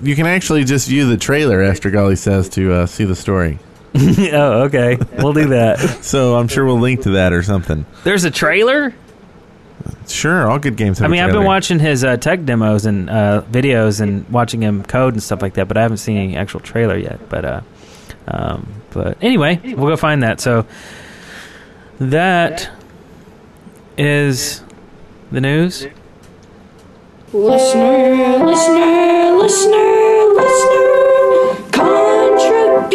you- 0.02 0.16
can 0.16 0.26
actually 0.26 0.64
just 0.64 0.88
view 0.88 1.06
the 1.08 1.16
trailer. 1.16 1.58
Astrogali 1.62 2.18
says 2.18 2.48
to 2.50 2.72
uh, 2.72 2.86
see 2.86 3.04
the 3.04 3.16
story. 3.16 3.58
oh, 3.94 4.62
okay. 4.64 4.98
We'll 5.18 5.32
do 5.32 5.48
that. 5.48 5.78
So 6.02 6.36
I'm 6.36 6.48
sure 6.48 6.64
we'll 6.64 6.80
link 6.80 7.02
to 7.02 7.10
that 7.12 7.32
or 7.32 7.42
something. 7.42 7.86
There's 8.04 8.24
a 8.24 8.30
trailer? 8.30 8.92
Sure, 10.08 10.50
all 10.50 10.58
good 10.58 10.76
games. 10.76 10.98
Have 10.98 11.08
I 11.08 11.12
mean, 11.12 11.20
I've 11.22 11.32
been 11.32 11.44
watching 11.44 11.78
his 11.78 12.04
uh, 12.04 12.16
tech 12.16 12.44
demos 12.44 12.86
and 12.86 13.08
uh, 13.08 13.42
videos 13.50 14.00
and 14.00 14.28
watching 14.28 14.60
him 14.60 14.82
code 14.82 15.14
and 15.14 15.22
stuff 15.22 15.42
like 15.42 15.54
that, 15.54 15.68
but 15.68 15.76
I 15.76 15.82
haven't 15.82 15.98
seen 15.98 16.16
any 16.16 16.36
actual 16.36 16.60
trailer 16.60 16.96
yet. 16.96 17.28
But, 17.28 17.44
uh, 17.44 17.60
um, 18.28 18.66
but 18.90 19.16
anyway, 19.22 19.60
we'll 19.62 19.88
go 19.88 19.96
find 19.96 20.22
that. 20.22 20.40
So 20.40 20.66
that 22.10 22.70
is 23.96 24.62
the 25.30 25.40
news. 25.40 25.86
Listener, 27.32 28.44
listener, 28.44 29.32
listener, 29.36 30.34
listener, 30.34 31.70
contributions. 31.70 32.90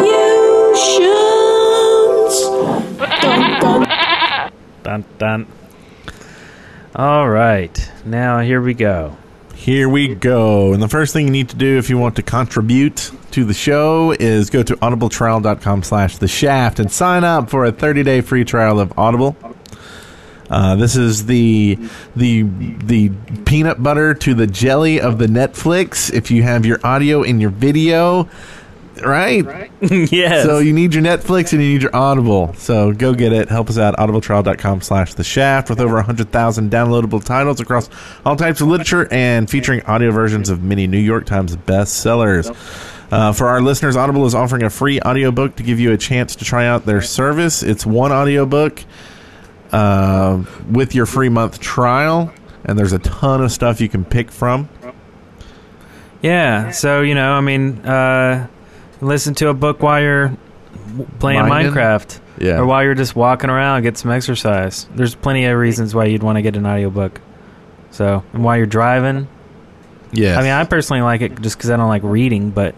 Dun, 3.22 3.60
dun. 3.62 3.88
Dun 4.84 5.06
dun. 5.18 5.48
All 6.96 7.30
right, 7.30 7.92
now 8.06 8.40
here 8.42 8.62
we 8.62 8.74
go. 8.74 9.16
Here 9.58 9.90
we 9.90 10.14
go. 10.14 10.72
And 10.72 10.82
the 10.82 10.88
first 10.88 11.12
thing 11.12 11.26
you 11.26 11.32
need 11.32 11.50
to 11.50 11.56
do 11.56 11.78
if 11.78 11.90
you 11.90 11.98
want 11.98 12.16
to 12.18 12.22
contribute 12.22 13.12
to 13.32 13.44
the 13.44 13.56
show 13.56 14.12
is 14.18 14.50
go 14.50 14.62
to 14.64 14.76
audibletrial.com 14.78 15.84
slash 15.84 16.20
the 16.20 16.28
shaft 16.28 16.80
and 16.80 16.90
sign 16.90 17.24
up 17.24 17.50
for 17.50 17.66
a 17.66 17.72
30-day 17.74 18.22
free 18.22 18.46
trial 18.46 18.80
of 18.80 18.98
Audible. 18.98 19.36
Uh, 20.50 20.76
this 20.76 20.96
is 20.96 21.26
the 21.26 21.78
the 22.16 22.44
the 22.44 23.10
peanut 23.46 23.84
butter 23.84 24.14
to 24.14 24.34
the 24.34 24.48
jelly 24.48 25.02
of 25.02 25.18
the 25.18 25.28
Netflix. 25.28 26.14
If 26.14 26.32
you 26.32 26.44
have 26.44 26.66
your 26.66 26.80
audio 26.86 27.24
and 27.24 27.42
your 27.42 27.50
video, 27.50 28.30
right? 29.04 29.72
yes. 29.82 30.46
So 30.46 30.60
you 30.60 30.74
need 30.74 30.94
your 30.94 31.04
Netflix 31.04 31.54
and 31.54 31.62
you 31.62 31.70
need 31.70 31.82
your 31.82 31.96
Audible. 31.96 32.54
So 32.56 32.92
go 32.92 33.14
get 33.14 33.34
it. 33.34 33.50
Help 33.50 33.70
us 33.70 33.78
out. 33.78 33.96
Audibletrial.com 33.98 34.82
slash 34.82 35.14
the 35.14 35.24
shaft 35.24 35.70
with 35.70 35.80
over 35.80 35.96
100,000 35.96 36.72
downloadable 36.72 37.24
titles 37.24 37.60
across 37.60 37.90
all 38.26 38.36
types 38.36 38.62
of 38.62 38.68
literature 38.68 39.08
and 39.12 39.50
featuring 39.50 39.82
audio 39.84 40.12
versions 40.12 40.50
of 40.50 40.64
many 40.64 40.88
New 40.88 40.98
York 41.00 41.26
Times 41.26 41.56
bestsellers. 41.56 42.50
Uh, 43.10 43.32
for 43.32 43.48
our 43.48 43.62
listeners, 43.62 43.96
Audible 43.96 44.26
is 44.26 44.36
offering 44.36 44.64
a 44.64 44.70
free 44.70 45.00
audiobook 45.02 45.56
to 45.56 45.64
give 45.64 45.80
you 45.80 45.94
a 45.94 45.98
chance 45.98 46.36
to 46.36 46.44
try 46.46 46.68
out 46.68 46.86
their 46.86 47.02
service. 47.02 47.64
It's 47.64 47.86
one 47.86 48.12
audiobook 48.12 48.84
uh, 49.72 50.44
with 50.70 50.94
your 50.94 51.06
free 51.06 51.30
month 51.30 51.60
trial, 51.60 52.34
and 52.66 52.78
there's 52.78 52.92
a 52.94 53.00
ton 53.00 53.42
of 53.42 53.52
stuff 53.52 53.80
you 53.80 53.88
can 53.88 54.04
pick 54.04 54.30
from. 54.30 54.68
yeah. 56.22 56.72
So 56.72 57.02
you 57.02 57.16
know, 57.16 57.32
I 57.34 57.42
mean, 57.42 57.78
uh, 57.86 58.48
listen 59.02 59.34
to 59.36 59.50
a 59.50 59.54
book 59.54 59.82
while 59.82 60.02
you're 60.02 60.38
playing 61.20 61.48
Minding? 61.48 61.74
Minecraft, 61.74 62.20
Yeah. 62.40 62.58
or 62.60 62.66
while 62.66 62.84
you're 62.84 62.96
just 62.96 63.16
walking 63.16 63.50
around, 63.50 63.84
get 63.84 63.98
some 63.98 64.12
exercise. 64.12 64.88
There's 64.96 65.16
plenty 65.16 65.46
of 65.46 65.58
reasons 65.58 65.94
why 65.96 66.06
you'd 66.06 66.24
want 66.24 66.38
to 66.38 66.42
get 66.42 66.56
an 66.56 66.66
audiobook. 66.66 67.20
So, 67.92 68.24
and 68.34 68.44
while 68.44 68.58
you're 68.58 68.66
driving, 68.66 69.28
Yeah. 70.12 70.38
I 70.40 70.42
mean, 70.42 70.52
I 70.52 70.64
personally 70.66 71.02
like 71.02 71.22
it 71.22 71.42
just 71.42 71.58
because 71.58 71.70
I 71.70 71.78
don't 71.78 71.90
like 71.90 72.04
reading, 72.04 72.52
but 72.52 72.76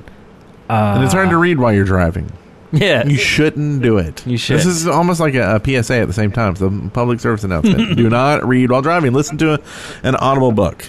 uh, 0.69 0.93
and 0.95 1.03
it's 1.03 1.13
hard 1.13 1.29
to 1.31 1.37
read 1.37 1.59
while 1.59 1.73
you're 1.73 1.83
driving. 1.85 2.31
Yeah, 2.71 3.03
You 3.07 3.17
shouldn't 3.17 3.81
do 3.81 3.97
it. 3.97 4.25
You 4.27 4.37
should. 4.37 4.57
This 4.57 4.67
is 4.67 4.85
almost 4.87 5.19
like 5.19 5.33
a, 5.33 5.55
a 5.55 5.59
PSA 5.83 5.95
at 6.01 6.07
the 6.07 6.13
same 6.13 6.31
time. 6.31 6.51
It's 6.51 6.61
a 6.61 6.69
public 6.93 7.19
service 7.19 7.43
announcement. 7.43 7.97
do 7.97 8.07
not 8.09 8.47
read 8.47 8.69
while 8.69 8.83
driving. 8.83 9.11
Listen 9.11 9.39
to 9.39 9.55
a, 9.55 9.59
an 10.03 10.15
audible 10.17 10.51
book. 10.51 10.85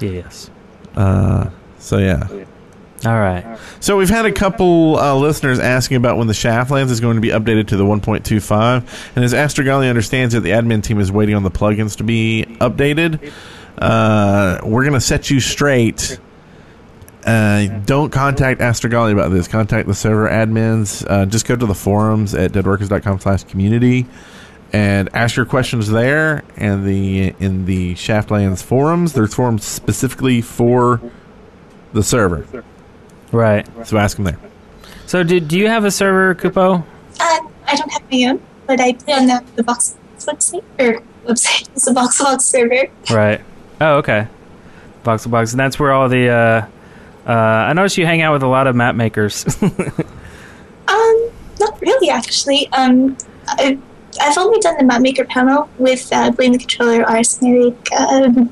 yes. 0.00 0.50
Uh, 0.96 1.50
so 1.78 1.98
yeah. 1.98 2.26
All 3.04 3.12
right. 3.12 3.58
So 3.78 3.96
we've 3.96 4.08
had 4.08 4.26
a 4.26 4.32
couple 4.32 4.98
uh, 4.98 5.14
listeners 5.14 5.60
asking 5.60 5.98
about 5.98 6.16
when 6.16 6.26
the 6.26 6.32
Shaftlands 6.32 6.90
is 6.90 7.00
going 7.00 7.14
to 7.14 7.20
be 7.20 7.28
updated 7.28 7.68
to 7.68 7.76
the 7.76 7.84
1.25, 7.84 9.14
and 9.14 9.24
as 9.24 9.32
Astrogali 9.32 9.88
understands 9.88 10.34
it, 10.34 10.42
the 10.42 10.50
admin 10.50 10.82
team 10.82 10.98
is 10.98 11.12
waiting 11.12 11.36
on 11.36 11.44
the 11.44 11.50
plugins 11.50 11.96
to 11.98 12.04
be 12.04 12.44
updated. 12.60 13.32
Uh, 13.78 14.58
we're 14.64 14.82
going 14.82 14.94
to 14.94 15.00
set 15.00 15.30
you 15.30 15.38
straight. 15.38 16.18
Uh, 17.24 17.66
don't 17.84 18.10
contact 18.10 18.60
Astrogali 18.60 19.12
about 19.12 19.30
this. 19.30 19.46
Contact 19.46 19.86
the 19.86 19.94
server 19.94 20.28
admins. 20.28 21.04
Uh, 21.08 21.26
just 21.26 21.46
go 21.46 21.54
to 21.54 21.66
the 21.66 21.74
forums 21.74 22.34
at 22.34 22.52
deadworkers.com 22.52 23.20
slash 23.20 23.44
community 23.44 24.06
and 24.72 25.08
ask 25.14 25.36
your 25.36 25.46
questions 25.46 25.88
there. 25.88 26.42
And 26.56 26.84
the 26.86 27.34
in 27.38 27.66
the 27.66 27.94
Shaftlands 27.94 28.62
forums, 28.62 29.12
there's 29.12 29.34
forums 29.34 29.64
specifically 29.64 30.40
for 30.40 31.00
the 31.92 32.02
server. 32.02 32.46
Right. 33.32 33.66
So 33.86 33.98
ask 33.98 34.16
them 34.16 34.24
there. 34.24 34.38
So, 35.06 35.22
do, 35.22 35.40
do 35.40 35.58
you 35.58 35.68
have 35.68 35.84
a 35.84 35.90
server, 35.90 36.34
Kupo? 36.34 36.80
Uh, 36.80 37.40
I 37.66 37.76
don't 37.76 37.90
have 37.92 38.02
my 38.10 38.24
own, 38.24 38.42
but 38.66 38.80
I 38.80 38.92
play 38.92 39.14
on 39.14 39.26
the, 39.26 39.42
the 39.56 39.62
Box 39.62 39.96
website 40.18 40.62
or 40.78 41.00
website. 41.26 41.68
It's 41.74 41.86
a 41.86 41.92
Vox 41.92 42.20
Box 42.22 42.44
server. 42.44 42.88
Right. 43.10 43.40
Oh, 43.80 43.96
okay. 43.98 44.26
Box 45.04 45.24
of 45.24 45.30
Box, 45.30 45.52
and 45.52 45.60
that's 45.60 45.78
where 45.78 45.92
all 45.92 46.08
the. 46.08 46.28
Uh, 46.28 46.66
uh, 47.26 47.32
I 47.32 47.72
noticed 47.72 47.96
you 47.98 48.04
hang 48.06 48.20
out 48.22 48.32
with 48.32 48.42
a 48.42 48.46
lot 48.48 48.66
of 48.66 48.76
map 48.76 48.94
makers. 48.94 49.44
Um, 50.88 51.30
not 51.60 51.78
really, 51.82 52.08
actually. 52.08 52.66
Um, 52.72 53.14
I, 53.46 53.78
I've 54.22 54.38
only 54.38 54.58
done 54.60 54.78
the 54.78 54.84
map 54.84 55.02
maker 55.02 55.24
panel 55.24 55.68
with 55.78 56.08
uh, 56.12 56.30
Blame 56.30 56.52
the 56.52 56.58
Controller, 56.58 57.04
Arsenic, 57.04 57.92
um, 57.92 58.50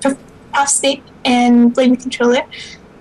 Prof- 0.00 0.16
Profscape, 0.54 1.02
and 1.24 1.74
Blame 1.74 1.90
the 1.90 1.96
Controller. 1.96 2.42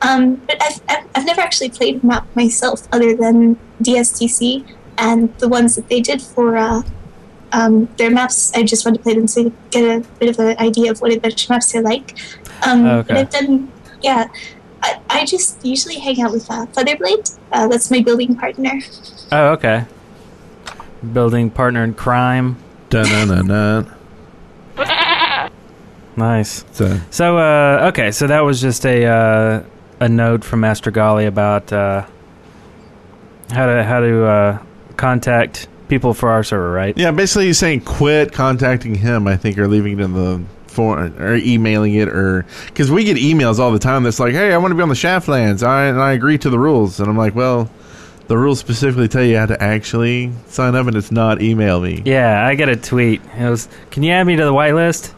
Um, 0.02 0.36
but 0.48 0.62
I've, 0.62 0.82
I've, 0.90 1.06
I've 1.16 1.26
never 1.26 1.42
actually 1.42 1.70
played 1.70 2.04
map 2.04 2.28
myself 2.36 2.88
other 2.92 3.16
than 3.16 3.58
DSTC 3.84 4.66
and 4.98 5.36
the 5.38 5.48
ones 5.48 5.76
that 5.76 5.90
they 5.90 6.00
did 6.02 6.22
for 6.22 6.58
uh, 6.58 6.82
um, 7.52 7.88
their 7.98 8.10
maps. 8.10 8.52
I 8.56 8.64
just 8.64 8.86
wanted 8.86 8.98
to 9.00 9.04
play 9.04 9.14
them 9.16 9.28
so 9.28 9.42
you 9.42 9.54
get 9.70 9.84
a 9.84 10.08
bit 10.20 10.30
of 10.30 10.40
an 10.40 10.58
idea 10.58 10.92
of 10.92 11.02
what 11.02 11.12
adventure 11.12 11.52
maps 11.54 11.72
they're 11.72 11.82
like. 11.82 12.18
Um, 12.66 12.86
Okay. 12.86 13.08
But 13.14 13.18
I've 13.18 13.30
done, 13.30 13.72
yeah. 14.02 14.28
I, 14.84 15.00
I 15.10 15.26
just 15.26 15.64
usually 15.64 16.00
hang 16.00 16.22
out 16.22 16.32
with 16.32 16.50
uh, 16.50 16.66
Featherblade. 16.68 17.38
Uh, 17.52 17.68
that's 17.68 17.92
my 17.92 18.02
building 18.02 18.36
partner. 18.36 18.82
oh, 19.32 19.50
okay. 19.50 19.86
Building 21.14 21.50
partner 21.52 21.84
in 21.84 21.94
crime. 21.94 22.58
Dun-dun-dun-dun. 22.90 23.92
Nice. 26.18 26.66
So, 26.74 27.00
So, 27.10 27.38
uh, 27.38 27.88
okay, 27.90 28.12
so 28.12 28.28
that 28.28 28.42
was 28.42 28.60
just 28.60 28.86
a 28.86 29.06
uh, 29.06 29.64
a 30.02 30.10
note 30.10 30.44
from 30.44 30.60
Master 30.60 30.92
Gali 30.92 31.28
about 31.28 31.72
uh, 31.72 32.06
how 33.52 33.68
to 33.68 33.84
how 33.84 34.00
to 34.02 34.26
uh, 34.26 34.64
contact 34.98 35.68
people 35.88 36.14
for 36.14 36.30
our 36.30 36.44
server, 36.44 36.72
right? 36.72 36.98
yeah, 36.98 37.12
basically 37.12 37.46
he's 37.46 37.60
saying 37.60 37.82
quit 37.82 38.34
contacting 38.34 38.96
him, 38.96 39.28
I 39.28 39.38
think, 39.38 39.58
or 39.58 39.68
leaving 39.68 40.00
it 40.00 40.04
in 40.04 40.14
the 40.14 40.44
form, 40.68 41.14
or 41.22 41.36
emailing 41.36 41.94
it, 41.94 42.10
or 42.10 42.46
because 42.66 42.90
we 42.90 43.04
get 43.04 43.18
emails 43.18 43.60
all 43.60 43.72
the 43.72 43.80
time 43.80 44.04
that's 44.04 44.20
like, 44.20 44.34
hey, 44.34 44.52
I 44.54 44.58
want 44.58 44.72
to 44.72 44.76
be 44.76 44.82
on 44.82 44.90
the 44.90 44.96
Shaftlands, 44.96 45.66
I, 45.66 45.86
and 45.86 46.02
I 46.02 46.14
agree 46.14 46.38
to 46.40 46.50
the 46.50 46.60
rules. 46.60 47.00
And 47.00 47.08
I'm 47.08 47.18
like, 47.18 47.36
well, 47.36 47.70
the 48.28 48.38
rules 48.38 48.60
specifically 48.60 49.08
tell 49.08 49.24
you 49.24 49.38
how 49.38 49.46
to 49.46 49.62
actually 49.62 50.32
sign 50.48 50.74
up, 50.74 50.88
and 50.88 50.96
it's 50.96 51.12
not 51.12 51.42
email 51.44 51.80
me. 51.80 52.02
Yeah, 52.06 52.44
I 52.44 52.56
get 52.56 52.70
a 52.70 52.76
tweet. 52.76 53.22
It 53.38 53.50
was, 53.50 53.70
"Can 53.92 54.02
you 54.02 54.14
add 54.14 54.26
me 54.26 54.36
to 54.36 54.46
the 54.46 54.54
whitelist?" 54.54 55.14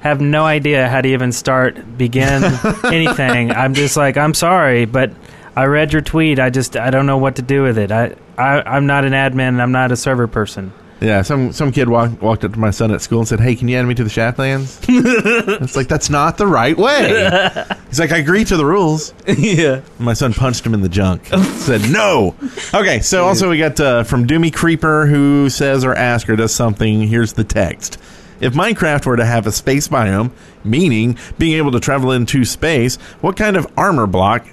Have 0.00 0.20
no 0.20 0.44
idea 0.44 0.88
how 0.88 1.00
to 1.00 1.08
even 1.08 1.32
start, 1.32 1.98
begin 1.98 2.44
anything. 2.84 3.50
I'm 3.50 3.74
just 3.74 3.96
like, 3.96 4.16
I'm 4.16 4.34
sorry, 4.34 4.84
but 4.84 5.10
I 5.56 5.64
read 5.66 5.92
your 5.92 6.02
tweet. 6.02 6.38
I 6.38 6.50
just, 6.50 6.76
I 6.76 6.90
don't 6.90 7.06
know 7.06 7.18
what 7.18 7.36
to 7.36 7.42
do 7.42 7.62
with 7.64 7.78
it. 7.78 7.90
I, 7.90 8.14
I 8.36 8.62
I'm 8.62 8.86
not 8.86 9.04
an 9.04 9.12
admin. 9.12 9.48
and 9.48 9.62
I'm 9.62 9.72
not 9.72 9.90
a 9.90 9.96
server 9.96 10.28
person. 10.28 10.72
Yeah, 11.00 11.22
some 11.22 11.52
some 11.52 11.70
kid 11.70 11.88
walked 11.88 12.20
walked 12.20 12.42
up 12.44 12.54
to 12.54 12.58
my 12.58 12.70
son 12.70 12.90
at 12.90 13.00
school 13.00 13.20
and 13.20 13.28
said, 13.28 13.38
"Hey, 13.38 13.54
can 13.54 13.68
you 13.68 13.76
add 13.76 13.86
me 13.86 13.94
to 13.94 14.02
the 14.02 14.10
Shaftlands?" 14.10 14.80
it's 15.62 15.76
like 15.76 15.86
that's 15.86 16.10
not 16.10 16.38
the 16.38 16.46
right 16.46 16.76
way. 16.76 17.64
He's 17.88 18.00
like, 18.00 18.10
"I 18.10 18.16
agree 18.16 18.44
to 18.44 18.56
the 18.56 18.64
rules." 18.64 19.14
yeah. 19.28 19.82
My 20.00 20.14
son 20.14 20.32
punched 20.34 20.66
him 20.66 20.74
in 20.74 20.80
the 20.80 20.88
junk. 20.88 21.26
said 21.26 21.88
no. 21.88 22.34
Okay, 22.74 22.98
so 22.98 23.26
also 23.26 23.48
we 23.48 23.58
got 23.58 23.78
uh, 23.78 24.02
from 24.02 24.26
Doomy 24.26 24.52
Creeper 24.52 25.06
who 25.06 25.48
says 25.50 25.84
or 25.84 25.94
asks 25.94 26.28
or 26.28 26.34
does 26.34 26.52
something. 26.52 27.06
Here's 27.06 27.32
the 27.34 27.44
text. 27.44 27.98
If 28.40 28.54
Minecraft 28.54 29.06
were 29.06 29.16
to 29.16 29.24
have 29.24 29.46
a 29.46 29.52
space 29.52 29.88
biome, 29.88 30.30
meaning 30.64 31.18
being 31.38 31.56
able 31.56 31.72
to 31.72 31.80
travel 31.80 32.12
into 32.12 32.44
space, 32.44 32.96
what 33.20 33.36
kind 33.36 33.56
of 33.56 33.66
armor 33.76 34.06
block 34.06 34.46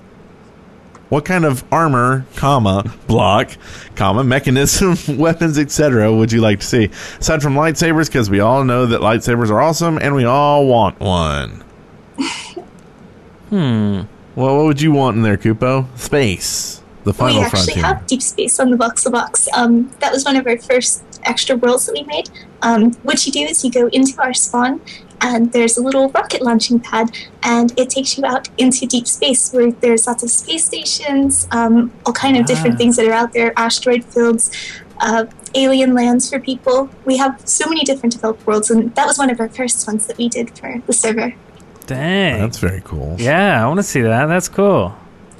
what 1.09 1.23
kind 1.23 1.45
of 1.45 1.63
armor, 1.71 2.25
comma, 2.35 2.93
block, 3.07 3.51
comma, 3.95 4.23
mechanism, 4.23 4.97
weapons, 5.17 5.57
etc. 5.57 6.13
would 6.13 6.31
you 6.31 6.41
like 6.41 6.59
to 6.61 6.65
see? 6.65 6.89
Aside 7.19 7.41
from 7.41 7.53
lightsabers, 7.53 8.07
because 8.07 8.29
we 8.29 8.39
all 8.39 8.63
know 8.63 8.85
that 8.87 9.01
lightsabers 9.01 9.49
are 9.49 9.61
awesome 9.61 9.97
and 9.99 10.15
we 10.15 10.25
all 10.25 10.65
want 10.67 10.99
one. 10.99 11.63
Hmm. 13.49 14.01
Well, 14.35 14.57
what 14.57 14.65
would 14.65 14.81
you 14.81 14.91
want 14.91 15.17
in 15.17 15.23
there, 15.23 15.37
Kupo? 15.37 15.87
Space. 15.97 16.81
The 17.03 17.13
final 17.13 17.39
we 17.39 17.45
actually 17.45 17.73
frontier. 17.73 17.83
have 17.83 18.07
deep 18.07 18.21
space 18.21 18.59
on 18.59 18.71
the 18.71 18.77
box 18.77 19.03
the 19.03 19.11
box. 19.11 19.47
Um, 19.55 19.91
that 19.99 20.11
was 20.11 20.25
one 20.25 20.35
of 20.35 20.47
our 20.47 20.57
first 20.57 21.03
extra 21.25 21.55
worlds 21.55 21.85
that 21.87 21.93
we 21.93 22.03
made. 22.03 22.29
Um, 22.61 22.93
what 23.03 23.25
you 23.25 23.31
do 23.31 23.39
is 23.41 23.63
you 23.63 23.71
go 23.71 23.87
into 23.87 24.21
our 24.21 24.33
spawn, 24.33 24.81
and 25.21 25.51
there's 25.53 25.77
a 25.77 25.81
little 25.83 26.09
rocket 26.09 26.41
launching 26.41 26.79
pad, 26.79 27.09
and 27.43 27.77
it 27.79 27.89
takes 27.89 28.17
you 28.17 28.25
out 28.25 28.49
into 28.57 28.85
deep 28.85 29.07
space 29.07 29.51
where 29.53 29.71
there's 29.71 30.07
lots 30.07 30.23
of 30.23 30.29
space 30.29 30.65
stations, 30.65 31.47
um, 31.51 31.91
all 32.05 32.13
kind 32.13 32.37
of 32.37 32.45
different 32.45 32.75
Ah. 32.75 32.77
things 32.77 32.95
that 32.97 33.05
are 33.07 33.13
out 33.13 33.33
there, 33.33 33.53
asteroid 33.57 34.03
fields. 34.05 34.51
Uh, 35.01 35.25
alien 35.55 35.93
lands 35.93 36.29
for 36.29 36.39
people. 36.39 36.89
We 37.05 37.17
have 37.17 37.41
so 37.45 37.67
many 37.69 37.83
different 37.83 38.13
developed 38.13 38.45
worlds, 38.47 38.69
and 38.71 38.93
that 38.95 39.05
was 39.07 39.17
one 39.17 39.29
of 39.29 39.39
our 39.41 39.49
first 39.49 39.85
ones 39.87 40.07
that 40.07 40.17
we 40.17 40.29
did 40.29 40.57
for 40.57 40.81
the 40.85 40.93
server. 40.93 41.33
Dang. 41.85 42.39
That's 42.41 42.57
very 42.59 42.81
cool. 42.83 43.15
yeah, 43.19 43.63
I 43.63 43.67
want 43.67 43.79
to 43.79 43.83
see 43.83 44.01
that. 44.01 44.25
That's 44.27 44.47
cool. 44.49 44.95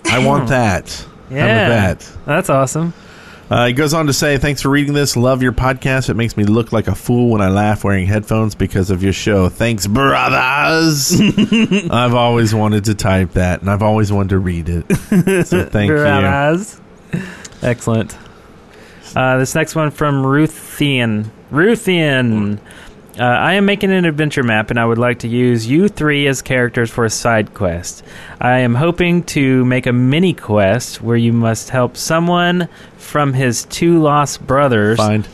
I 0.06 0.26
want 0.26 0.50
that. 0.50 1.06
Yeah. 1.32 1.70
That? 1.70 2.12
That's 2.26 2.50
awesome. 2.50 2.94
Uh, 3.50 3.68
he 3.68 3.74
goes 3.74 3.94
on 3.94 4.08
to 4.08 4.14
say, 4.14 4.38
Thanks 4.38 4.62
for 4.62 4.70
reading 4.70 4.94
this. 4.94 5.16
Love 5.16 5.44
your 5.44 5.52
podcast. 5.52 6.10
It 6.10 6.16
makes 6.16 6.36
me 6.36 6.46
look 6.46 6.72
like 6.72 6.88
a 6.88 6.96
fool 6.96 7.30
when 7.30 7.42
I 7.42 7.50
laugh 7.50 7.84
wearing 7.84 8.08
headphones 8.08 8.56
because 8.56 8.90
of 8.90 9.04
your 9.04 9.14
show. 9.14 9.50
Thanks, 9.50 9.86
brothers. 9.86 11.14
I've 11.92 12.16
always 12.16 12.56
wanted 12.56 12.86
to 12.86 12.96
type 12.96 13.34
that, 13.34 13.62
and 13.62 13.70
I've 13.70 13.84
always 13.84 14.12
wanted 14.12 14.30
to 14.30 14.40
read 14.40 14.70
it. 14.70 15.46
So 15.46 15.64
thank 15.70 15.90
you. 15.90 15.96
Excellent. 17.62 18.18
Uh, 19.16 19.38
this 19.38 19.54
next 19.56 19.76
one 19.76 19.92
from 19.92 20.24
Ruthian. 20.24 21.30
Ruthian. 21.52 22.60
Uh, 23.18 23.24
I 23.24 23.54
am 23.54 23.66
making 23.66 23.92
an 23.92 24.04
adventure 24.04 24.44
map, 24.44 24.70
and 24.72 24.80
I 24.80 24.86
would 24.86 24.98
like 24.98 25.20
to 25.20 25.28
use 25.28 25.66
you 25.66 25.88
three 25.88 26.28
as 26.28 26.42
characters 26.42 26.90
for 26.92 27.06
a 27.06 27.10
side 27.10 27.54
quest. 27.54 28.04
I 28.42 28.60
am 28.60 28.76
hoping 28.76 29.24
to 29.24 29.64
make 29.64 29.86
a 29.86 29.94
mini 29.94 30.34
quest 30.34 31.02
where 31.02 31.16
you 31.16 31.32
must 31.32 31.70
help 31.70 31.96
someone 31.96 32.68
from 32.98 33.32
his 33.34 33.64
two 33.66 34.02
lost 34.02 34.46
brothers. 34.46 34.98
Find. 34.98 35.28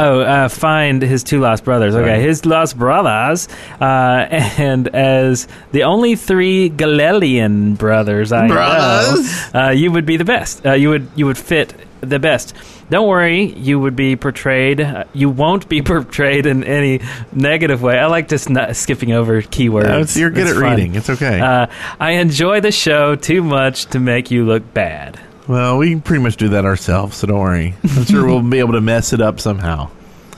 Oh, 0.00 0.20
uh, 0.20 0.48
find 0.48 1.02
his 1.02 1.24
two 1.24 1.40
lost 1.40 1.64
brothers. 1.64 1.94
Okay, 1.96 2.10
Right. 2.10 2.20
his 2.20 2.44
lost 2.46 2.78
brothers. 2.78 3.48
Uh, 3.80 3.84
and 4.58 4.86
as 4.88 5.48
the 5.72 5.84
only 5.84 6.14
three 6.14 6.68
Galelian 6.70 7.76
brothers 7.78 8.30
I 8.32 8.46
Brothers. 8.48 9.52
know, 9.54 9.60
uh, 9.64 9.70
you 9.70 9.90
would 9.90 10.06
be 10.06 10.16
the 10.18 10.24
best. 10.26 10.64
Uh, 10.64 10.74
you 10.74 10.90
would 10.90 11.08
you 11.16 11.26
would 11.26 11.38
fit 11.38 11.72
the 12.00 12.18
best. 12.18 12.54
Don't 12.90 13.08
worry, 13.08 13.44
you 13.44 13.78
would 13.80 13.96
be 13.96 14.16
portrayed. 14.16 14.80
Uh, 14.80 15.04
you 15.12 15.28
won't 15.30 15.68
be 15.68 15.82
portrayed 15.82 16.46
in 16.46 16.64
any 16.64 17.00
negative 17.32 17.82
way. 17.82 17.98
I 17.98 18.06
like 18.06 18.28
just 18.28 18.48
not 18.50 18.76
skipping 18.76 19.12
over 19.12 19.42
keywords. 19.42 19.84
Uh, 19.90 20.00
it's- 20.00 20.16
you're 20.16 20.30
good 20.30 20.46
It's 20.46 20.56
at 20.56 20.60
fun. 20.60 20.70
reading. 20.76 20.94
It's 20.94 21.10
okay. 21.10 21.40
Uh, 21.40 21.66
I 22.00 22.12
enjoy 22.12 22.60
the 22.60 22.72
show 22.72 23.14
too 23.16 23.42
much 23.42 23.86
to 23.86 24.00
make 24.00 24.30
you 24.30 24.44
look 24.44 24.74
bad. 24.74 25.18
well, 25.46 25.78
we 25.78 25.96
pretty 25.96 26.22
much 26.22 26.36
do 26.36 26.48
that 26.50 26.64
ourselves, 26.64 27.16
so 27.16 27.26
don't 27.26 27.38
worry. 27.40 27.74
I'm 27.96 28.04
sure 28.04 28.26
we'll 28.26 28.42
be 28.42 28.58
able 28.58 28.72
to 28.74 28.80
mess 28.80 29.12
it 29.12 29.20
up 29.20 29.40
somehow. 29.40 29.90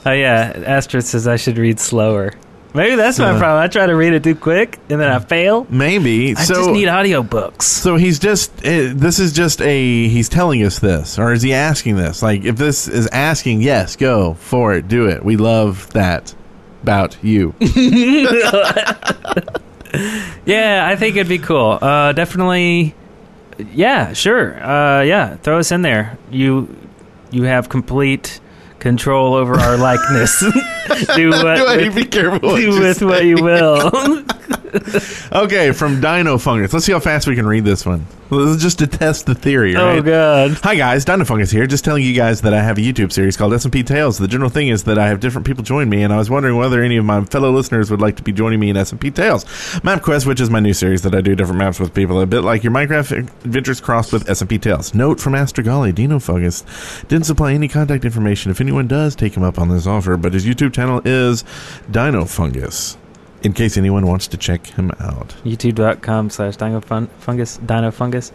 Oh 0.05 0.11
yeah, 0.11 0.53
Astrid 0.65 1.03
says 1.03 1.27
I 1.27 1.35
should 1.35 1.57
read 1.57 1.79
slower. 1.79 2.33
Maybe 2.73 2.95
that's 2.95 3.19
my 3.19 3.31
Uh. 3.31 3.39
problem. 3.39 3.63
I 3.63 3.67
try 3.67 3.85
to 3.85 3.95
read 3.95 4.13
it 4.13 4.23
too 4.23 4.35
quick 4.35 4.79
and 4.89 4.99
then 5.01 5.09
I 5.11 5.19
fail. 5.19 5.67
Maybe. 5.69 6.31
I 6.35 6.41
so, 6.43 6.53
just 6.55 6.69
need 6.71 6.87
audiobooks. 6.87 7.63
so 7.63 7.97
he's 7.97 8.17
just. 8.19 8.51
Uh, 8.59 8.93
this 8.93 9.19
is 9.19 9.33
just 9.33 9.61
a. 9.61 10.07
He's 10.07 10.29
telling 10.29 10.63
us 10.63 10.79
this, 10.79 11.19
or 11.19 11.33
is 11.33 11.41
he 11.41 11.53
asking 11.53 11.97
this? 11.97 12.21
Like, 12.23 12.43
if 12.45 12.55
this 12.55 12.87
is 12.87 13.07
asking, 13.07 13.61
yes, 13.61 13.95
go 13.95 14.35
for 14.35 14.73
it, 14.73 14.87
do 14.87 15.07
it. 15.07 15.23
We 15.25 15.35
love 15.37 15.89
that 15.93 16.33
about 16.83 17.17
you. 17.21 17.53
Yeah, 20.45 20.87
I 20.87 20.95
think 20.95 21.15
it'd 21.17 21.27
be 21.27 21.37
cool. 21.37 21.77
Uh, 21.81 22.13
definitely. 22.13 22.95
Yeah, 23.73 24.13
sure. 24.13 24.55
Uh, 24.63 25.01
yeah, 25.03 25.35
throw 25.37 25.59
us 25.59 25.71
in 25.71 25.81
there. 25.81 26.17
You, 26.31 26.73
you 27.29 27.43
have 27.43 27.69
complete 27.69 28.39
control 28.81 29.35
over 29.35 29.53
our 29.53 29.77
likeness. 29.77 30.39
do 31.15 31.29
what 31.29 31.55
Do 31.55 31.65
I 31.67 31.77
with, 31.77 31.95
be 31.95 32.03
careful? 32.03 32.49
what 32.49 32.59
do 32.59 32.79
with 32.79 32.97
say? 32.97 33.05
what 33.05 33.23
you 33.23 33.41
will. 33.41 34.25
Okay, 35.33 35.71
from 35.71 35.99
Dino 35.99 36.37
Fungus. 36.37 36.71
Let's 36.71 36.85
see 36.85 36.91
how 36.93 36.99
fast 36.99 37.27
we 37.27 37.35
can 37.35 37.45
read 37.45 37.65
this 37.65 37.85
one. 37.85 38.05
This 38.29 38.55
is 38.55 38.61
just 38.61 38.79
to 38.79 38.87
test 38.87 39.25
the 39.25 39.35
theory, 39.35 39.75
oh, 39.75 39.85
right? 39.85 39.99
oh 39.99 40.01
god. 40.01 40.51
Hi 40.63 40.75
guys, 40.75 41.03
Dino 41.03 41.25
Fungus 41.25 41.51
here. 41.51 41.67
Just 41.67 41.83
telling 41.83 42.03
you 42.05 42.13
guys 42.13 42.41
that 42.41 42.53
I 42.53 42.61
have 42.61 42.77
a 42.77 42.81
YouTube 42.81 43.11
series 43.11 43.35
called 43.35 43.51
SMP 43.51 43.85
Tales. 43.85 44.17
The 44.17 44.27
general 44.29 44.49
thing 44.49 44.69
is 44.69 44.85
that 44.85 44.97
I 44.97 45.07
have 45.07 45.19
different 45.19 45.45
people 45.45 45.63
join 45.63 45.89
me, 45.89 46.03
and 46.03 46.13
I 46.13 46.17
was 46.17 46.29
wondering 46.29 46.55
whether 46.55 46.81
any 46.81 46.95
of 46.95 47.03
my 47.03 47.25
fellow 47.25 47.51
listeners 47.51 47.91
would 47.91 47.99
like 47.99 48.15
to 48.17 48.23
be 48.23 48.31
joining 48.31 48.61
me 48.61 48.69
in 48.69 48.77
SMP 48.77 49.13
Tales. 49.13 49.43
MapQuest, 49.83 50.25
which 50.25 50.39
is 50.39 50.49
my 50.49 50.61
new 50.61 50.73
series 50.73 51.01
that 51.01 51.13
I 51.13 51.19
do 51.19 51.35
different 51.35 51.59
maps 51.59 51.79
with 51.79 51.93
people, 51.93 52.21
a 52.21 52.25
bit 52.25 52.41
like 52.41 52.63
your 52.63 52.71
Minecraft 52.71 53.17
adventures 53.43 53.81
crossed 53.81 54.13
with 54.13 54.25
SMP 54.27 54.61
Tales. 54.61 54.93
Note 54.93 55.19
from 55.19 55.33
Astragali, 55.33 55.93
Dino 55.93 56.19
Fungus 56.19 56.63
didn't 57.09 57.25
supply 57.25 57.51
any 57.53 57.67
contact 57.67 58.05
information 58.05 58.51
if 58.51 58.61
anyone 58.71 58.87
does 58.87 59.15
take 59.17 59.35
him 59.35 59.43
up 59.43 59.59
on 59.59 59.67
this 59.67 59.85
offer, 59.85 60.15
but 60.15 60.33
his 60.33 60.45
YouTube 60.45 60.73
channel 60.73 61.01
is 61.03 61.43
Dino 61.91 62.23
Fungus. 62.23 62.97
In 63.43 63.51
case 63.51 63.75
anyone 63.75 64.05
wants 64.07 64.27
to 64.27 64.37
check 64.37 64.65
him 64.67 64.91
out. 65.01 65.35
YouTube.com 65.43 66.29
slash 66.29 66.55
dino 66.55 66.79
fun- 66.79 67.07
fungus. 67.19 67.57
Dino 67.57 67.91
fungus. 67.91 68.29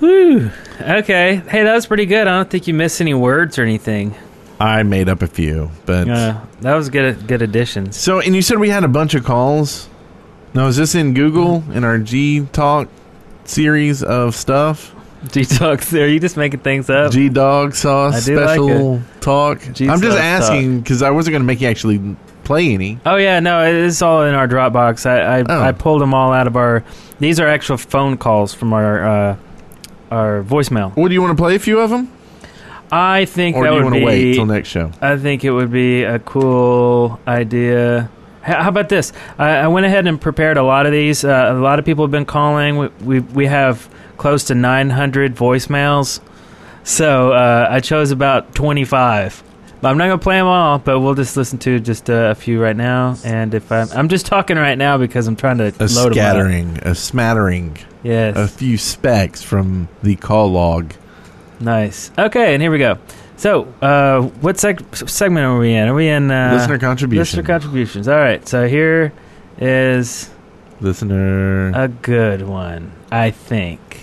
Whew. 0.00 0.50
Okay. 0.80 1.36
Hey, 1.48 1.62
that 1.62 1.72
was 1.74 1.86
pretty 1.86 2.04
good. 2.04 2.26
I 2.26 2.32
don't 2.36 2.50
think 2.50 2.66
you 2.66 2.74
missed 2.74 3.00
any 3.00 3.14
words 3.14 3.58
or 3.58 3.62
anything. 3.62 4.14
I 4.60 4.82
made 4.82 5.08
up 5.08 5.22
a 5.22 5.26
few, 5.26 5.70
but 5.86 6.08
Uh, 6.08 6.40
that 6.60 6.74
was 6.74 6.90
good. 6.90 7.26
Good 7.26 7.40
additions. 7.40 7.96
So, 7.96 8.20
and 8.20 8.34
you 8.34 8.42
said 8.42 8.58
we 8.58 8.68
had 8.68 8.84
a 8.84 8.88
bunch 8.88 9.14
of 9.14 9.24
calls. 9.24 9.88
Now, 10.52 10.66
is 10.66 10.76
this 10.76 10.94
in 10.94 11.14
Google 11.14 11.64
in 11.72 11.82
our 11.84 11.98
G 11.98 12.46
Talk 12.52 12.88
series 13.44 14.02
of 14.02 14.34
stuff? 14.34 14.93
G 15.32 15.44
talks. 15.44 15.92
Are 15.94 16.06
you 16.08 16.20
just 16.20 16.36
making 16.36 16.60
things 16.60 16.88
up? 16.90 17.12
G 17.12 17.28
Dog 17.28 17.74
Sauce 17.74 18.14
I 18.14 18.20
do 18.26 18.36
like 18.40 18.44
special 18.50 19.00
talk. 19.20 19.60
G 19.72 19.88
I'm 19.88 20.00
just 20.00 20.16
Sauce 20.16 20.20
asking 20.24 20.80
because 20.80 21.02
I 21.02 21.10
wasn't 21.10 21.32
going 21.32 21.42
to 21.42 21.46
make 21.46 21.60
you 21.60 21.68
actually 21.68 22.16
play 22.44 22.72
any. 22.74 22.98
Oh 23.06 23.16
yeah, 23.16 23.40
no, 23.40 23.62
it's 23.64 24.02
all 24.02 24.22
in 24.24 24.34
our 24.34 24.46
Dropbox. 24.48 25.06
I 25.06 25.38
I, 25.40 25.44
Oh. 25.48 25.62
I 25.62 25.72
pulled 25.72 26.00
them 26.02 26.12
all 26.14 26.32
out 26.32 26.46
of 26.46 26.56
our. 26.56 26.84
These 27.20 27.40
are 27.40 27.46
actual 27.48 27.76
phone 27.76 28.16
calls 28.18 28.52
from 28.54 28.72
our 28.72 29.04
uh, 29.06 29.36
our 30.10 30.42
voicemail. 30.42 30.94
What 30.96 31.08
do 31.08 31.14
you 31.14 31.22
want 31.22 31.36
to 31.36 31.42
play? 31.42 31.54
A 31.54 31.58
few 31.58 31.80
of 31.80 31.90
them, 31.90 32.12
I 32.92 33.24
think 33.24 33.56
or 33.56 33.64
that 33.64 33.70
do 33.70 33.76
you 33.76 33.82
would 33.84 33.92
want 33.92 33.94
to 33.94 34.00
be. 34.00 34.04
wait 34.06 34.34
till 34.34 34.46
next 34.46 34.68
show? 34.68 34.90
I 35.00 35.16
think 35.16 35.44
it 35.44 35.50
would 35.50 35.70
be 35.72 36.02
a 36.04 36.18
cool 36.18 37.18
idea. 37.26 38.10
H- 38.46 38.56
How 38.56 38.68
about 38.68 38.88
this? 38.90 39.12
I, 39.38 39.50
I 39.56 39.68
went 39.68 39.86
ahead 39.86 40.06
and 40.06 40.20
prepared 40.20 40.56
a 40.58 40.62
lot 40.62 40.84
of 40.86 40.92
these. 40.92 41.24
Uh, 41.24 41.50
a 41.50 41.54
lot 41.54 41.78
of 41.78 41.84
people 41.86 42.04
have 42.04 42.10
been 42.12 42.26
calling. 42.26 42.76
We 42.76 42.88
we, 43.02 43.20
we 43.20 43.46
have 43.46 43.88
close 44.16 44.44
to 44.44 44.54
900 44.54 45.34
voicemails, 45.34 46.20
so 46.82 47.32
uh, 47.32 47.66
I 47.70 47.80
chose 47.80 48.10
about 48.10 48.54
25. 48.54 49.42
But 49.80 49.90
I'm 49.90 49.98
not 49.98 50.04
gonna 50.06 50.18
play 50.18 50.36
them 50.38 50.46
all, 50.46 50.78
but 50.78 51.00
we'll 51.00 51.14
just 51.14 51.36
listen 51.36 51.58
to 51.58 51.78
just 51.78 52.08
uh, 52.08 52.30
a 52.30 52.34
few 52.34 52.60
right 52.62 52.76
now. 52.76 53.16
And 53.22 53.52
if 53.52 53.70
I'm, 53.70 53.86
I'm 53.92 54.08
just 54.08 54.24
talking 54.24 54.56
right 54.56 54.78
now 54.78 54.96
because 54.96 55.26
I'm 55.26 55.36
trying 55.36 55.58
to 55.58 55.66
A 55.78 55.84
load 55.88 56.12
scattering, 56.14 56.78
a 56.82 56.94
smattering, 56.94 57.76
Yes. 58.02 58.34
a 58.36 58.48
few 58.48 58.78
specks 58.78 59.42
from 59.42 59.88
the 60.02 60.16
call 60.16 60.48
log. 60.52 60.94
Nice. 61.60 62.10
Okay, 62.18 62.54
and 62.54 62.62
here 62.62 62.70
we 62.70 62.78
go. 62.78 62.96
So, 63.36 63.64
uh, 63.82 64.22
what 64.40 64.56
seg- 64.56 65.08
segment 65.08 65.44
are 65.44 65.58
we 65.58 65.74
in? 65.74 65.88
Are 65.88 65.94
we 65.94 66.08
in 66.08 66.30
uh, 66.30 66.54
Listener 66.54 66.78
contribution. 66.78 67.20
Listener 67.20 67.42
contributions. 67.42 68.08
All 68.08 68.16
right. 68.16 68.46
So 68.48 68.66
here 68.68 69.12
is 69.58 70.30
Listener. 70.80 71.72
a 71.74 71.88
good 71.88 72.42
one, 72.42 72.92
I 73.10 73.30
think. 73.32 74.00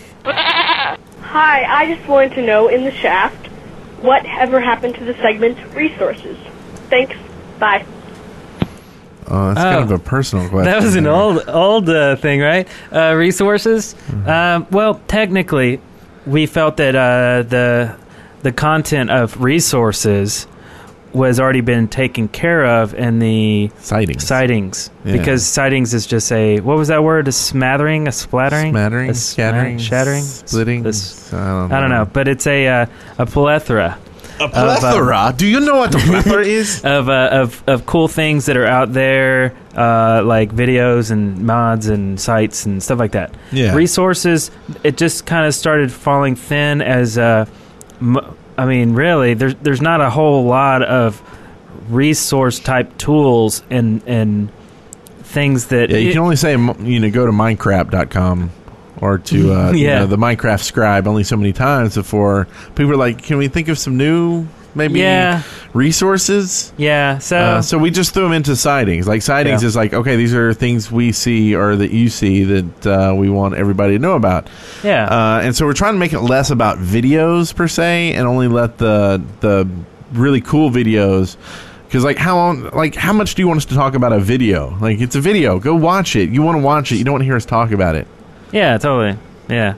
Hi, 1.32 1.64
I 1.64 1.96
just 1.96 2.06
wanted 2.10 2.34
to 2.34 2.42
know 2.42 2.68
in 2.68 2.84
the 2.84 2.92
shaft 2.92 3.48
what 4.02 4.26
ever 4.26 4.60
happened 4.60 4.96
to 4.96 5.06
the 5.06 5.14
segment 5.14 5.58
resources. 5.74 6.38
Thanks. 6.90 7.16
Bye. 7.58 7.86
oh, 9.28 9.54
that's 9.54 9.60
oh. 9.60 9.64
kind 9.64 9.84
of 9.84 9.92
a 9.92 10.00
personal 10.00 10.50
question. 10.50 10.66
That 10.66 10.84
was 10.84 10.98
an 10.98 11.06
there. 11.06 11.14
old 11.14 11.48
old 11.48 11.90
uh, 11.90 12.18
thing, 12.18 12.42
right? 12.42 12.68
Uh, 12.92 13.14
resources. 13.16 13.94
Mm-hmm. 13.94 14.30
Um, 14.30 14.68
well, 14.72 14.96
technically, 15.08 15.80
we 16.26 16.48
felt 16.48 16.76
that 16.76 16.98
uh, 16.98 17.44
the 17.44 17.96
the 18.42 18.52
content 18.52 19.10
of 19.10 19.42
resources 19.42 20.48
was 21.14 21.40
already 21.40 21.62
been 21.62 21.88
taken 21.88 22.28
care 22.28 22.66
of 22.66 22.94
in 22.94 23.20
the 23.20 23.70
sightings. 23.80 24.26
sightings 24.26 24.90
Yeah. 25.04 25.14
because 25.18 25.46
sightings 25.46 25.94
is 25.94 26.06
just 26.08 26.32
a 26.32 26.60
what 26.62 26.78
was 26.78 26.88
that 26.88 27.04
word? 27.04 27.28
A 27.28 27.32
smattering, 27.32 28.08
a 28.08 28.12
splattering, 28.12 28.72
Smattering, 28.72 29.10
a 29.10 29.14
sma- 29.14 29.22
scattering, 29.34 29.78
shattering, 29.78 30.24
splitting. 30.24 30.84
This- 30.84 31.34
I 31.34 31.38
don't 31.38 31.70
know. 31.70 31.76
I 31.76 31.80
don't 31.82 31.90
know, 31.90 32.06
but 32.12 32.28
it's 32.28 32.48
a 32.48 32.68
uh, 32.68 32.86
a 33.18 33.26
plethora 33.26 33.98
A 34.40 34.48
plethora. 34.50 35.34
Do 35.36 35.46
you 35.46 35.60
know 35.60 35.76
what 35.78 35.94
a 35.94 35.98
plethora 36.08 36.44
is? 36.46 36.82
of 36.84 37.10
uh, 37.10 37.30
of 37.32 37.62
of 37.68 37.86
cool 37.86 38.08
things 38.08 38.46
that 38.48 38.58
are 38.58 38.66
out 38.66 38.92
there, 38.94 39.54
uh, 39.76 40.24
like 40.24 40.52
videos 40.56 41.12
and 41.12 41.44
mods 41.46 41.88
and 41.88 42.20
sites 42.20 42.66
and 42.66 42.82
stuff 42.82 43.00
like 43.00 43.12
that. 43.12 43.34
Yeah. 43.52 43.76
Resources. 43.76 44.50
It 44.84 44.98
just 44.98 45.26
kind 45.26 45.46
of 45.46 45.54
started 45.54 45.92
falling 45.92 46.36
thin 46.36 46.82
as. 46.82 47.18
Uh, 47.18 47.46
m- 48.02 48.18
I 48.62 48.66
mean, 48.66 48.94
really, 48.94 49.34
there's 49.34 49.56
there's 49.56 49.82
not 49.82 50.02
a 50.02 50.10
whole 50.10 50.44
lot 50.46 50.84
of 50.84 51.22
resource 51.90 52.60
type 52.60 52.96
tools 52.98 53.64
and 53.70 54.02
and 54.06 54.52
things 55.24 55.68
that. 55.68 55.90
Yeah, 55.90 55.98
you 55.98 56.10
it- 56.10 56.14
can 56.14 56.22
only 56.22 56.36
say 56.36 56.52
you 56.52 57.00
know 57.00 57.10
go 57.10 57.26
to 57.26 57.32
minecraft.com 57.32 58.52
or 58.98 59.18
to 59.18 59.54
uh, 59.54 59.72
you 59.74 59.88
Yeah. 59.88 60.00
know, 60.00 60.08
the 60.08 60.18
Minecraft 60.18 60.62
scribe 60.62 61.08
only 61.08 61.24
so 61.24 61.36
many 61.38 61.54
times 61.54 61.96
before 61.96 62.48
people 62.76 62.92
are 62.92 62.98
like, 62.98 63.24
can 63.24 63.38
we 63.38 63.48
think 63.48 63.68
of 63.68 63.80
some 63.80 63.98
new 63.98 64.46
maybe 64.76 65.00
Yeah. 65.00 65.42
resources? 65.74 66.74
yeah. 66.78 67.18
So. 67.20 67.38
Uh, 67.38 67.62
so 67.62 67.78
we 67.78 67.92
just 67.92 68.14
threw 68.14 68.24
them 68.24 68.32
into 68.34 68.56
sightings. 68.56 69.08
Like 69.08 69.22
sightings 69.22 69.62
Yeah. 69.62 69.68
is 69.68 69.76
like, 69.76 69.94
okay, 69.94 70.16
these 70.16 70.34
are 70.34 70.54
things 70.54 70.92
we 70.92 71.12
see 71.12 71.56
or 71.56 71.76
that 71.76 71.92
you 71.92 72.10
see 72.10 72.44
that 72.46 72.88
uh, 72.88 73.14
we 73.16 73.30
want 73.30 73.56
everybody 73.56 73.94
to 73.98 74.00
know 74.00 74.14
about. 74.14 74.48
yeah. 74.84 75.06
Uh, 75.06 75.42
and 75.44 75.56
so 75.56 75.66
we're 75.66 75.74
trying 75.74 75.94
to 75.94 76.00
make 76.00 76.14
it 76.14 76.22
less 76.22 76.50
about 76.52 76.78
videos 76.78 77.54
per 77.54 77.68
se, 77.68 78.14
and 78.14 78.28
only 78.28 78.48
let 78.48 78.78
the 78.78 79.22
the 79.42 79.68
really 80.14 80.42
cool 80.42 80.70
videos. 80.72 81.38
Because 81.88 82.06
like 82.06 82.18
how 82.18 82.38
long, 82.38 82.70
like 82.74 82.96
how 82.96 83.12
much 83.12 83.36
do 83.36 83.42
you 83.42 83.48
want 83.50 83.58
us 83.58 83.66
to 83.66 83.76
talk 83.76 83.96
about 83.96 84.14
a 84.14 84.20
video? 84.20 84.78
Like 84.80 85.02
it's 85.02 85.16
a 85.16 85.22
video, 85.22 85.60
go 85.60 85.76
watch 85.76 86.16
it. 86.16 86.30
You 86.30 86.42
want 86.42 86.58
to 86.58 86.64
watch 86.64 86.92
it. 86.94 86.96
You 86.96 87.04
don't 87.04 87.12
want 87.14 87.22
to 87.22 87.26
hear 87.26 87.36
us 87.36 87.46
talk 87.46 87.72
about 87.72 87.96
it 87.96 88.08
yeah. 88.54 88.78
Totally. 88.78 89.18
Yeah. 89.50 89.74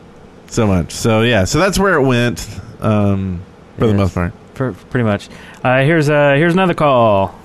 so 0.47 0.65
much. 0.67 0.91
So 0.91 1.21
yeah, 1.21 1.43
so 1.45 1.57
that's 1.59 1.77
where 1.79 1.93
it 1.95 2.01
went 2.03 2.47
um, 2.81 3.41
for 3.79 3.87
the 3.87 3.93
most 3.95 4.13
part. 4.13 4.33
Pr- 4.53 4.71
pretty 4.71 5.03
much. 5.03 5.29
Uh, 5.63 5.81
here's 5.81 6.09
uh 6.09 6.33
here's 6.35 6.53
another 6.53 6.73
call 6.73 7.35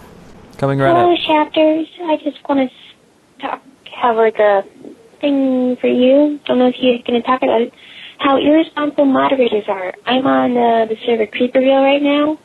coming 0.58 0.78
right 0.78 0.88
Hello, 0.88 1.12
up. 1.12 1.18
Hello, 1.20 1.44
chapters. 1.44 1.88
I 2.02 2.16
just 2.22 2.48
want 2.48 2.70
to 2.70 3.42
talk, 3.42 3.62
have 3.94 4.16
like 4.16 4.38
a 4.38 4.62
thing 5.20 5.76
for 5.80 5.88
you. 5.88 6.40
Don't 6.46 6.58
know 6.58 6.68
if 6.68 6.76
you're 6.78 6.98
going 7.06 7.20
to 7.20 7.26
talk 7.26 7.42
about 7.42 7.62
it. 7.62 7.72
How 8.18 8.36
irresponsible 8.36 9.04
moderators 9.04 9.64
are. 9.68 9.94
I'm 10.04 10.26
on 10.26 10.56
uh, 10.56 10.86
the 10.86 10.96
server 11.06 11.26
Creeperville 11.26 11.82
right 11.82 12.02
now. 12.02 12.38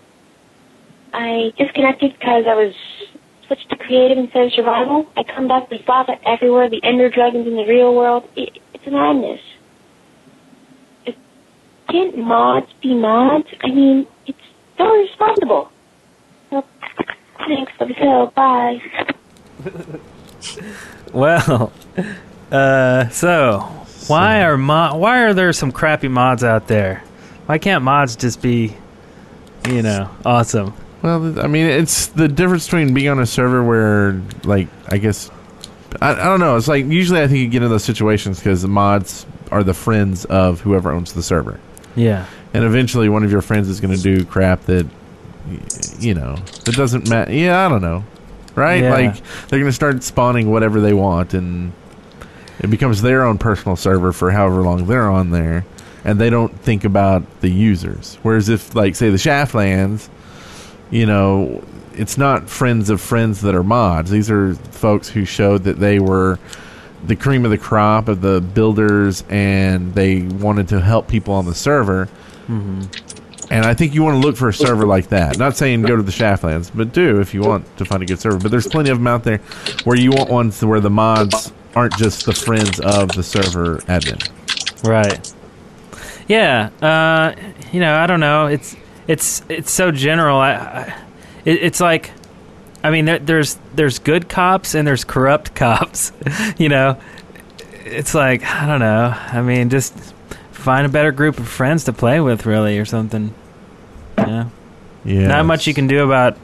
I 1.13 1.51
disconnected 1.57 2.13
because 2.13 2.45
I 2.47 2.55
was 2.55 2.73
switch 3.47 3.67
to 3.69 3.77
creative 3.77 4.17
instead 4.17 4.45
of 4.45 4.53
survival. 4.53 5.07
I 5.15 5.23
come 5.23 5.47
back, 5.47 5.69
there's 5.69 5.81
lava 5.87 6.13
everywhere, 6.25 6.69
the 6.69 6.81
ender 6.83 7.09
dragons 7.09 7.47
in 7.47 7.55
the 7.55 7.65
real 7.65 7.95
world. 7.95 8.27
It, 8.35 8.59
it's 8.73 8.85
madness. 8.85 9.41
It, 11.05 11.15
can't 11.89 12.17
mods 12.17 12.67
be 12.81 12.95
mods? 12.95 13.47
I 13.63 13.67
mean, 13.67 13.99
it's 13.99 14.09
so 14.77 14.85
responsible. 14.95 15.71
Well, 16.51 16.65
thanks, 17.47 17.71
love 17.79 17.89
you 17.89 17.95
so, 17.99 18.31
bye. 18.35 18.81
Well, 21.13 21.71
uh, 22.51 23.07
so 23.09 23.59
why 24.07 24.41
are 24.43 24.57
mo- 24.57 24.95
why 24.97 25.23
are 25.23 25.33
there 25.33 25.53
some 25.53 25.71
crappy 25.71 26.07
mods 26.07 26.43
out 26.43 26.67
there? 26.67 27.03
Why 27.45 27.59
can't 27.59 27.83
mods 27.83 28.15
just 28.15 28.41
be, 28.41 28.75
you 29.69 29.81
know, 29.83 30.09
awesome? 30.25 30.73
Well, 31.01 31.39
I 31.39 31.47
mean, 31.47 31.67
it's 31.67 32.07
the 32.07 32.27
difference 32.27 32.65
between 32.65 32.93
being 32.93 33.09
on 33.09 33.19
a 33.19 33.25
server 33.25 33.63
where, 33.63 34.21
like, 34.43 34.67
I 34.87 34.97
guess, 34.97 35.29
I, 36.01 36.11
I 36.13 36.23
don't 36.23 36.39
know. 36.39 36.55
It's 36.57 36.67
like 36.67 36.85
usually 36.85 37.21
I 37.21 37.27
think 37.27 37.39
you 37.39 37.47
get 37.47 37.61
in 37.63 37.69
those 37.69 37.83
situations 37.83 38.39
because 38.39 38.61
the 38.61 38.67
mods 38.67 39.25
are 39.51 39.63
the 39.63 39.73
friends 39.73 40.25
of 40.25 40.61
whoever 40.61 40.91
owns 40.91 41.13
the 41.13 41.21
server, 41.23 41.59
Yeah, 41.95 42.25
and 42.53 42.63
eventually 42.63 43.09
one 43.09 43.23
of 43.23 43.31
your 43.31 43.41
friends 43.41 43.69
is 43.69 43.79
going 43.79 43.95
to 43.95 44.01
do 44.01 44.25
crap 44.25 44.61
that, 44.65 44.87
you 45.99 46.13
know, 46.13 46.35
that 46.65 46.75
doesn't 46.75 47.09
matter. 47.09 47.31
Yeah, 47.31 47.65
I 47.65 47.69
don't 47.69 47.81
know, 47.81 48.03
right? 48.55 48.83
Yeah. 48.83 48.93
Like 48.93 49.15
they're 49.47 49.59
going 49.59 49.65
to 49.65 49.71
start 49.71 50.03
spawning 50.03 50.51
whatever 50.51 50.79
they 50.81 50.93
want, 50.93 51.33
and 51.33 51.73
it 52.59 52.69
becomes 52.69 53.01
their 53.01 53.23
own 53.23 53.37
personal 53.37 53.75
server 53.75 54.11
for 54.13 54.31
however 54.31 54.61
long 54.61 54.85
they're 54.87 55.09
on 55.09 55.31
there, 55.31 55.65
and 56.05 56.19
they 56.19 56.29
don't 56.29 56.57
think 56.61 56.83
about 56.83 57.41
the 57.41 57.49
users. 57.49 58.17
Whereas 58.23 58.49
if, 58.49 58.75
like, 58.75 58.95
say, 58.95 59.09
the 59.09 59.17
Shaftlands 59.17 60.09
you 60.93 61.07
know, 61.07 61.63
it's 61.95 62.19
not 62.19 62.47
friends 62.47 62.91
of 62.91 63.01
friends 63.01 63.41
that 63.41 63.55
are 63.55 63.63
mods. 63.63 64.11
These 64.11 64.29
are 64.29 64.53
folks 64.53 65.09
who 65.09 65.25
showed 65.25 65.63
that 65.63 65.79
they 65.79 65.99
were 65.99 66.37
the 67.05 67.15
cream 67.15 67.45
of 67.45 67.51
the 67.51 67.57
crop 67.57 68.07
of 68.07 68.21
the 68.21 68.41
builders 68.41 69.23
and 69.27 69.93
they 69.95 70.21
wanted 70.21 70.67
to 70.69 70.79
help 70.79 71.07
people 71.07 71.33
on 71.33 71.45
the 71.45 71.55
server. 71.55 72.07
And 72.49 73.65
I 73.65 73.73
think 73.73 73.93
you 73.93 74.03
want 74.03 74.15
to 74.15 74.25
look 74.25 74.35
for 74.37 74.49
a 74.49 74.53
server 74.53 74.85
like 74.85 75.09
that. 75.09 75.37
Not 75.37 75.57
saying 75.57 75.83
go 75.83 75.95
to 75.95 76.01
the 76.01 76.11
Shaftlands, 76.11 76.71
but 76.73 76.93
do 76.93 77.19
if 77.19 77.33
you 77.33 77.41
want 77.41 77.77
to 77.77 77.85
find 77.85 78.01
a 78.01 78.05
good 78.05 78.19
server. 78.19 78.39
But 78.39 78.51
there's 78.51 78.67
plenty 78.67 78.89
of 78.89 78.97
them 78.97 79.07
out 79.07 79.23
there 79.23 79.39
where 79.83 79.97
you 79.97 80.11
want 80.11 80.29
ones 80.29 80.63
where 80.63 80.79
the 80.79 80.89
mods 80.89 81.51
aren't 81.75 81.95
just 81.97 82.25
the 82.25 82.33
friends 82.33 82.79
of 82.79 83.09
the 83.09 83.23
server 83.23 83.77
admin. 83.79 84.29
right. 84.87 85.33
Yeah, 86.27 86.69
uh, 86.81 87.35
you 87.71 87.79
know, 87.81 87.95
I 87.95 88.07
don't 88.07 88.21
know. 88.21 88.47
It's 88.47 88.75
it's 89.07 89.43
it's 89.49 89.71
so 89.71 89.91
general. 89.91 90.37
I, 90.37 90.53
I 90.53 91.01
it, 91.43 91.63
it's 91.63 91.81
like, 91.81 92.11
I 92.83 92.91
mean, 92.91 93.05
there, 93.05 93.19
there's 93.19 93.57
there's 93.75 93.99
good 93.99 94.29
cops 94.29 94.73
and 94.73 94.87
there's 94.87 95.03
corrupt 95.03 95.53
cops. 95.55 96.11
you 96.57 96.69
know, 96.69 96.97
it's 97.85 98.13
like 98.13 98.43
I 98.45 98.65
don't 98.65 98.79
know. 98.79 99.13
I 99.15 99.41
mean, 99.41 99.69
just 99.69 100.12
find 100.63 100.85
a 100.85 100.89
better 100.89 101.11
group 101.11 101.37
of 101.39 101.47
friends 101.47 101.83
to 101.85 101.93
play 101.93 102.19
with, 102.19 102.45
really, 102.45 102.79
or 102.79 102.85
something. 102.85 103.33
Yeah, 104.17 104.45
Yeah. 105.05 105.27
not 105.27 105.45
much 105.45 105.67
you 105.67 105.73
can 105.73 105.87
do 105.87 106.03
about 106.03 106.37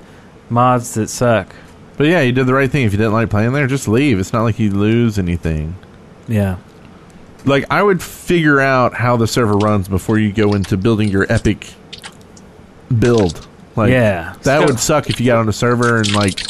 mods 0.50 0.94
that 0.96 1.10
suck. 1.10 1.56
But 1.98 2.08
yeah, 2.08 2.22
you 2.22 2.32
did 2.32 2.46
the 2.48 2.54
right 2.54 2.70
thing. 2.72 2.86
If 2.86 2.92
you 2.94 2.98
didn't 2.98 3.14
like 3.14 3.30
playing 3.30 3.54
there, 3.54 3.68
just 3.68 3.88
leave. 3.88 4.20
It's 4.20 4.32
not 4.34 4.44
like 4.44 4.60
you 4.60 4.72
lose 4.72 5.18
anything. 5.20 5.76
Yeah. 6.28 6.58
like 7.46 7.64
I 7.72 7.82
would 7.82 8.02
figure 8.04 8.60
out 8.60 8.94
how 8.94 9.16
the 9.16 9.26
server 9.26 9.56
runs 9.58 9.88
before 9.88 10.20
you 10.20 10.34
go 10.34 10.54
into 10.56 10.76
building 10.76 11.08
your 11.08 11.26
epic 11.32 11.74
build. 13.00 13.48
Like 13.78 13.92
Yeah. 13.92 14.34
that 14.44 14.66
would 14.68 14.78
suck 14.80 15.10
if 15.10 15.20
you 15.22 15.26
got 15.28 15.38
on 15.38 15.48
a 15.48 15.54
server 15.54 15.98
and 15.98 16.14
like 16.14 16.42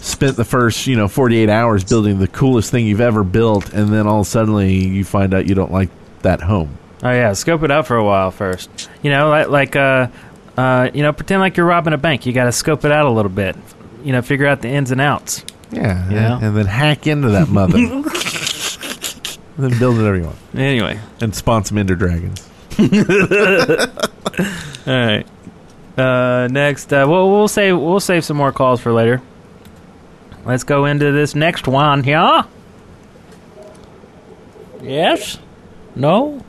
spent 0.00 0.36
the 0.36 0.44
first, 0.44 0.86
you 0.86 0.94
know, 0.96 1.08
48 1.08 1.48
hours 1.50 1.82
building 1.82 2.20
the 2.20 2.28
coolest 2.28 2.70
thing 2.70 2.86
you've 2.86 3.00
ever 3.00 3.24
built 3.24 3.72
and 3.72 3.92
then 3.92 4.06
all 4.06 4.22
suddenly 4.22 4.72
you 4.86 5.04
find 5.04 5.34
out 5.34 5.46
you 5.48 5.54
don't 5.56 5.72
like 5.72 5.88
that 6.22 6.40
home. 6.42 6.78
Oh 7.04 7.10
yeah, 7.10 7.32
scope 7.34 7.62
it 7.62 7.70
out 7.70 7.86
for 7.86 7.96
a 7.96 8.04
while 8.04 8.30
first. 8.30 8.88
You 9.02 9.10
know, 9.10 9.28
like 9.28 9.48
like 9.48 9.76
uh, 9.76 10.08
uh, 10.56 10.90
you 10.94 11.02
know, 11.02 11.12
pretend 11.12 11.40
like 11.40 11.56
you're 11.56 11.66
robbing 11.66 11.92
a 11.92 11.98
bank. 11.98 12.24
You 12.26 12.32
got 12.32 12.44
to 12.44 12.52
scope 12.52 12.84
it 12.84 12.90
out 12.92 13.04
a 13.04 13.10
little 13.10 13.30
bit. 13.30 13.56
You 14.02 14.12
know, 14.12 14.22
figure 14.22 14.46
out 14.46 14.62
the 14.62 14.68
ins 14.68 14.90
and 14.90 15.00
outs. 15.00 15.44
Yeah, 15.70 16.08
Yeah. 16.10 16.38
and 16.42 16.56
then 16.56 16.66
hack 16.66 17.06
into 17.06 17.28
that 17.30 17.48
mother. 17.48 17.78
then 19.58 19.78
build 19.78 19.96
whatever 19.96 20.16
you 20.16 20.24
want 20.24 20.36
Anyway, 20.54 20.98
and 21.20 21.34
spawn 21.34 21.64
some 21.64 21.78
ender 21.78 21.94
dragons. 21.94 22.48
all 22.78 22.86
right. 24.86 25.26
Uh, 25.96 26.48
next, 26.50 26.92
uh, 26.92 27.04
we'll 27.08 27.30
we'll 27.30 27.48
save 27.48 27.78
we'll 27.78 28.00
save 28.00 28.24
some 28.24 28.36
more 28.36 28.50
calls 28.52 28.80
for 28.80 28.92
later. 28.92 29.20
Let's 30.44 30.64
go 30.64 30.84
into 30.86 31.12
this 31.12 31.34
next 31.34 31.66
one 31.68 32.02
here. 32.02 32.44
Yes. 34.82 35.38
No. 35.94 36.42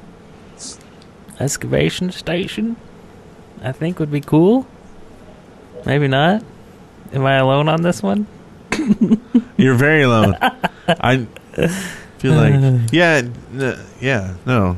Excavation 1.40 2.12
station. 2.12 2.76
I 3.62 3.72
think 3.72 4.00
would 4.00 4.12
be 4.12 4.22
cool. 4.22 4.68
Maybe 5.86 6.08
not. 6.08 6.44
Am 7.14 7.26
I 7.26 7.36
alone 7.38 7.70
on 7.70 7.82
this 7.82 8.02
one? 8.02 8.28
You're 9.58 9.76
very 9.76 10.04
alone. 10.04 10.36
I 10.88 11.28
feel 12.18 12.34
like 12.34 12.82
yeah, 12.92 13.22
n- 13.54 13.80
yeah, 14.02 14.36
no. 14.46 14.78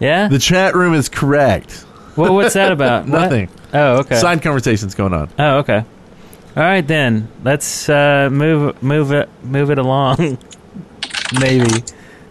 Yeah. 0.00 0.28
The 0.28 0.38
chat 0.38 0.74
room 0.74 0.94
is 0.94 1.08
correct. 1.08 1.84
Well, 2.16 2.34
what's 2.34 2.54
that 2.54 2.72
about? 2.72 3.02
What? 3.08 3.20
Nothing. 3.22 3.48
Oh, 3.72 3.98
okay. 3.98 4.16
Side 4.16 4.42
conversations 4.42 4.94
going 4.94 5.12
on. 5.12 5.30
Oh, 5.38 5.58
okay. 5.58 5.84
All 6.56 6.62
right 6.62 6.86
then. 6.86 7.28
Let's 7.42 7.88
uh, 7.88 8.28
move 8.30 8.80
move 8.82 9.12
it 9.12 9.28
move 9.42 9.70
it 9.70 9.78
along. 9.78 10.38
Maybe. 11.40 11.82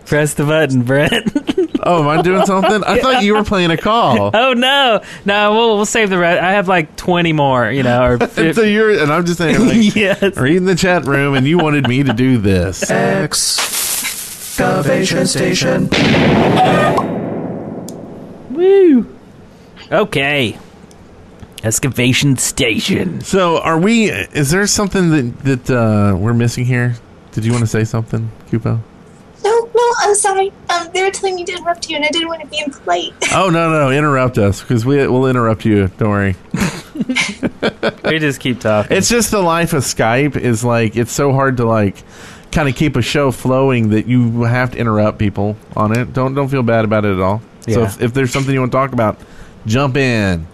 Press 0.05 0.34
the 0.34 0.45
button, 0.45 0.84
Brent. 0.84 1.52
Oh, 1.86 2.01
am 2.01 2.07
I 2.07 2.21
doing 2.21 2.45
something? 2.45 2.84
I 2.84 2.99
thought 2.99 3.23
you 3.23 3.36
were 3.36 3.43
playing 3.43 3.71
a 3.71 3.77
call. 3.77 4.31
oh 4.34 4.53
no, 4.53 5.01
no. 5.25 5.51
We'll 5.53 5.75
we'll 5.77 5.86
save 5.86 6.09
the 6.09 6.17
rest. 6.17 6.41
I 6.41 6.51
have 6.53 6.67
like 6.67 6.95
twenty 6.95 7.34
more. 7.34 7.69
You 7.71 7.84
know, 7.84 8.03
or 8.03 8.13
And 8.38 8.55
so 8.55 8.61
you're, 8.61 8.91
and 9.01 9.11
I'm 9.11 9.25
just 9.25 9.38
saying, 9.38 9.59
like, 9.59 9.95
yes. 9.95 10.38
reading 10.38 10.65
the 10.65 10.75
chat 10.75 11.05
room, 11.05 11.36
and 11.36 11.45
you 11.47 11.57
wanted 11.57 11.88
me 11.88 12.03
to 12.03 12.13
do 12.13 12.38
this. 12.38 12.89
Excavation 12.89 13.67
station. 15.27 15.89
Woo. 18.51 19.15
Okay. 19.91 20.57
Excavation 21.63 22.38
station. 22.38 23.21
So, 23.21 23.59
are 23.61 23.79
we? 23.79 24.09
Is 24.11 24.51
there 24.51 24.67
something 24.67 25.09
that 25.11 25.39
that 25.43 25.69
uh, 25.69 26.15
we're 26.17 26.34
missing 26.34 26.65
here? 26.65 26.95
Did 27.31 27.45
you 27.45 27.51
want 27.51 27.63
to 27.63 27.67
say 27.67 27.84
something, 27.84 28.29
Kupo? 28.51 28.79
No, 29.43 29.69
no, 29.72 29.72
I'm 29.99 30.15
sorry. 30.15 30.51
Um, 30.69 30.89
they 30.93 31.03
were 31.03 31.11
telling 31.11 31.35
me 31.35 31.45
to 31.45 31.51
interrupt 31.53 31.89
you, 31.89 31.95
and 31.95 32.05
I 32.05 32.09
didn't 32.09 32.27
want 32.27 32.41
to 32.41 32.47
be 32.47 32.59
impolite. 32.59 33.13
Oh 33.33 33.49
no, 33.49 33.71
no, 33.71 33.91
interrupt 33.91 34.37
us 34.37 34.61
because 34.61 34.85
we 34.85 34.97
we'll 35.07 35.27
interrupt 35.27 35.65
you. 35.65 35.87
Don't 35.97 36.09
worry. 36.09 36.35
We 38.05 38.19
just 38.19 38.39
keep 38.39 38.59
talking. 38.59 38.95
It's 38.95 39.09
just 39.09 39.31
the 39.31 39.41
life 39.41 39.73
of 39.73 39.81
Skype 39.83 40.35
is 40.35 40.63
like 40.63 40.95
it's 40.95 41.11
so 41.11 41.33
hard 41.33 41.57
to 41.57 41.65
like 41.65 42.03
kind 42.51 42.69
of 42.69 42.75
keep 42.75 42.95
a 42.95 43.01
show 43.01 43.31
flowing 43.31 43.89
that 43.89 44.05
you 44.05 44.43
have 44.43 44.71
to 44.71 44.77
interrupt 44.77 45.17
people 45.17 45.57
on 45.75 45.97
it. 45.97 46.13
Don't 46.13 46.35
don't 46.35 46.49
feel 46.49 46.61
bad 46.61 46.85
about 46.85 47.05
it 47.05 47.13
at 47.13 47.19
all. 47.19 47.41
So 47.67 47.83
if, 47.83 48.01
if 48.01 48.13
there's 48.13 48.31
something 48.31 48.53
you 48.53 48.59
want 48.59 48.71
to 48.71 48.77
talk 48.77 48.91
about, 48.91 49.17
jump 49.65 49.97
in. 49.97 50.45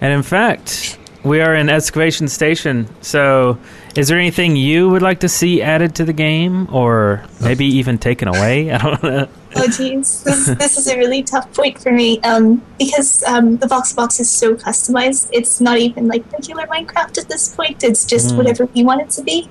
And 0.00 0.12
in 0.12 0.22
fact, 0.22 0.98
we 1.24 1.40
are 1.40 1.54
in 1.54 1.68
excavation 1.68 2.28
station. 2.28 2.88
So, 3.02 3.58
is 3.94 4.08
there 4.08 4.18
anything 4.18 4.56
you 4.56 4.88
would 4.88 5.02
like 5.02 5.20
to 5.20 5.28
see 5.28 5.60
added 5.62 5.94
to 5.96 6.04
the 6.04 6.12
game, 6.12 6.66
or 6.74 7.24
maybe 7.40 7.64
even 7.66 7.98
taken 7.98 8.28
away? 8.28 8.70
I 8.72 8.78
don't 8.78 9.02
know. 9.02 9.28
Oh, 9.54 9.68
geez, 9.68 10.22
this, 10.24 10.46
this 10.46 10.78
is 10.78 10.86
a 10.88 10.96
really 10.96 11.22
tough 11.22 11.52
point 11.54 11.78
for 11.78 11.92
me 11.92 12.18
um, 12.22 12.62
because 12.78 13.22
um, 13.24 13.58
the 13.58 13.66
Vox 13.66 13.92
Box 13.92 14.18
is 14.18 14.30
so 14.30 14.54
customized. 14.54 15.28
It's 15.32 15.60
not 15.60 15.78
even 15.78 16.08
like 16.08 16.30
regular 16.32 16.66
Minecraft 16.66 17.18
at 17.18 17.28
this 17.28 17.54
point. 17.54 17.84
It's 17.84 18.06
just 18.06 18.30
Mm. 18.32 18.36
whatever 18.38 18.64
we 18.74 18.82
want 18.82 19.02
it 19.02 19.10
to 19.10 19.22
be. 19.22 19.50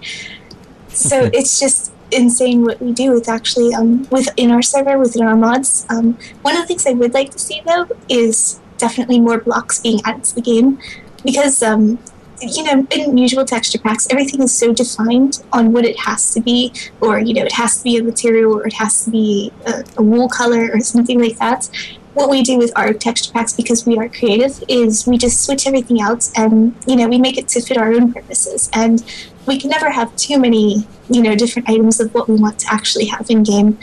So 0.87 1.29
it's 1.33 1.59
just 1.59 1.91
insane 2.11 2.63
what 2.63 2.81
we 2.81 2.91
do 2.93 3.11
with 3.11 3.29
actually 3.29 3.73
um, 3.73 4.07
within 4.09 4.51
our 4.51 4.61
server, 4.61 4.97
within 4.97 5.23
our 5.23 5.35
mods. 5.35 5.85
Um, 5.89 6.17
one 6.41 6.55
of 6.55 6.61
the 6.63 6.67
things 6.67 6.85
I 6.87 6.91
would 6.93 7.13
like 7.13 7.29
to 7.31 7.39
see 7.39 7.61
though 7.65 7.87
is 8.09 8.59
definitely 8.77 9.19
more 9.19 9.39
blocks 9.39 9.79
being 9.79 9.99
added 10.03 10.23
to 10.25 10.35
the 10.35 10.41
game 10.41 10.79
because 11.23 11.61
um, 11.61 11.99
you 12.41 12.63
know, 12.63 12.85
in 12.91 13.17
usual 13.17 13.45
texture 13.45 13.79
packs, 13.79 14.07
everything 14.09 14.41
is 14.41 14.53
so 14.53 14.73
defined 14.73 15.43
on 15.53 15.71
what 15.71 15.85
it 15.85 15.99
has 15.99 16.33
to 16.33 16.41
be, 16.41 16.73
or 16.99 17.19
you 17.19 17.33
know, 17.33 17.43
it 17.43 17.53
has 17.53 17.77
to 17.77 17.83
be 17.83 17.97
a 17.97 18.03
material, 18.03 18.53
or 18.53 18.67
it 18.67 18.73
has 18.73 19.05
to 19.05 19.11
be 19.11 19.51
a, 19.65 19.83
a 19.97 20.03
wool 20.03 20.27
color, 20.27 20.69
or 20.73 20.79
something 20.79 21.19
like 21.19 21.37
that. 21.37 21.69
What 22.13 22.29
we 22.29 22.41
do 22.41 22.57
with 22.57 22.71
our 22.75 22.93
texture 22.93 23.31
packs, 23.31 23.53
because 23.53 23.85
we 23.85 23.97
are 23.97 24.09
creative, 24.09 24.63
is 24.67 25.07
we 25.07 25.17
just 25.17 25.43
switch 25.45 25.67
everything 25.67 26.01
out, 26.01 26.29
and 26.35 26.75
you 26.87 26.95
know, 26.95 27.07
we 27.07 27.19
make 27.19 27.37
it 27.37 27.47
to 27.49 27.61
fit 27.61 27.77
our 27.77 27.93
own 27.93 28.11
purposes, 28.11 28.69
and 28.73 29.03
we 29.45 29.59
can 29.59 29.69
never 29.69 29.89
have 29.89 30.15
too 30.15 30.39
many, 30.39 30.87
you 31.09 31.21
know, 31.21 31.35
different 31.35 31.69
items 31.69 31.99
of 31.99 32.13
what 32.13 32.27
we 32.27 32.35
want 32.35 32.59
to 32.59 32.67
actually 32.71 33.05
have 33.05 33.29
in 33.29 33.43
game. 33.43 33.79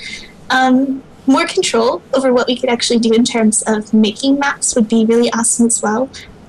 Um, 0.51 1.03
more 1.27 1.47
control 1.47 2.01
over 2.15 2.33
what 2.33 2.47
we 2.47 2.57
could 2.57 2.71
actually 2.71 2.99
do 2.99 3.13
in 3.13 3.23
terms 3.23 3.63
of 3.67 3.93
making 3.93 4.39
maps 4.39 4.75
would 4.75 4.89
be 4.89 5.05
really 5.05 5.31
awesome 5.33 5.67
as 5.67 5.83
well 5.83 6.09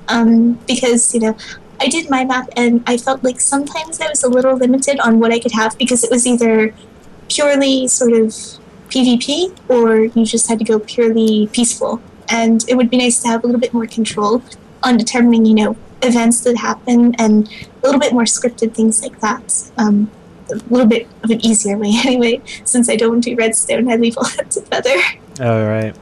um, 0.09 0.53
because 0.67 1.13
you 1.13 1.19
know 1.19 1.37
I 1.81 1.87
did 1.87 2.09
my 2.09 2.25
map 2.25 2.49
and 2.55 2.83
I 2.87 2.97
felt 2.97 3.23
like 3.23 3.39
sometimes 3.39 4.01
I 4.01 4.09
was 4.09 4.23
a 4.23 4.29
little 4.29 4.55
limited 4.55 4.99
on 4.99 5.19
what 5.19 5.31
I 5.31 5.39
could 5.39 5.53
have 5.53 5.77
because 5.77 6.03
it 6.03 6.11
was 6.11 6.27
either 6.27 6.73
purely 7.29 7.87
sort 7.87 8.13
of 8.13 8.27
PvP 8.89 9.57
or 9.69 10.05
you 10.05 10.25
just 10.25 10.49
had 10.49 10.59
to 10.59 10.65
go 10.65 10.79
purely 10.79 11.47
peaceful. 11.47 12.01
And 12.27 12.63
it 12.67 12.75
would 12.75 12.89
be 12.89 12.97
nice 12.97 13.21
to 13.21 13.27
have 13.29 13.43
a 13.43 13.47
little 13.47 13.61
bit 13.61 13.73
more 13.73 13.87
control 13.87 14.43
on 14.83 14.97
determining, 14.97 15.45
you 15.45 15.55
know, 15.55 15.77
events 16.01 16.41
that 16.41 16.57
happen 16.57 17.15
and 17.15 17.47
a 17.47 17.85
little 17.85 17.99
bit 17.99 18.13
more 18.13 18.23
scripted 18.23 18.73
things 18.73 19.01
like 19.01 19.19
that. 19.21 19.71
Um, 19.77 20.11
a 20.51 20.55
little 20.69 20.87
bit 20.87 21.07
of 21.23 21.29
an 21.29 21.45
easier 21.45 21.77
way, 21.77 21.91
anyway, 22.05 22.41
since 22.65 22.89
I 22.89 22.95
don't 22.95 23.19
do 23.19 23.35
redstone, 23.35 23.91
I 23.91 23.95
leave 23.95 24.17
all 24.17 24.27
that 24.37 24.49
to 24.51 24.61
feather. 24.61 24.95
Oh 25.39 25.65
right. 25.65 25.95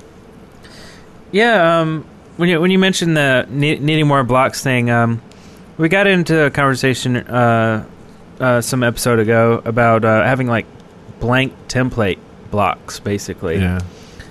Yeah. 1.31 1.79
Um. 1.79 2.05
When 2.37 2.49
you 2.49 2.61
when 2.61 2.71
you 2.71 2.79
mentioned 2.79 3.17
the 3.17 3.45
ne- 3.49 3.79
needing 3.79 4.07
more 4.07 4.23
blocks 4.23 4.61
thing, 4.63 4.89
um, 4.89 5.21
we 5.77 5.89
got 5.89 6.07
into 6.07 6.45
a 6.45 6.51
conversation 6.51 7.17
uh, 7.17 7.85
uh 8.39 8.61
some 8.61 8.83
episode 8.83 9.19
ago 9.19 9.61
about 9.65 10.05
uh, 10.05 10.23
having 10.23 10.47
like 10.47 10.65
blank 11.19 11.53
template 11.67 12.19
blocks, 12.51 12.99
basically. 12.99 13.57
Yeah. 13.57 13.79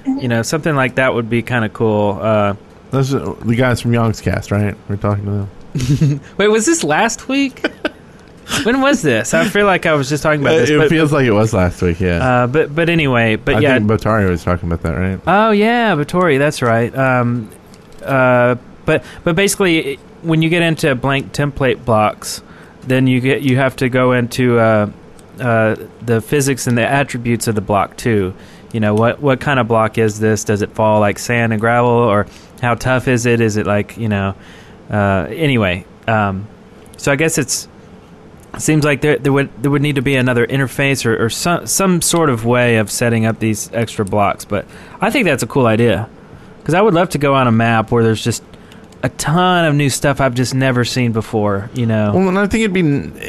You 0.04 0.28
know, 0.28 0.42
something 0.42 0.74
like 0.74 0.96
that 0.96 1.14
would 1.14 1.28
be 1.28 1.42
kind 1.42 1.64
of 1.64 1.72
cool. 1.72 2.18
Uh, 2.20 2.54
Those 2.90 3.12
are 3.14 3.34
the 3.34 3.56
guys 3.56 3.80
from 3.80 3.90
Yogscast, 3.92 4.50
right? 4.52 4.76
We're 4.88 4.96
talking 4.96 5.24
to 5.24 5.30
them. 5.30 6.20
wait, 6.38 6.48
was 6.48 6.64
this 6.64 6.84
last 6.84 7.28
week? 7.28 7.66
when 8.62 8.80
was 8.80 9.02
this? 9.02 9.34
I 9.34 9.48
feel 9.48 9.66
like 9.66 9.86
I 9.86 9.94
was 9.94 10.08
just 10.08 10.22
talking 10.22 10.40
about 10.40 10.58
this. 10.58 10.70
it 10.70 10.78
but, 10.78 10.88
feels 10.88 11.12
like 11.12 11.26
it 11.26 11.32
was 11.32 11.52
last 11.52 11.82
week, 11.82 11.98
yeah. 11.98 12.44
uh, 12.44 12.46
but 12.46 12.74
but 12.74 12.88
anyway, 12.88 13.34
but 13.36 13.56
I 13.56 13.60
yeah, 13.60 13.74
think 13.74 13.90
Botari 13.90 14.28
was 14.28 14.44
talking 14.44 14.70
about 14.70 14.82
that, 14.82 14.96
right? 14.96 15.20
Oh 15.26 15.50
yeah, 15.50 15.94
Vittori, 15.96 16.38
that's 16.38 16.62
right. 16.62 16.96
Um, 16.96 17.50
uh, 18.02 18.54
but 18.84 19.04
but 19.24 19.34
basically, 19.34 19.98
when 20.26 20.42
you 20.42 20.48
get 20.48 20.62
into 20.62 20.94
blank 20.94 21.32
template 21.32 21.84
blocks, 21.84 22.42
then 22.82 23.06
you 23.06 23.20
get 23.20 23.42
you 23.42 23.56
have 23.56 23.76
to 23.76 23.88
go 23.88 24.12
into 24.12 24.58
uh, 24.58 24.90
uh, 25.40 25.76
the 26.02 26.20
physics 26.20 26.66
and 26.66 26.76
the 26.76 26.86
attributes 26.86 27.46
of 27.46 27.54
the 27.54 27.60
block 27.60 27.96
too. 27.96 28.34
You 28.72 28.80
know 28.80 28.94
what 28.94 29.20
what 29.20 29.40
kind 29.40 29.60
of 29.60 29.68
block 29.68 29.98
is 29.98 30.18
this? 30.18 30.44
Does 30.44 30.62
it 30.62 30.70
fall 30.72 31.00
like 31.00 31.18
sand 31.18 31.52
and 31.52 31.60
gravel, 31.60 31.90
or 31.90 32.26
how 32.60 32.74
tough 32.74 33.08
is 33.08 33.26
it? 33.26 33.40
Is 33.40 33.56
it 33.56 33.66
like 33.66 33.96
you 33.96 34.08
know? 34.08 34.34
Uh, 34.90 35.26
anyway, 35.30 35.84
um, 36.06 36.46
so 36.96 37.12
I 37.12 37.16
guess 37.16 37.38
it's 37.38 37.68
seems 38.58 38.84
like 38.84 39.00
there 39.02 39.18
there 39.18 39.32
would 39.32 39.50
there 39.62 39.70
would 39.70 39.82
need 39.82 39.96
to 39.96 40.02
be 40.02 40.16
another 40.16 40.46
interface 40.46 41.04
or, 41.06 41.24
or 41.24 41.30
some 41.30 41.66
some 41.66 42.02
sort 42.02 42.30
of 42.30 42.44
way 42.44 42.76
of 42.76 42.90
setting 42.90 43.26
up 43.26 43.38
these 43.38 43.70
extra 43.72 44.04
blocks. 44.04 44.44
But 44.44 44.66
I 45.00 45.10
think 45.10 45.26
that's 45.26 45.42
a 45.42 45.46
cool 45.46 45.66
idea 45.66 46.08
because 46.58 46.74
I 46.74 46.80
would 46.80 46.94
love 46.94 47.10
to 47.10 47.18
go 47.18 47.34
on 47.34 47.46
a 47.46 47.52
map 47.52 47.90
where 47.92 48.02
there's 48.02 48.22
just 48.24 48.42
a 49.02 49.08
ton 49.10 49.64
of 49.66 49.74
new 49.74 49.90
stuff 49.90 50.20
I've 50.20 50.34
just 50.34 50.54
never 50.54 50.84
seen 50.84 51.12
before. 51.12 51.70
You 51.74 51.86
know, 51.86 52.12
Well, 52.14 52.28
and 52.28 52.38
I 52.38 52.46
think 52.46 52.62
it'd 52.64 52.72
be 52.74 52.80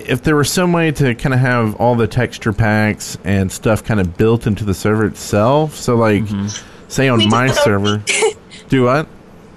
if 0.09 0.23
there 0.23 0.35
was 0.35 0.49
some 0.51 0.71
way 0.73 0.91
to 0.91 1.13
kind 1.15 1.33
of 1.33 1.39
have 1.39 1.75
all 1.75 1.95
the 1.95 2.07
texture 2.07 2.53
packs 2.53 3.17
and 3.23 3.51
stuff 3.51 3.83
kind 3.83 3.99
of 3.99 4.17
built 4.17 4.47
into 4.47 4.63
the 4.65 4.73
server 4.73 5.05
itself. 5.05 5.75
So, 5.75 5.95
like, 5.95 6.23
Mm-hmm. 6.23 6.47
say 6.87 7.09
on 7.09 7.19
We 7.19 7.27
my 7.27 7.47
server, 7.51 8.03
do 8.69 8.83
what? 8.85 9.07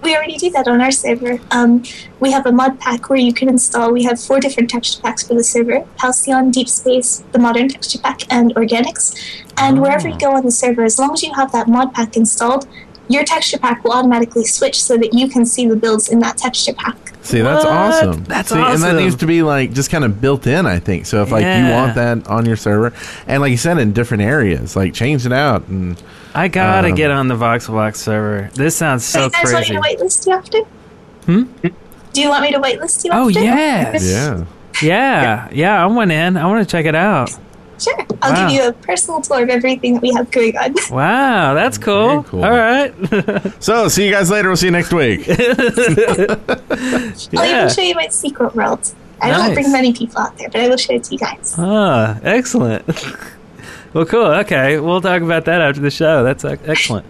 We 0.03 0.17
already 0.17 0.39
do 0.39 0.49
that 0.53 0.67
on 0.67 0.81
our 0.81 0.91
server. 0.91 1.39
Um, 1.51 1.83
we 2.21 2.33
have 2.33 2.47
a 2.47 2.53
mod 2.53 2.81
pack 2.81 3.11
where 3.11 3.19
you 3.19 3.35
can 3.35 3.51
install. 3.51 3.93
We 3.93 4.03
have 4.05 4.19
four 4.19 4.41
different 4.41 4.71
texture 4.71 5.01
packs 5.03 5.23
for 5.29 5.35
the 5.35 5.45
server: 5.45 5.87
Halcyon, 5.99 6.51
Deep 6.51 6.69
Space, 6.71 7.23
the 7.33 7.39
Modern 7.39 7.69
Texture 7.69 7.99
Pack, 7.99 8.23
and 8.33 8.55
Organics. 8.55 9.15
And 9.59 9.81
wherever 9.83 10.09
you 10.09 10.19
go 10.19 10.33
on 10.35 10.45
the 10.47 10.51
server, 10.51 10.85
as 10.85 10.99
long 10.99 11.13
as 11.13 11.23
you 11.23 11.35
have 11.35 11.53
that 11.53 11.69
mod 11.69 11.93
pack 11.93 12.17
installed, 12.17 12.67
your 13.11 13.25
texture 13.25 13.59
pack 13.59 13.85
will 13.85 13.93
automatically 13.93 14.45
switch 14.45 14.83
so 14.83 14.97
that 14.97 15.13
you 15.13 15.29
can 15.29 15.45
see 15.45 15.67
the 15.67 15.77
builds 15.77 16.09
in 16.09 16.21
that 16.21 16.39
texture 16.39 16.73
pack. 16.73 16.97
See, 17.23 17.41
that's 17.43 17.65
What? 17.65 17.73
awesome. 17.73 18.25
That's 18.25 18.49
See, 18.49 18.59
And 18.59 18.83
that 18.83 18.95
needs 18.95 19.17
to 19.17 19.27
be 19.27 19.43
like 19.43 19.73
just 19.73 19.91
kind 19.91 20.05
of 20.05 20.21
built 20.23 20.47
in, 20.47 20.65
I 20.65 20.79
think. 20.79 21.05
So 21.07 21.23
if 21.23 21.31
like 21.31 21.43
you 21.45 21.71
want 21.71 21.95
that 21.97 22.27
on 22.29 22.47
your 22.47 22.57
server, 22.57 22.95
and 23.27 23.43
like 23.43 23.51
you 23.51 23.57
said, 23.59 23.77
in 23.79 23.93
different 23.93 24.23
areas, 24.23 24.75
like 24.77 24.95
change 24.95 25.27
it 25.27 25.33
out 25.33 25.67
and 25.69 26.03
I 26.35 26.49
gotta 26.49 26.89
um, 26.89 26.95
get 26.95 27.11
on 27.11 27.29
the 27.29 27.35
VoxelBox 27.35 27.97
server. 27.97 28.49
This 28.55 28.77
sounds 28.77 29.05
so 29.05 29.19
Do 29.19 29.25
you 29.25 29.31
guys 29.45 29.53
crazy. 29.53 29.75
want 29.75 29.85
me 29.87 29.97
to 29.97 30.05
whitelist 30.05 30.27
you 30.27 30.33
after? 30.33 30.59
Hmm? 31.27 31.45
Do 32.13 32.21
you 32.23 32.29
want 32.29 32.43
me 32.43 32.53
to 32.53 32.59
whitelist 32.61 33.05
you 33.05 33.11
Oh 33.13 33.29
after? 33.29 33.41
yes, 33.41 34.05
yeah. 34.11 34.45
yeah, 34.83 35.49
yeah. 35.53 35.83
I 35.85 35.87
went 35.87 36.11
in. 36.13 36.37
I 36.37 36.47
want 36.47 36.67
to 36.67 36.71
check 36.71 36.87
it 36.87 36.95
out. 36.95 37.31
Sure. 37.81 37.97
I'll 38.23 38.33
Wow. 38.33 38.49
give 38.49 38.57
you 38.63 38.69
a 38.69 38.73
personal 38.75 39.21
tour 39.23 39.43
of 39.43 39.49
everything 39.49 39.95
that 39.95 40.03
we 40.03 40.13
have 40.13 40.31
going 40.31 40.57
on. 40.59 40.75
Wow, 40.91 41.55
that's 41.55 41.79
cool. 41.79 42.21
Very 42.21 42.25
cool. 42.25 42.45
All 42.45 42.51
right. 42.51 42.93
So 43.63 43.89
see 43.89 44.05
you 44.07 44.13
guys 44.13 44.31
later. 44.31 44.49
We'll 44.49 44.57
see 44.57 44.67
you 44.67 44.73
next 44.73 44.93
week. 44.93 45.27
I'll 45.29 45.37
even 47.47 47.69
show 47.71 47.83
you 47.83 47.95
my 47.95 48.09
secret 48.09 48.55
world. 48.55 48.93
I 49.23 49.31
Nice. 49.31 49.39
don't 49.47 49.55
bring 49.55 49.73
many 49.73 49.93
people 49.93 50.19
out 50.21 50.37
there, 50.39 50.49
but 50.49 50.61
I 50.61 50.69
will 50.69 50.77
show 50.79 50.95
it 50.95 51.05
to 51.05 51.13
you 51.13 51.19
guys. 51.19 51.55
Ah, 51.59 52.19
excellent. 52.23 52.87
well, 53.93 54.07
cool. 54.07 54.27
Okay, 54.45 54.81
we'll 54.81 55.01
talk 55.03 55.21
about 55.23 55.45
that 55.45 55.61
after 55.61 55.81
the 55.81 55.91
show. 55.91 56.25
That's 56.25 56.45
uh, 56.45 56.57
excellent. 56.65 57.05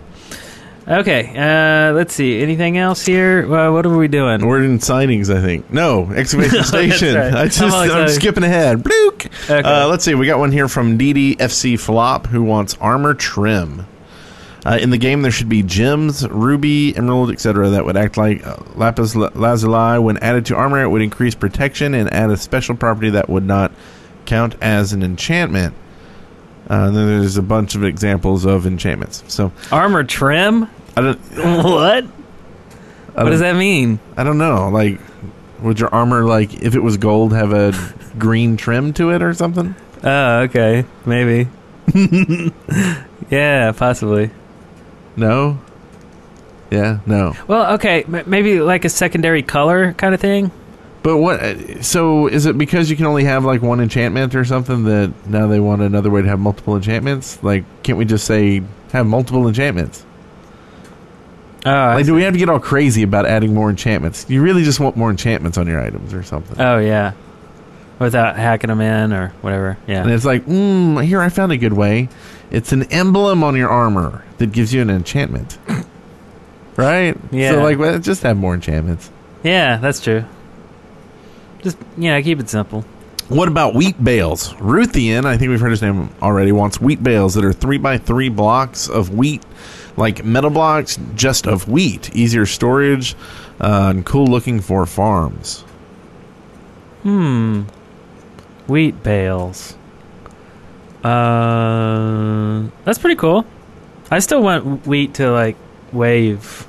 Okay, 0.90 1.28
uh, 1.36 1.92
let's 1.92 2.12
see. 2.12 2.42
Anything 2.42 2.76
else 2.76 3.06
here? 3.06 3.46
Well, 3.46 3.72
what 3.72 3.86
are 3.86 3.96
we 3.96 4.08
doing? 4.08 4.44
We're 4.44 4.64
in 4.64 4.78
signings, 4.78 5.32
I 5.32 5.40
think. 5.40 5.72
No, 5.72 6.10
excavation 6.16 6.64
station. 6.64 7.14
right. 7.14 7.32
I 7.32 7.44
just, 7.44 7.60
I'm 7.62 7.90
I'm 7.90 8.08
skipping 8.08 8.42
ahead. 8.42 8.82
Blook. 8.82 9.26
Okay. 9.48 9.60
Uh, 9.60 9.86
let's 9.86 10.04
see. 10.04 10.14
We 10.16 10.26
got 10.26 10.40
one 10.40 10.50
here 10.50 10.66
from 10.66 10.98
DDFC 10.98 11.78
Flop 11.78 12.26
who 12.26 12.42
wants 12.42 12.76
armor 12.80 13.14
trim. 13.14 13.86
Uh, 14.66 14.78
in 14.80 14.90
the 14.90 14.98
game, 14.98 15.22
there 15.22 15.30
should 15.30 15.48
be 15.48 15.62
gems, 15.62 16.28
ruby, 16.28 16.94
emerald, 16.96 17.30
etc. 17.30 17.70
that 17.70 17.84
would 17.84 17.96
act 17.96 18.16
like 18.16 18.44
uh, 18.44 18.56
lapis 18.74 19.14
lazuli. 19.14 20.00
When 20.00 20.18
added 20.18 20.44
to 20.46 20.56
armor, 20.56 20.82
it 20.82 20.88
would 20.88 21.02
increase 21.02 21.36
protection 21.36 21.94
and 21.94 22.12
add 22.12 22.30
a 22.30 22.36
special 22.36 22.76
property 22.76 23.10
that 23.10 23.30
would 23.30 23.44
not 23.44 23.70
count 24.26 24.56
as 24.60 24.92
an 24.92 25.04
enchantment. 25.04 25.74
Uh, 26.68 26.86
and 26.86 26.96
then 26.96 27.06
there's 27.08 27.36
a 27.36 27.42
bunch 27.42 27.74
of 27.74 27.82
examples 27.82 28.44
of 28.44 28.64
enchantments. 28.64 29.24
So 29.26 29.50
Armor 29.72 30.04
trim? 30.04 30.68
I 30.96 31.00
don't. 31.02 31.18
what? 31.64 32.04
I 33.16 33.24
What 33.24 33.30
does 33.30 33.40
that 33.40 33.56
mean? 33.56 33.98
I 34.16 34.24
don't 34.24 34.38
know. 34.38 34.68
Like, 34.68 35.00
would 35.60 35.80
your 35.80 35.92
armor, 35.94 36.24
like, 36.24 36.62
if 36.62 36.74
it 36.74 36.80
was 36.80 36.96
gold, 36.96 37.32
have 37.32 37.52
a 37.52 37.72
green 38.18 38.56
trim 38.56 38.92
to 38.94 39.10
it 39.10 39.22
or 39.22 39.34
something? 39.34 39.74
Oh, 40.02 40.40
okay. 40.42 40.84
Maybe. 41.04 41.48
yeah, 43.30 43.72
possibly. 43.72 44.30
No. 45.16 45.60
Yeah, 46.70 47.00
no. 47.06 47.34
Well, 47.48 47.74
okay. 47.74 48.04
M- 48.04 48.24
maybe 48.26 48.60
like 48.60 48.84
a 48.84 48.88
secondary 48.88 49.42
color 49.42 49.92
kind 49.94 50.14
of 50.14 50.20
thing. 50.20 50.50
But 51.02 51.16
what? 51.18 51.40
uh, 51.40 51.82
So 51.82 52.26
is 52.28 52.46
it 52.46 52.56
because 52.56 52.90
you 52.90 52.96
can 52.96 53.06
only 53.06 53.24
have 53.24 53.44
like 53.44 53.60
one 53.62 53.80
enchantment 53.80 54.34
or 54.34 54.44
something 54.44 54.84
that 54.84 55.12
now 55.26 55.46
they 55.46 55.58
want 55.60 55.82
another 55.82 56.10
way 56.10 56.22
to 56.22 56.28
have 56.28 56.38
multiple 56.38 56.76
enchantments? 56.76 57.42
Like, 57.42 57.64
can't 57.82 57.98
we 57.98 58.04
just 58.04 58.26
say 58.26 58.62
have 58.92 59.06
multiple 59.06 59.48
enchantments? 59.48 60.04
Oh, 61.66 61.70
Like, 61.70 62.06
do 62.06 62.14
we 62.14 62.22
have 62.22 62.32
to 62.32 62.38
get 62.38 62.48
all 62.48 62.60
crazy 62.60 63.02
about 63.02 63.26
adding 63.26 63.52
more 63.54 63.68
enchantments? 63.68 64.24
You 64.28 64.42
really 64.42 64.64
just 64.64 64.80
want 64.80 64.96
more 64.96 65.10
enchantments 65.10 65.58
on 65.58 65.66
your 65.66 65.80
items 65.80 66.14
or 66.14 66.22
something? 66.22 66.58
Oh 66.60 66.78
yeah, 66.78 67.12
without 67.98 68.36
hacking 68.36 68.68
them 68.68 68.80
in 68.80 69.12
or 69.12 69.28
whatever. 69.42 69.76
Yeah. 69.86 70.02
And 70.02 70.10
it's 70.10 70.24
like, 70.24 70.46
mm, 70.46 71.04
here 71.04 71.20
I 71.20 71.28
found 71.28 71.52
a 71.52 71.58
good 71.58 71.74
way. 71.74 72.08
It's 72.50 72.72
an 72.72 72.84
emblem 72.84 73.44
on 73.44 73.56
your 73.56 73.68
armor 73.68 74.24
that 74.38 74.52
gives 74.52 74.72
you 74.72 74.80
an 74.80 74.90
enchantment. 74.90 75.58
right? 76.76 77.16
Yeah. 77.30 77.52
So 77.52 77.62
like, 77.62 77.78
well, 77.78 77.98
just 77.98 78.22
have 78.22 78.36
more 78.36 78.54
enchantments. 78.54 79.10
Yeah, 79.42 79.76
that's 79.76 80.00
true. 80.00 80.24
Just 81.62 81.76
yeah, 81.98 82.20
keep 82.22 82.40
it 82.40 82.48
simple. 82.48 82.84
What 83.30 83.46
about 83.46 83.74
wheat 83.74 84.02
bales? 84.02 84.54
Ruthian, 84.54 85.24
I 85.24 85.36
think 85.36 85.50
we've 85.50 85.60
heard 85.60 85.70
his 85.70 85.82
name 85.82 86.10
already, 86.20 86.50
wants 86.50 86.80
wheat 86.80 87.00
bales 87.00 87.34
that 87.34 87.44
are 87.44 87.52
three 87.52 87.78
by 87.78 87.96
three 87.96 88.28
blocks 88.28 88.88
of 88.88 89.14
wheat, 89.14 89.44
like 89.96 90.24
metal 90.24 90.50
blocks, 90.50 90.98
just 91.14 91.46
of 91.46 91.68
wheat. 91.68 92.12
Easier 92.12 92.44
storage, 92.44 93.14
uh, 93.60 93.92
and 93.94 94.04
cool 94.04 94.26
looking 94.26 94.58
for 94.58 94.84
farms. 94.84 95.60
Hmm. 97.04 97.62
Wheat 98.66 99.00
bales. 99.04 99.76
Uh, 101.04 102.64
that's 102.84 102.98
pretty 102.98 103.14
cool. 103.14 103.46
I 104.10 104.18
still 104.18 104.42
want 104.42 104.88
wheat 104.88 105.14
to 105.14 105.30
like 105.30 105.56
wave 105.92 106.66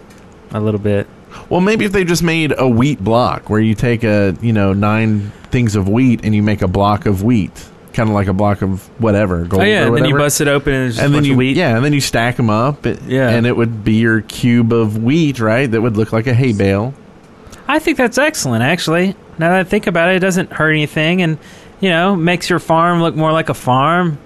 a 0.52 0.60
little 0.60 0.80
bit. 0.80 1.08
Well, 1.50 1.62
maybe 1.62 1.86
if 1.86 1.92
they 1.92 2.04
just 2.04 2.24
made 2.24 2.54
a 2.58 2.68
wheat 2.68 3.04
block 3.04 3.50
where 3.50 3.60
you 3.62 3.76
take 3.76 4.04
a 4.04 4.36
you 4.42 4.54
know 4.54 4.74
nine 4.74 5.32
things 5.52 5.76
of 5.76 5.88
wheat 5.90 6.22
and 6.24 6.34
you 6.36 6.44
make 6.44 6.62
a 6.62 6.68
block 6.68 7.06
of 7.06 7.24
wheat, 7.24 7.52
kind 7.94 8.10
of 8.10 8.16
like 8.16 8.28
a 8.28 8.34
block 8.34 8.62
of 8.62 8.88
whatever 9.02 9.44
gold 9.46 9.64
oh 9.64 9.66
yeah, 9.66 9.86
and 9.88 9.96
then 9.98 10.06
you 10.06 10.16
bust 10.18 10.40
it 10.42 10.48
open 10.48 10.74
and, 10.74 10.88
it's 10.88 10.96
just 10.96 11.06
and 11.06 11.14
a 11.14 11.16
then 11.16 11.18
bunch 11.22 11.28
you 11.28 11.34
of 11.34 11.38
wheat. 11.38 11.58
yeah, 11.58 11.76
and 11.76 11.84
then 11.86 11.94
you 11.94 12.02
stack 12.02 12.36
them 12.38 12.50
up. 12.50 12.86
it- 12.86 13.02
Yeah. 13.04 13.30
and 13.30 13.46
it 13.46 13.56
would 13.58 13.84
be 13.84 13.96
your 13.96 14.22
cube 14.22 14.72
of 14.74 15.04
wheat, 15.04 15.40
right? 15.40 15.70
That 15.70 15.82
would 15.82 15.98
look 15.98 16.14
like 16.14 16.28
a 16.28 16.34
hay 16.34 16.54
bale. 16.54 16.94
I 17.68 17.80
think 17.80 17.98
that's 17.98 18.18
excellent, 18.18 18.64
actually. 18.64 19.16
Now 19.38 19.50
that 19.52 19.60
I 19.60 19.64
think 19.64 19.88
about 19.88 20.10
it, 20.10 20.16
it 20.16 20.20
doesn't 20.20 20.52
hurt 20.52 20.72
anything, 20.72 21.22
and 21.22 21.38
you 21.80 21.90
know, 21.90 22.16
makes 22.16 22.50
your 22.50 22.60
farm 22.60 23.02
look 23.02 23.16
more 23.16 23.32
like 23.32 23.50
a 23.50 23.54
farm, 23.54 24.18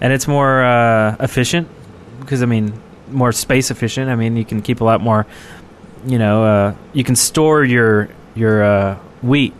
and 0.00 0.12
it's 0.12 0.28
more 0.28 0.62
uh, 0.62 1.16
efficient 1.20 1.66
because 2.20 2.42
I 2.42 2.46
mean, 2.46 2.72
more 3.10 3.32
space 3.32 3.70
efficient. 3.70 4.10
I 4.10 4.14
mean, 4.16 4.36
you 4.36 4.44
can 4.44 4.62
keep 4.62 4.80
a 4.80 4.84
lot 4.84 5.00
more. 5.00 5.26
You 6.06 6.18
know, 6.18 6.44
uh, 6.44 6.74
you 6.92 7.04
can 7.04 7.16
store 7.16 7.64
your 7.64 8.08
your 8.34 8.62
uh, 8.62 8.98
wheat 9.22 9.54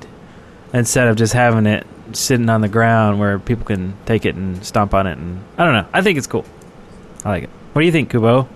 instead 0.72 1.08
of 1.08 1.16
just 1.16 1.32
having 1.32 1.66
it 1.66 1.86
sitting 2.12 2.48
on 2.48 2.60
the 2.60 2.68
ground 2.68 3.20
where 3.20 3.38
people 3.38 3.64
can 3.64 3.94
take 4.06 4.24
it 4.24 4.34
and 4.34 4.64
stomp 4.64 4.94
on 4.94 5.06
it. 5.06 5.18
And 5.18 5.44
I 5.58 5.64
don't 5.64 5.74
know. 5.74 5.88
I 5.92 6.02
think 6.02 6.18
it's 6.18 6.26
cool. 6.26 6.44
I 7.24 7.28
like 7.28 7.42
it. 7.44 7.50
What 7.72 7.82
do 7.82 7.86
you 7.86 7.92
think, 7.92 8.10
Kupo? 8.10 8.48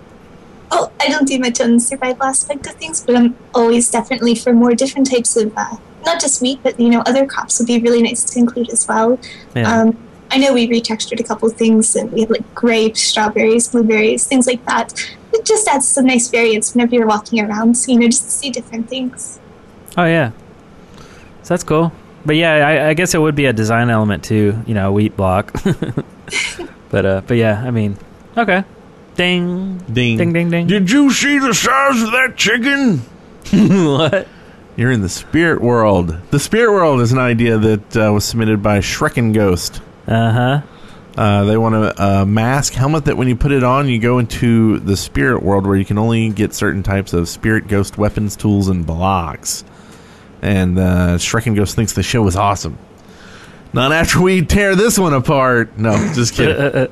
Oh, 0.71 0.91
I 0.99 1.07
don't 1.09 1.27
do 1.27 1.39
much 1.39 1.61
on 1.61 1.73
the 1.73 1.79
survival 1.79 2.23
aspect 2.23 2.67
of 2.67 2.73
things, 2.73 3.01
but 3.01 3.15
I'm 3.15 3.35
always 3.53 3.89
definitely 3.89 4.35
for 4.35 4.51
more 4.51 4.73
different 4.73 5.09
types 5.09 5.37
of, 5.37 5.53
uh, 5.55 5.77
not 6.05 6.19
just 6.19 6.41
wheat, 6.41 6.59
but 6.63 6.79
you 6.79 6.89
know, 6.89 7.01
other 7.01 7.25
crops 7.25 7.59
would 7.59 7.67
be 7.67 7.79
really 7.79 8.01
nice 8.01 8.23
to 8.23 8.39
include 8.39 8.69
as 8.71 8.87
well. 8.87 9.19
Yeah. 9.55 9.71
Um, 9.71 9.97
I 10.31 10.37
know 10.37 10.53
we 10.53 10.67
retextured 10.67 11.19
a 11.19 11.23
couple 11.23 11.49
of 11.49 11.55
things, 11.55 11.95
and 11.95 12.11
we 12.11 12.21
have 12.21 12.31
like 12.31 12.55
grapes, 12.55 13.03
strawberries, 13.03 13.67
blueberries, 13.67 14.25
things 14.27 14.47
like 14.47 14.65
that. 14.65 14.93
It 15.35 15.45
just 15.45 15.67
adds 15.67 15.87
some 15.87 16.05
nice 16.05 16.29
variance 16.29 16.73
whenever 16.73 16.95
you're 16.95 17.07
walking 17.07 17.41
around, 17.41 17.75
so 17.75 17.91
you 17.91 17.99
know, 17.99 18.07
just 18.07 18.23
to 18.23 18.31
see 18.31 18.49
different 18.49 18.89
things. 18.89 19.39
Oh 19.97 20.05
yeah, 20.05 20.31
so 21.43 21.53
that's 21.53 21.63
cool. 21.63 21.91
But 22.25 22.37
yeah, 22.37 22.53
I, 22.53 22.89
I 22.89 22.93
guess 22.93 23.13
it 23.13 23.19
would 23.19 23.35
be 23.35 23.45
a 23.45 23.53
design 23.53 23.89
element 23.89 24.23
too. 24.23 24.57
You 24.65 24.73
know, 24.73 24.89
a 24.89 24.91
wheat 24.91 25.15
block. 25.17 25.53
but 26.89 27.05
uh, 27.05 27.21
but 27.27 27.35
yeah, 27.37 27.61
I 27.65 27.71
mean, 27.71 27.97
okay. 28.37 28.63
Ding, 29.15 29.77
Ding. 29.91 30.17
ding, 30.17 30.33
ding, 30.33 30.49
ding. 30.49 30.67
Did 30.67 30.89
you 30.91 31.11
see 31.11 31.37
the 31.39 31.53
size 31.53 32.01
of 32.01 32.11
that 32.11 32.33
chicken? 32.35 32.97
what? 33.51 34.27
You're 34.75 34.91
in 34.91 35.01
the 35.01 35.09
spirit 35.09 35.61
world. 35.61 36.17
The 36.31 36.39
spirit 36.39 36.71
world 36.71 36.99
is 36.99 37.13
an 37.13 37.19
idea 37.19 37.57
that 37.57 37.95
uh, 37.97 38.11
was 38.11 38.25
submitted 38.25 38.61
by 38.61 38.79
Shrekken 38.79 39.33
Ghost. 39.33 39.81
Uh 40.07 40.31
huh. 40.31 40.61
Uh, 41.17 41.45
they 41.45 41.57
want 41.57 41.75
a, 41.75 42.03
a 42.21 42.25
mask 42.25 42.73
helmet 42.73 43.05
that 43.05 43.15
when 43.15 43.27
you 43.29 43.35
put 43.37 43.51
it 43.53 43.63
on, 43.63 43.87
you 43.87 43.99
go 43.99 44.19
into 44.19 44.79
the 44.79 44.97
spirit 44.97 45.41
world 45.43 45.65
where 45.65 45.77
you 45.77 45.85
can 45.85 45.97
only 45.97 46.29
get 46.29 46.53
certain 46.53 46.83
types 46.83 47.13
of 47.13 47.29
spirit 47.29 47.67
ghost 47.69 47.97
weapons, 47.97 48.35
tools, 48.35 48.67
and 48.67 48.85
blocks. 48.85 49.63
And 50.41 50.77
uh, 50.77 51.15
Shrekken 51.17 51.55
Ghost 51.55 51.75
thinks 51.75 51.93
the 51.93 52.03
show 52.03 52.21
was 52.21 52.35
awesome. 52.35 52.77
Not 53.73 53.91
after 53.93 54.21
we 54.21 54.41
tear 54.45 54.75
this 54.75 54.99
one 54.99 55.13
apart. 55.13 55.77
No, 55.77 55.93
just 56.13 56.33
kidding. 56.35 56.89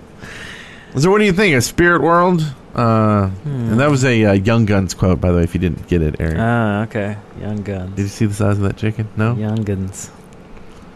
so, 0.98 1.12
what 1.12 1.20
do 1.20 1.26
you 1.26 1.34
think? 1.34 1.56
A 1.56 1.62
spirit 1.62 2.02
world? 2.02 2.42
Uh, 2.74 3.30
And 3.46 3.80
that 3.80 3.92
was 3.92 4.04
a 4.04 4.26
uh, 4.26 4.32
Young 4.34 4.66
Guns 4.66 4.94
quote, 4.96 5.22
by 5.22 5.32
the 5.32 5.38
way, 5.38 5.44
if 5.44 5.54
you 5.54 5.60
didn't 5.60 5.88
get 5.88 6.02
it, 6.02 6.16
Eric. 6.20 6.38
Ah, 6.40 6.84
okay. 6.84 7.18
Young 7.40 7.62
Guns. 7.62 7.96
Did 7.96 8.02
you 8.04 8.08
see 8.08 8.26
the 8.26 8.34
size 8.34 8.58
of 8.58 8.64
that 8.64 8.78
chicken? 8.78 9.08
No? 9.16 9.36
Young 9.36 9.62
Guns. 9.64 10.10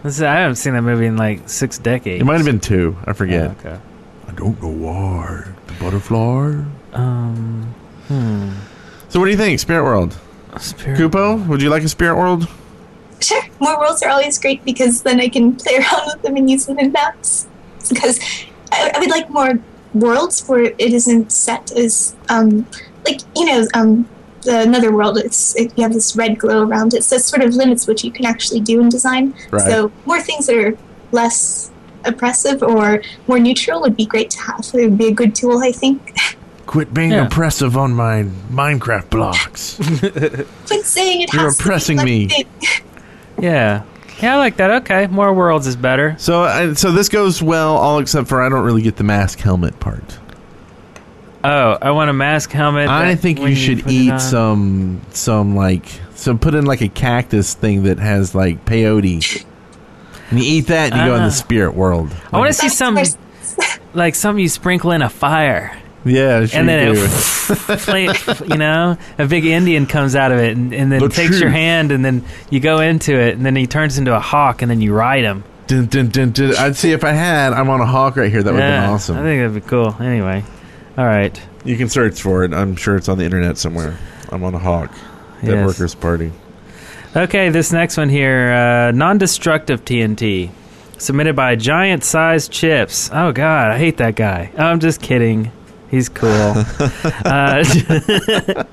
This 0.03 0.17
is, 0.17 0.21
I 0.21 0.35
haven't 0.35 0.55
seen 0.55 0.73
that 0.73 0.83
movie 0.83 1.05
in 1.05 1.17
like 1.17 1.49
six 1.49 1.77
decades. 1.77 2.21
It 2.21 2.25
might 2.25 2.37
have 2.37 2.45
been 2.45 2.59
two. 2.59 2.95
I 3.05 3.13
forget. 3.13 3.49
Oh, 3.49 3.69
okay. 3.69 3.79
I 4.27 4.31
don't 4.33 4.61
know 4.61 4.69
why. 4.69 5.43
The 5.67 5.73
butterfly. 5.73 6.63
Um. 6.93 7.73
Hmm. 8.07 8.51
So, 9.09 9.19
what 9.19 9.25
do 9.25 9.31
you 9.31 9.37
think? 9.37 9.59
Spirit 9.59 9.83
World. 9.83 10.17
Spirit. 10.59 10.99
Kupo, 10.99 11.47
would 11.47 11.61
you 11.61 11.69
like 11.69 11.83
a 11.83 11.89
Spirit 11.89 12.15
World? 12.15 12.47
Sure, 13.19 13.41
more 13.59 13.79
worlds 13.79 14.03
are 14.03 14.09
always 14.09 14.37
great 14.37 14.63
because 14.63 15.01
then 15.01 15.19
I 15.19 15.27
can 15.29 15.55
play 15.61 15.77
around 15.77 16.07
with 16.07 16.21
them 16.21 16.35
and 16.35 16.49
use 16.49 16.65
them 16.65 16.79
in 16.79 16.91
maps. 16.91 17.47
Because 17.89 18.19
I, 18.71 18.91
I 18.95 18.99
would 18.99 19.09
like 19.09 19.29
more 19.29 19.59
worlds 19.93 20.45
where 20.47 20.63
it 20.63 20.79
isn't 20.79 21.31
set 21.31 21.71
as, 21.71 22.15
um, 22.29 22.67
like, 23.05 23.21
you 23.35 23.45
know, 23.45 23.65
um, 23.73 24.03
the 24.03 24.16
another 24.47 24.91
world, 24.91 25.17
it's 25.17 25.55
it, 25.55 25.71
you 25.77 25.83
have 25.83 25.93
this 25.93 26.15
red 26.15 26.39
glow 26.39 26.63
around 26.63 26.93
it, 26.93 27.03
so 27.03 27.15
it 27.17 27.23
sort 27.23 27.43
of 27.43 27.53
limits 27.53 27.87
what 27.87 28.03
you 28.03 28.11
can 28.11 28.25
actually 28.25 28.61
do 28.61 28.79
in 28.81 28.89
design. 28.89 29.33
Right. 29.51 29.61
So 29.69 29.91
more 30.05 30.21
things 30.21 30.47
that 30.47 30.55
are 30.57 30.77
less 31.11 31.71
oppressive 32.05 32.63
or 32.63 33.01
more 33.27 33.39
neutral 33.39 33.81
would 33.81 33.95
be 33.97 34.05
great 34.05 34.29
to 34.31 34.39
have. 34.41 34.59
It 34.73 34.89
would 34.89 34.97
be 34.97 35.07
a 35.07 35.13
good 35.13 35.35
tool, 35.35 35.59
I 35.63 35.71
think. 35.71 36.15
Quit 36.65 36.93
being 36.93 37.11
Yeah. 37.11 37.25
oppressive 37.27 37.77
on 37.77 37.93
my 37.93 38.23
Minecraft 38.51 39.09
blocks. 39.09 39.77
Quit 40.67 40.85
saying 40.85 41.21
it 41.21 41.33
You're 41.33 41.43
has 41.43 41.57
to 41.57 41.63
be 41.63 41.67
oppressing 41.69 42.03
me. 42.03 42.29
Yeah. 43.39 43.83
Yeah, 44.21 44.33
I 44.33 44.37
like 44.37 44.57
that. 44.57 44.71
Okay, 44.81 45.05
more 45.07 45.31
worlds 45.31 45.67
is 45.67 45.75
better. 45.75 46.15
so, 46.17 46.43
uh, 46.43 46.73
so 46.73 46.91
this 46.91 47.07
goes 47.07 47.39
well, 47.41 47.77
all 47.77 47.99
except 47.99 48.27
for 48.27 48.41
I 48.41 48.49
don't 48.49 48.65
really 48.65 48.81
get 48.81 48.95
the 48.95 49.03
mask 49.03 49.39
helmet 49.39 49.79
part. 49.79 50.17
Oh, 51.49 51.77
I 51.81 51.91
want 51.91 52.09
a 52.09 52.13
mask 52.13 52.51
helmet. 52.51 52.89
I 52.89 53.09
that 53.13 53.19
think 53.19 53.39
when 53.39 53.49
you 53.49 53.55
should 53.55 53.83
put 53.83 53.91
it 53.91 53.95
eat 53.95 54.11
on- 54.11 54.19
some, 54.19 55.01
some 55.11 55.55
like, 55.55 55.85
some 56.15 56.39
put 56.39 56.55
in 56.55 56.65
like 56.65 56.81
a 56.81 56.89
cactus 56.89 57.53
thing 57.53 57.83
that 57.83 57.99
has 57.99 58.33
like 58.35 58.65
peyote. 58.65 59.45
And 60.29 60.39
you 60.39 60.45
eat 60.45 60.67
that, 60.67 60.91
and 60.91 61.01
you 61.01 61.07
go 61.07 61.15
in 61.15 61.21
Ah. 61.21 61.25
the 61.25 61.31
spirit 61.31 61.73
world. 61.73 62.13
I 62.33 62.37
want 62.37 62.49
to 62.49 62.53
see 62.53 62.69
some 62.69 62.95
worse. 62.95 63.15
like 63.93 64.13
something 64.15 64.41
you 64.41 64.49
sprinkle 64.49 64.91
in 64.91 65.01
a 65.01 65.09
fire, 65.09 65.75
Yeah, 66.03 66.45
sure 66.45 66.59
and 66.59 66.67
then 66.67 66.93
do. 66.95 67.03
it, 67.05 67.07
fla- 67.07 68.45
you 68.47 68.57
know, 68.57 68.97
a 69.17 69.25
big 69.25 69.45
Indian 69.45 69.85
comes 69.85 70.15
out 70.15 70.31
of 70.33 70.39
it, 70.39 70.57
and, 70.57 70.73
and 70.73 70.91
then 70.91 70.99
The 70.99 71.07
takes 71.09 71.31
your 71.31 71.41
truth. 71.49 71.53
hand, 71.53 71.91
and 71.93 72.03
then 72.03 72.25
you 72.49 72.59
go 72.59 72.79
into 72.81 73.15
it, 73.17 73.35
and 73.37 73.45
then 73.45 73.55
he 73.55 73.67
turns 73.67 73.97
into 73.97 74.13
a 74.13 74.19
hawk, 74.19 74.61
and 74.61 74.69
then 74.69 74.81
you 74.81 74.93
ride 74.93 75.23
him. 75.23 75.43
Dun, 75.67 75.85
dun, 75.85 76.09
dun, 76.09 76.31
dun. 76.31 76.55
I'd 76.57 76.75
see 76.75 76.91
if 76.91 77.03
I 77.05 77.11
had. 77.13 77.53
I'm 77.53 77.69
on 77.69 77.79
a 77.81 77.85
hawk 77.85 78.17
right 78.17 78.29
here. 78.31 78.43
That 78.43 78.53
would 78.53 78.61
have 78.61 78.83
been 78.83 78.89
awesome. 78.89 79.17
I 79.17 79.21
think 79.23 79.41
that'd 79.41 79.53
be 79.63 79.67
cool. 79.69 79.95
Anyway, 80.01 80.43
all 80.97 81.05
right. 81.05 81.39
You 81.63 81.77
can 81.77 81.89
search 81.89 82.21
for 82.21 82.43
it. 82.43 82.53
I'm 82.53 82.75
sure 82.75 82.95
it's 82.95 83.09
on 83.09 83.17
the 83.17 83.25
internet 83.25 83.57
somewhere. 83.57 83.97
I'm 84.29 84.43
on 84.43 84.53
a 84.53 84.59
hawk. 84.59 84.91
Dead 85.41 85.55
Yes. 85.55 85.67
Workers 85.67 85.95
Party. 85.95 86.31
Okay, 87.15 87.49
this 87.49 87.71
next 87.71 87.97
one 87.97 88.09
here, 88.09 88.51
uh, 88.51 88.91
non-destructive 88.91 89.85
TNT, 89.85 90.49
submitted 90.97 91.35
by 91.35 91.55
Giant 91.55 92.03
Size 92.03 92.47
Chips. 92.47 93.09
Oh 93.13 93.31
God, 93.31 93.71
I 93.71 93.77
hate 93.77 93.97
that 93.97 94.15
guy. 94.15 94.51
Oh, 94.57 94.63
I'm 94.65 94.79
just 94.79 95.01
kidding. 95.01 95.51
He's 95.89 96.09
cool. 96.09 96.29
uh, 97.25 97.63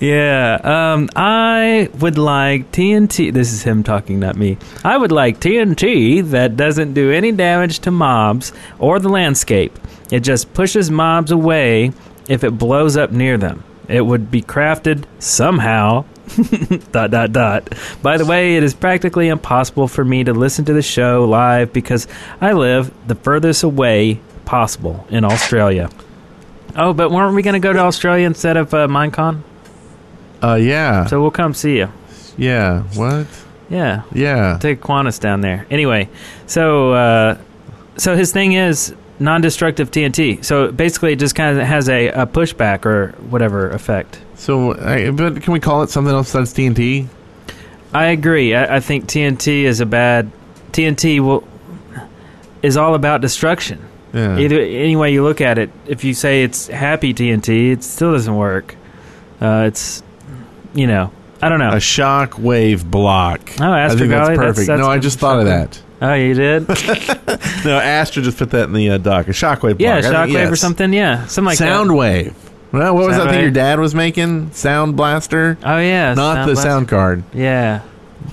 yeah, 0.00 0.60
um, 0.62 1.08
I 1.16 1.88
would 1.98 2.18
like 2.18 2.70
TNT. 2.72 3.32
This 3.32 3.52
is 3.52 3.62
him 3.62 3.82
talking, 3.82 4.20
not 4.20 4.36
me. 4.36 4.58
I 4.84 4.96
would 4.96 5.12
like 5.12 5.40
TNT 5.40 6.28
that 6.30 6.56
doesn't 6.56 6.94
do 6.94 7.12
any 7.12 7.32
damage 7.32 7.80
to 7.80 7.90
mobs 7.90 8.52
or 8.78 8.98
the 8.98 9.08
landscape. 9.08 9.78
It 10.10 10.20
just 10.20 10.52
pushes 10.54 10.90
mobs 10.90 11.30
away 11.30 11.92
if 12.28 12.44
it 12.44 12.58
blows 12.58 12.96
up 12.96 13.12
near 13.12 13.38
them. 13.38 13.64
It 13.88 14.02
would 14.02 14.30
be 14.30 14.42
crafted 14.42 15.04
somehow 15.18 16.04
dot 16.92 17.10
dot 17.10 17.32
dot. 17.32 17.74
By 18.02 18.16
the 18.16 18.24
way, 18.24 18.56
it 18.56 18.62
is 18.62 18.74
practically 18.74 19.28
impossible 19.28 19.88
for 19.88 20.04
me 20.04 20.24
to 20.24 20.32
listen 20.32 20.64
to 20.66 20.72
the 20.72 20.82
show 20.82 21.24
live 21.24 21.72
because 21.72 22.06
I 22.40 22.52
live 22.52 22.92
the 23.06 23.14
furthest 23.14 23.62
away 23.62 24.20
possible 24.44 25.06
in 25.10 25.24
Australia. 25.24 25.90
Oh, 26.76 26.92
but 26.92 27.10
weren't 27.10 27.34
we 27.34 27.42
going 27.42 27.54
to 27.54 27.60
go 27.60 27.72
to 27.72 27.78
Australia 27.78 28.26
instead 28.26 28.56
of 28.56 28.74
uh, 28.74 28.88
Minecon? 28.88 29.42
Uh, 30.42 30.54
yeah. 30.54 31.06
So 31.06 31.20
we'll 31.20 31.30
come 31.30 31.54
see 31.54 31.76
you. 31.78 31.88
yeah. 32.36 32.82
What? 32.94 33.26
Yeah, 33.70 34.02
Yeah. 34.12 34.58
take 34.60 34.80
Qantas 34.82 35.18
down 35.18 35.40
there. 35.40 35.66
Anyway, 35.70 36.08
so 36.46 36.92
uh, 36.92 37.38
so 37.96 38.14
his 38.14 38.30
thing 38.30 38.52
is 38.52 38.94
non-destructive 39.18 39.90
TNT. 39.90 40.44
So 40.44 40.70
basically, 40.70 41.14
it 41.14 41.18
just 41.18 41.34
kind 41.34 41.58
of 41.58 41.66
has 41.66 41.88
a, 41.88 42.08
a 42.08 42.26
pushback 42.26 42.84
or 42.84 43.12
whatever 43.30 43.70
effect. 43.70 44.20
So, 44.36 44.74
I, 44.78 45.10
but 45.10 45.40
can 45.42 45.52
we 45.54 45.60
call 45.60 45.82
it 45.82 45.88
something 45.90 46.12
else 46.12 46.28
besides 46.32 46.52
TNT? 46.52 47.06
I 47.94 48.06
agree. 48.06 48.54
I, 48.54 48.76
I 48.76 48.80
think 48.80 49.06
TNT 49.06 49.62
is 49.62 49.80
a 49.80 49.86
bad 49.86 50.30
TNT. 50.72 51.20
Will 51.20 51.42
is 52.62 52.76
all 52.76 52.94
about 52.94 53.22
destruction. 53.22 53.80
Yeah. 54.12 54.38
Either 54.38 54.60
any 54.60 54.94
way 54.94 55.12
you 55.12 55.22
look 55.24 55.40
at 55.40 55.58
it, 55.58 55.70
if 55.86 56.04
you 56.04 56.14
say 56.14 56.42
it's 56.44 56.66
happy 56.68 57.12
TNT, 57.14 57.72
it 57.72 57.82
still 57.82 58.12
doesn't 58.12 58.36
work. 58.36 58.76
Uh, 59.40 59.64
it's 59.68 60.02
you 60.74 60.86
know 60.86 61.10
I 61.42 61.48
don't 61.48 61.58
know. 61.58 61.70
A 61.72 61.80
shock 61.80 62.38
wave 62.38 62.90
block. 62.90 63.40
Oh, 63.60 63.70
I 63.70 63.88
think 63.88 63.98
that's 64.10 64.30
Astrogally, 64.30 64.36
perfect. 64.36 64.38
that's- 64.38 64.66
that's 64.66 64.80
no, 64.80 64.86
I 64.88 64.98
just 64.98 65.18
thought 65.18 65.40
of 65.40 65.44
that. 65.46 65.82
oh, 66.00 66.14
you 66.14 66.32
did? 66.34 66.66
No, 67.64 67.78
Astra 67.78 68.22
just 68.22 68.36
put 68.38 68.50
that 68.50 68.64
in 68.64 68.72
the 68.74 68.90
uh, 68.90 68.98
doc. 68.98 69.26
A 69.28 69.30
shockwave 69.30 69.60
block. 69.60 69.80
yeah, 69.80 69.96
I 69.96 70.02
think- 70.02 70.14
shockwave 70.14 70.46
or 70.46 70.50
yes. 70.50 70.60
something. 70.60 70.92
Yeah, 70.92 71.26
something 71.26 71.46
like 71.46 71.58
sound 71.58 71.90
that. 71.90 71.94
wave. 71.94 72.36
Well, 72.72 72.94
what 72.94 73.06
was 73.06 73.16
Sound 73.16 73.28
that 73.28 73.32
thing 73.34 73.42
your 73.42 73.50
dad 73.50 73.78
was 73.78 73.94
making? 73.94 74.52
Sound 74.52 74.96
blaster. 74.96 75.56
Oh 75.62 75.78
yeah, 75.78 76.12
Not 76.14 76.46
the 76.46 76.52
blast- 76.54 76.62
sound 76.62 76.88
card. 76.88 77.22
Yeah. 77.32 77.82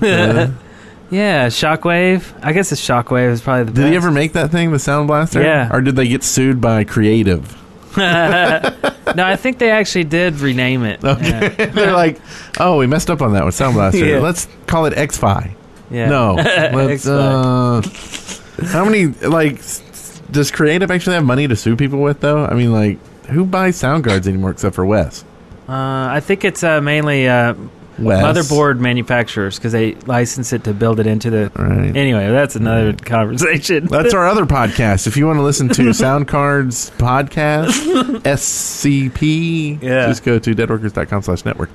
Uh, 0.02 0.48
yeah, 1.10 1.46
shockwave. 1.48 2.24
I 2.42 2.52
guess 2.52 2.72
a 2.72 2.74
shockwave 2.74 3.30
is 3.30 3.40
probably 3.40 3.64
the 3.64 3.70
did 3.72 3.80
best. 3.82 3.90
he 3.90 3.96
ever 3.96 4.10
make 4.10 4.32
that 4.32 4.50
thing, 4.50 4.72
the 4.72 4.78
sound 4.78 5.06
blaster? 5.06 5.40
Yeah. 5.42 5.68
Or 5.72 5.80
did 5.80 5.96
they 5.96 6.08
get 6.08 6.24
sued 6.24 6.60
by 6.60 6.84
Creative? 6.84 7.56
no, 9.16 9.24
I 9.24 9.36
think 9.36 9.58
they 9.58 9.70
actually 9.70 10.04
did 10.04 10.40
rename 10.40 10.84
it. 10.84 11.04
Okay. 11.04 11.48
They're 11.74 11.92
like, 11.92 12.20
oh, 12.58 12.78
we 12.78 12.86
messed 12.86 13.10
up 13.10 13.20
on 13.22 13.32
that 13.34 13.44
with 13.44 13.54
sound 13.54 13.74
blaster. 13.74 14.04
Yeah. 14.04 14.18
Let's 14.18 14.48
call 14.66 14.86
it 14.86 14.96
X-Fi. 14.96 15.54
Yeah. 15.90 16.08
No. 16.08 16.34
Let's, 16.34 17.06
uh, 17.06 17.82
how 18.66 18.84
many, 18.84 19.06
like, 19.06 19.60
does 20.30 20.50
Creative 20.50 20.90
actually 20.90 21.14
have 21.16 21.24
money 21.24 21.46
to 21.48 21.56
sue 21.56 21.76
people 21.76 22.00
with, 22.00 22.20
though? 22.20 22.44
I 22.44 22.54
mean, 22.54 22.72
like, 22.72 22.98
who 23.26 23.44
buys 23.44 23.76
sound 23.76 24.04
cards 24.04 24.26
anymore 24.26 24.50
except 24.50 24.74
for 24.74 24.86
Wes? 24.86 25.24
Uh, 25.68 26.08
I 26.10 26.20
think 26.20 26.44
it's 26.44 26.62
uh, 26.62 26.80
mainly 26.80 27.28
uh, 27.28 27.54
Wes. 27.98 28.22
motherboard 28.24 28.78
manufacturers 28.78 29.56
because 29.58 29.72
they 29.72 29.94
license 30.06 30.52
it 30.52 30.64
to 30.64 30.72
build 30.72 30.98
it 31.00 31.06
into 31.06 31.30
the. 31.30 31.52
Right. 31.54 31.94
Anyway, 31.96 32.30
that's 32.30 32.56
another 32.56 32.92
conversation. 32.94 33.86
That's 33.86 34.14
our 34.14 34.26
other 34.26 34.46
podcast. 34.46 35.06
If 35.06 35.16
you 35.16 35.26
want 35.26 35.38
to 35.38 35.42
listen 35.42 35.68
to 35.70 35.92
Sound 35.94 36.26
Cards 36.28 36.90
podcast, 36.98 37.68
SCP, 38.22 39.82
Yeah. 39.82 40.06
just 40.06 40.24
go 40.24 40.38
to 40.38 40.54
deadworkers.com 40.54 41.22
slash 41.22 41.44
network. 41.44 41.70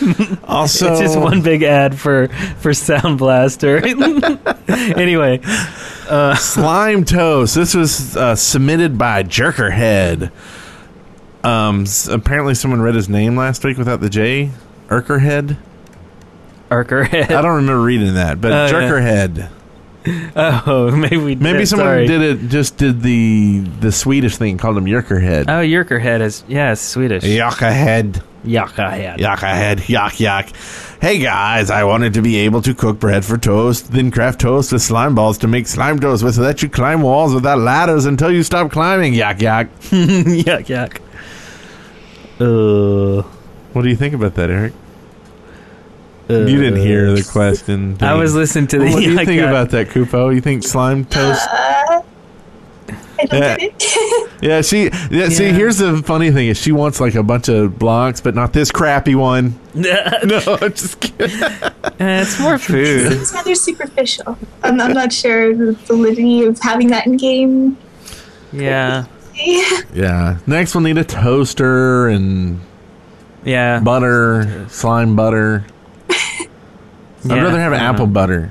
Also, 0.44 0.92
it's 0.92 1.00
just 1.00 1.18
one 1.18 1.42
big 1.42 1.62
ad 1.62 1.98
for 1.98 2.28
for 2.60 2.72
Sound 2.72 3.18
Blaster. 3.18 3.84
anyway, 4.68 5.40
Slime 6.36 7.04
Toast. 7.04 7.54
This 7.54 7.74
was 7.74 8.16
uh, 8.16 8.34
submitted 8.36 8.96
by 8.96 9.24
Jerkerhead. 9.24 10.30
Um, 11.44 11.84
apparently, 12.10 12.54
someone 12.54 12.80
read 12.80 12.94
his 12.94 13.08
name 13.08 13.36
last 13.36 13.64
week 13.64 13.76
without 13.76 14.00
the 14.00 14.08
J. 14.08 14.50
Urkerhead. 14.88 15.56
Arkerhead. 16.70 17.30
I 17.30 17.42
don't 17.42 17.56
remember 17.56 17.82
reading 17.82 18.14
that, 18.14 18.40
but 18.40 18.52
Oh, 18.52 18.66
yeah. 18.66 18.70
Jerkerhead. 18.72 19.50
Oh, 20.36 20.90
maybe 20.90 21.18
we 21.18 21.34
did. 21.34 21.42
Maybe 21.42 21.66
someone 21.66 21.86
Sorry. 21.88 22.06
did 22.06 22.22
it. 22.22 22.48
Just 22.48 22.78
did 22.78 23.02
the 23.02 23.58
the 23.80 23.92
Swedish 23.92 24.38
thing, 24.38 24.56
called 24.56 24.78
him 24.78 24.86
Jerkerhead. 24.86 25.46
Oh, 25.48 25.60
Yerkerhead 25.62 26.22
is 26.22 26.44
yeah, 26.48 26.72
it's 26.72 26.80
Swedish. 26.80 27.24
Yuckahead. 27.24 28.22
Yuckahead. 28.42 29.18
Yuckahead. 29.18 29.80
Yuck 29.80 30.12
yuck. 30.16 30.98
Hey 31.02 31.18
guys, 31.18 31.70
I 31.70 31.84
wanted 31.84 32.14
to 32.14 32.22
be 32.22 32.36
able 32.36 32.62
to 32.62 32.74
cook 32.74 32.98
bread 32.98 33.22
for 33.22 33.36
toast, 33.36 33.92
then 33.92 34.10
craft 34.10 34.40
toast 34.40 34.72
with 34.72 34.80
slime 34.80 35.14
balls 35.14 35.36
to 35.38 35.48
make 35.48 35.66
slime 35.66 35.98
toast 35.98 36.22
with 36.24 36.36
so 36.36 36.42
that 36.42 36.62
you 36.62 36.70
climb 36.70 37.02
walls 37.02 37.34
without 37.34 37.58
ladders 37.58 38.06
until 38.06 38.32
you 38.32 38.42
stop 38.42 38.70
climbing. 38.70 39.12
Yuck 39.12 39.40
yuck. 39.40 39.68
yuck 40.44 40.66
yuck. 40.68 41.00
Uh, 42.40 43.28
What 43.78 43.84
do 43.84 43.90
you 43.90 43.96
think 43.96 44.12
about 44.12 44.34
that, 44.34 44.50
Eric? 44.50 44.72
uh, 46.28 46.34
You 46.34 46.60
didn't 46.60 46.80
hear 46.80 47.12
the 47.12 47.22
question. 47.22 47.96
I 48.02 48.14
was 48.14 48.34
listening 48.34 48.66
to 48.66 48.78
the. 48.80 48.86
What 48.86 48.96
do 48.96 49.02
you 49.02 49.16
yuck, 49.16 49.24
think 49.24 49.40
yuck. 49.40 49.48
about 49.48 49.70
that, 49.70 49.90
Kupo? 49.90 50.34
You 50.34 50.40
think 50.40 50.64
slime 50.64 51.04
toast? 51.04 51.46
Uh, 51.48 52.02
I 53.20 53.24
don't 53.26 53.40
Yeah. 53.40 53.56
get 53.56 53.62
it. 53.80 54.30
Yeah, 54.42 54.60
she. 54.62 54.90
Yeah, 55.12 55.28
see, 55.28 55.52
here's 55.52 55.78
the 55.78 56.02
funny 56.02 56.32
thing: 56.32 56.48
is 56.48 56.60
she 56.60 56.72
wants 56.72 56.98
like 57.00 57.14
a 57.14 57.22
bunch 57.22 57.48
of 57.48 57.78
blocks, 57.78 58.20
but 58.20 58.34
not 58.34 58.52
this 58.52 58.72
crappy 58.72 59.14
one. 59.14 59.54
No, 59.76 60.58
I'm 60.60 60.72
just 60.72 60.98
kidding. 60.98 61.40
Eh, 61.40 62.22
it's 62.22 62.40
more 62.40 62.58
food. 62.58 63.12
it's 63.12 63.32
rather 63.32 63.54
superficial. 63.54 64.36
I'm, 64.64 64.80
I'm 64.80 64.92
not 64.92 65.12
sure 65.12 65.54
the 65.54 65.74
validity 65.86 66.42
of 66.42 66.58
having 66.58 66.88
that 66.88 67.06
in 67.06 67.16
game. 67.16 67.78
Yeah, 68.52 69.04
Yeah. 69.94 70.38
Next, 70.48 70.74
we'll 70.74 70.82
need 70.82 70.98
a 70.98 71.04
toaster 71.04 72.08
and 72.08 72.58
yeah. 73.48 73.80
butter, 73.80 74.66
slime 74.68 75.16
butter. 75.16 75.64
I'd 76.10 76.48
Yeah, 77.24 77.42
rather 77.42 77.58
have 77.60 77.72
I 77.72 77.78
don't 77.78 77.86
apple 77.94 78.06
know. 78.06 78.12
butter. 78.12 78.50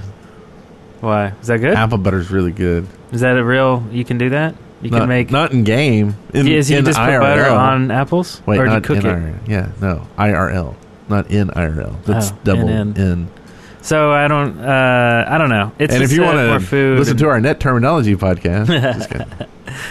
Why 1.00 1.28
is 1.42 1.48
that 1.48 1.60
good? 1.60 1.74
Apple 1.76 1.98
butter's 2.00 2.30
really 2.32 2.52
good. 2.52 2.88
Is 3.12 3.22
that 3.22 3.38
a 3.38 3.44
real? 3.44 3.84
You 3.92 4.04
can 4.04 4.18
do 4.18 4.30
that. 4.32 4.56
You 4.82 4.90
not, 4.92 5.00
can 5.02 5.10
make. 5.10 5.32
not 5.32 5.52
in 5.54 5.64
game. 5.64 6.16
In, 6.34 6.46
Yes, 6.48 6.70
you 6.70 6.78
in 6.78 6.86
just 6.86 7.00
put 7.00 7.10
IRL. 7.10 7.20
butter 7.22 7.50
on 7.50 7.90
apples, 7.92 8.42
Wait, 8.46 8.60
or 8.60 8.66
do 8.66 8.70
you 8.72 8.76
not 8.76 8.84
cook 8.84 8.98
in 8.98 9.06
it. 9.06 9.10
IRL. 9.10 9.48
Yeah, 9.48 9.72
no, 9.82 10.08
IRL, 10.18 10.76
not 11.10 11.32
in 11.32 11.48
IRL. 11.50 12.04
That's 12.04 12.32
Oh, 12.32 12.38
double 12.44 12.68
in, 12.70 12.96
in. 12.98 13.28
So 13.82 14.12
I 14.12 14.28
don't. 14.28 14.60
Uh, 14.60 15.26
I 15.28 15.38
don't 15.38 15.50
know. 15.50 15.72
It's 15.80 15.94
and 15.94 16.04
if 16.04 16.10
just, 16.10 16.20
you 16.20 16.26
want 16.26 16.38
more 16.38 16.60
to 16.60 16.66
food, 16.66 17.00
listen 17.00 17.18
to 17.18 17.28
our 17.30 17.40
net 17.40 17.60
terminology 17.60 18.16
podcast, 18.16 18.68
just 18.98 19.10
kidding. 19.10 19.28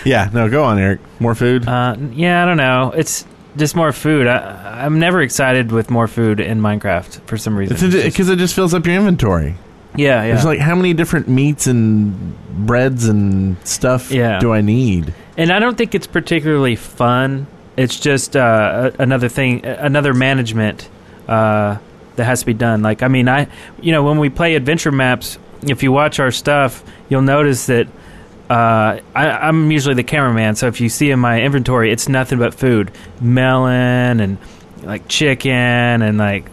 yeah, 0.04 0.28
no, 0.34 0.48
go 0.50 0.62
on, 0.64 0.78
Eric. 0.78 1.00
More 1.18 1.34
food. 1.34 1.66
Uh, 1.66 1.96
yeah, 2.12 2.42
I 2.42 2.46
don't 2.46 2.58
know. 2.58 2.92
It's 2.94 3.24
just 3.56 3.74
more 3.76 3.92
food. 3.92 4.26
I, 4.26 4.84
I'm 4.84 4.98
never 4.98 5.20
excited 5.22 5.72
with 5.72 5.90
more 5.90 6.06
food 6.08 6.40
in 6.40 6.60
Minecraft 6.60 7.20
for 7.22 7.36
some 7.36 7.56
reason. 7.56 7.76
It's 7.80 8.04
because 8.04 8.28
it 8.28 8.38
just 8.38 8.54
fills 8.54 8.74
up 8.74 8.86
your 8.86 8.96
inventory. 8.96 9.54
yeah, 9.96 10.24
yeah. 10.24 10.34
It's 10.34 10.44
like 10.44 10.58
how 10.58 10.74
many 10.74 10.92
different 10.94 11.28
meats 11.28 11.66
and 11.66 12.36
breads 12.66 13.06
and 13.08 13.56
stuff 13.66 14.10
Yeah. 14.10 14.38
do 14.38 14.52
I 14.52 14.60
need? 14.60 15.14
and 15.38 15.50
I 15.52 15.58
don't 15.58 15.76
think 15.76 15.94
it's 15.94 16.06
particularly 16.06 16.76
fun. 16.76 17.46
It's 17.76 18.00
just 18.00 18.36
uh, 18.36 18.90
another 18.98 19.28
thing, 19.28 19.64
another 19.66 20.14
management 20.14 20.88
uh, 21.28 21.76
that 22.16 22.24
has 22.24 22.40
to 22.40 22.46
be 22.46 22.54
done. 22.54 22.80
Like, 22.82 23.02
I 23.02 23.08
mean, 23.08 23.28
I, 23.28 23.48
you 23.82 23.92
know, 23.92 24.02
when 24.02 24.18
we 24.18 24.30
play 24.30 24.54
adventure 24.54 24.90
maps, 24.92 25.36
if 25.62 25.82
you 25.82 25.92
watch 25.92 26.18
our 26.20 26.30
stuff, 26.30 26.82
you'll 27.10 27.20
notice 27.22 27.66
that 27.66 27.86
uh, 28.48 29.00
I, 29.14 29.30
I'm 29.30 29.70
usually 29.70 29.94
the 29.94 30.04
cameraman. 30.04 30.54
So 30.54 30.68
if 30.68 30.80
you 30.80 30.88
see 30.88 31.10
in 31.10 31.18
my 31.18 31.42
inventory, 31.42 31.90
it's 31.90 32.08
nothing 32.08 32.38
but 32.38 32.54
food, 32.54 32.92
melon 33.20 34.20
and 34.20 34.38
like 34.82 35.08
chicken 35.08 35.52
and 35.52 36.16
like 36.16 36.48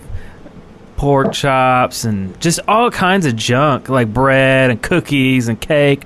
pork 0.97 1.33
chops 1.33 2.03
and 2.03 2.39
just 2.41 2.59
all 2.67 2.89
kinds 2.89 3.25
of 3.25 3.35
junk 3.35 3.89
like 3.89 4.11
bread 4.11 4.71
and 4.71 4.81
cookies 4.81 5.47
and 5.47 5.59
cake. 5.61 6.03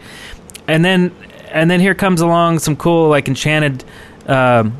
And 0.67 0.83
then 0.83 1.15
and 1.51 1.71
then 1.71 1.79
here 1.79 1.95
comes 1.95 2.19
along 2.19 2.59
some 2.59 2.75
cool 2.75 3.07
like 3.07 3.29
enchanted 3.29 3.85
um, 4.27 4.77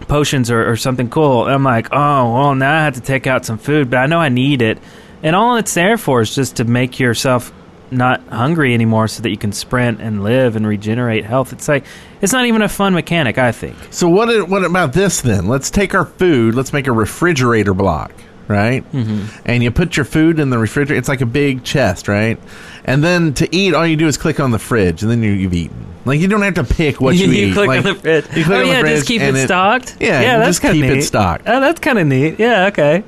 potions 0.00 0.50
or, 0.50 0.68
or 0.68 0.76
something 0.76 1.08
cool. 1.08 1.44
And 1.44 1.54
i'm 1.54 1.62
like 1.62 1.88
oh 1.92 2.32
well 2.34 2.54
now 2.56 2.76
i 2.76 2.82
have 2.82 2.94
to 2.94 3.00
take 3.00 3.28
out 3.28 3.44
some 3.44 3.58
food 3.58 3.90
but 3.90 3.98
i 3.98 4.06
know 4.06 4.18
i 4.18 4.28
need 4.28 4.62
it. 4.62 4.78
And 5.22 5.36
all 5.36 5.56
it's 5.56 5.74
there 5.74 5.98
for 5.98 6.22
is 6.22 6.34
just 6.34 6.56
to 6.56 6.64
make 6.64 6.98
yourself 6.98 7.52
not 7.90 8.20
hungry 8.28 8.72
anymore 8.74 9.08
so 9.08 9.22
that 9.22 9.30
you 9.30 9.36
can 9.36 9.52
sprint 9.52 10.00
and 10.00 10.22
live 10.22 10.54
and 10.56 10.66
regenerate 10.66 11.24
health 11.24 11.52
it's 11.52 11.66
like 11.68 11.84
it's 12.20 12.32
not 12.32 12.46
even 12.46 12.62
a 12.62 12.68
fun 12.68 12.94
mechanic 12.94 13.36
i 13.38 13.50
think 13.50 13.76
So 13.90 14.08
what? 14.08 14.48
What 14.48 14.64
about 14.64 14.92
this 14.92 15.20
then? 15.22 15.46
Let's 15.48 15.70
take 15.70 15.94
our 15.94 16.04
food. 16.04 16.54
Let's 16.54 16.72
make 16.72 16.86
a 16.86 16.92
refrigerator 16.92 17.74
block, 17.74 18.12
right? 18.46 18.84
Mm-hmm. 18.92 19.40
And 19.44 19.62
you 19.62 19.70
put 19.70 19.96
your 19.96 20.04
food 20.04 20.38
in 20.38 20.50
the 20.50 20.58
refrigerator. 20.58 20.98
It's 20.98 21.08
like 21.08 21.20
a 21.20 21.26
big 21.26 21.64
chest, 21.64 22.06
right? 22.08 22.38
And 22.84 23.02
then 23.02 23.34
to 23.34 23.54
eat, 23.54 23.74
all 23.74 23.86
you 23.86 23.96
do 23.96 24.06
is 24.06 24.16
click 24.16 24.38
on 24.40 24.50
the 24.52 24.58
fridge, 24.58 25.02
and 25.02 25.10
then 25.10 25.22
you, 25.22 25.32
you've 25.32 25.54
eaten. 25.54 25.86
Like 26.04 26.20
you 26.20 26.28
don't 26.28 26.42
have 26.42 26.54
to 26.54 26.64
pick 26.64 27.00
what 27.00 27.14
you, 27.16 27.30
eat. 27.32 27.54
click 27.54 27.68
Like, 27.68 27.78
on 27.86 27.94
the 27.94 28.00
fridge. 28.00 28.24
You 28.36 28.44
click 28.44 28.56
oh 28.58 28.60
on 28.60 28.66
the 28.66 28.72
yeah, 28.72 28.80
fridge 28.80 28.96
just 28.96 29.08
keep 29.08 29.22
it, 29.22 29.44
stocked. 29.44 29.96
Yeah, 30.00 30.20
yeah, 30.20 30.38
that's 30.38 30.60
just 30.60 30.62
keep 30.62 30.84
of 30.84 30.90
it 30.90 30.94
neat. 30.96 31.02
stocked. 31.02 31.44
Oh, 31.48 31.60
that's 31.60 31.80
kind 31.80 31.98
of 31.98 32.06
neat. 32.06 32.38
Yeah, 32.38 32.66
okay. 32.66 33.02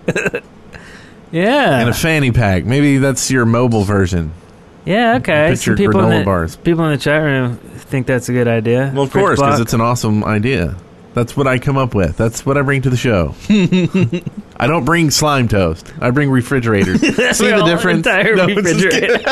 yeah, 1.31 1.79
And 1.81 1.89
a 1.89 1.95
fanny 1.95 2.33
pack. 2.33 2.65
Maybe 2.65 2.99
that's 2.99 3.31
your 3.31 3.47
mobile 3.47 3.85
version. 3.85 4.33
Yeah, 4.85 5.17
okay. 5.17 5.51
Put 5.51 5.59
Some 5.59 5.77
your 5.77 5.77
people 5.91 6.01
in 6.11 6.19
the 6.21 6.25
bars. 6.25 6.57
people 6.57 6.85
in 6.87 6.93
the 6.93 6.99
chat 6.99 7.23
room 7.23 7.57
think 7.57 8.07
that's 8.07 8.29
a 8.29 8.33
good 8.33 8.49
idea. 8.49 8.91
Well, 8.95 9.05
of 9.05 9.13
Fridge 9.13 9.23
course, 9.25 9.39
because 9.39 9.51
block. 9.57 9.61
it's 9.61 9.73
an 9.75 9.81
awesome 9.81 10.25
idea. 10.25 10.77
That's 11.15 11.37
what 11.37 11.47
I 11.47 11.59
come 11.59 11.77
up 11.77 11.95
with. 11.95 12.17
That's 12.17 12.47
what 12.47 12.57
I 12.57 12.63
bring 12.63 12.81
to 12.83 12.91
the 12.91 12.97
show. 12.97 13.35
I 14.57 14.67
don't 14.67 14.85
bring 14.87 15.11
slime 15.11 15.47
toast. 15.47 15.93
I 16.01 16.11
bring 16.11 16.31
refrigerators. 16.31 17.01
See 17.37 17.51
the 17.51 17.63
difference? 17.67 17.99
Entire 18.07 18.35
No, 18.35 18.47
refrigerator. 18.47 19.19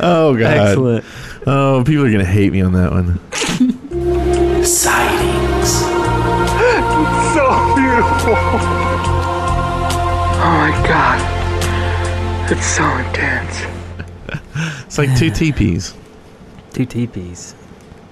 oh 0.00 0.36
god. 0.36 0.42
Excellent. 0.42 1.04
Oh, 1.46 1.84
people 1.86 2.04
are 2.04 2.10
gonna 2.10 2.24
hate 2.24 2.52
me 2.52 2.60
on 2.60 2.72
that 2.72 2.90
one. 2.90 3.20
Sightings. 4.64 5.82
It's 6.64 7.34
so 7.34 7.74
beautiful. 7.74 8.34
Oh 10.34 10.52
my 10.58 10.70
god. 10.86 11.31
It's 12.52 12.66
so 12.66 12.84
intense. 12.98 13.62
It's 14.84 14.98
like 14.98 15.16
two 15.16 15.30
teepees. 15.30 15.94
Two 16.74 16.84
teepees 16.84 17.54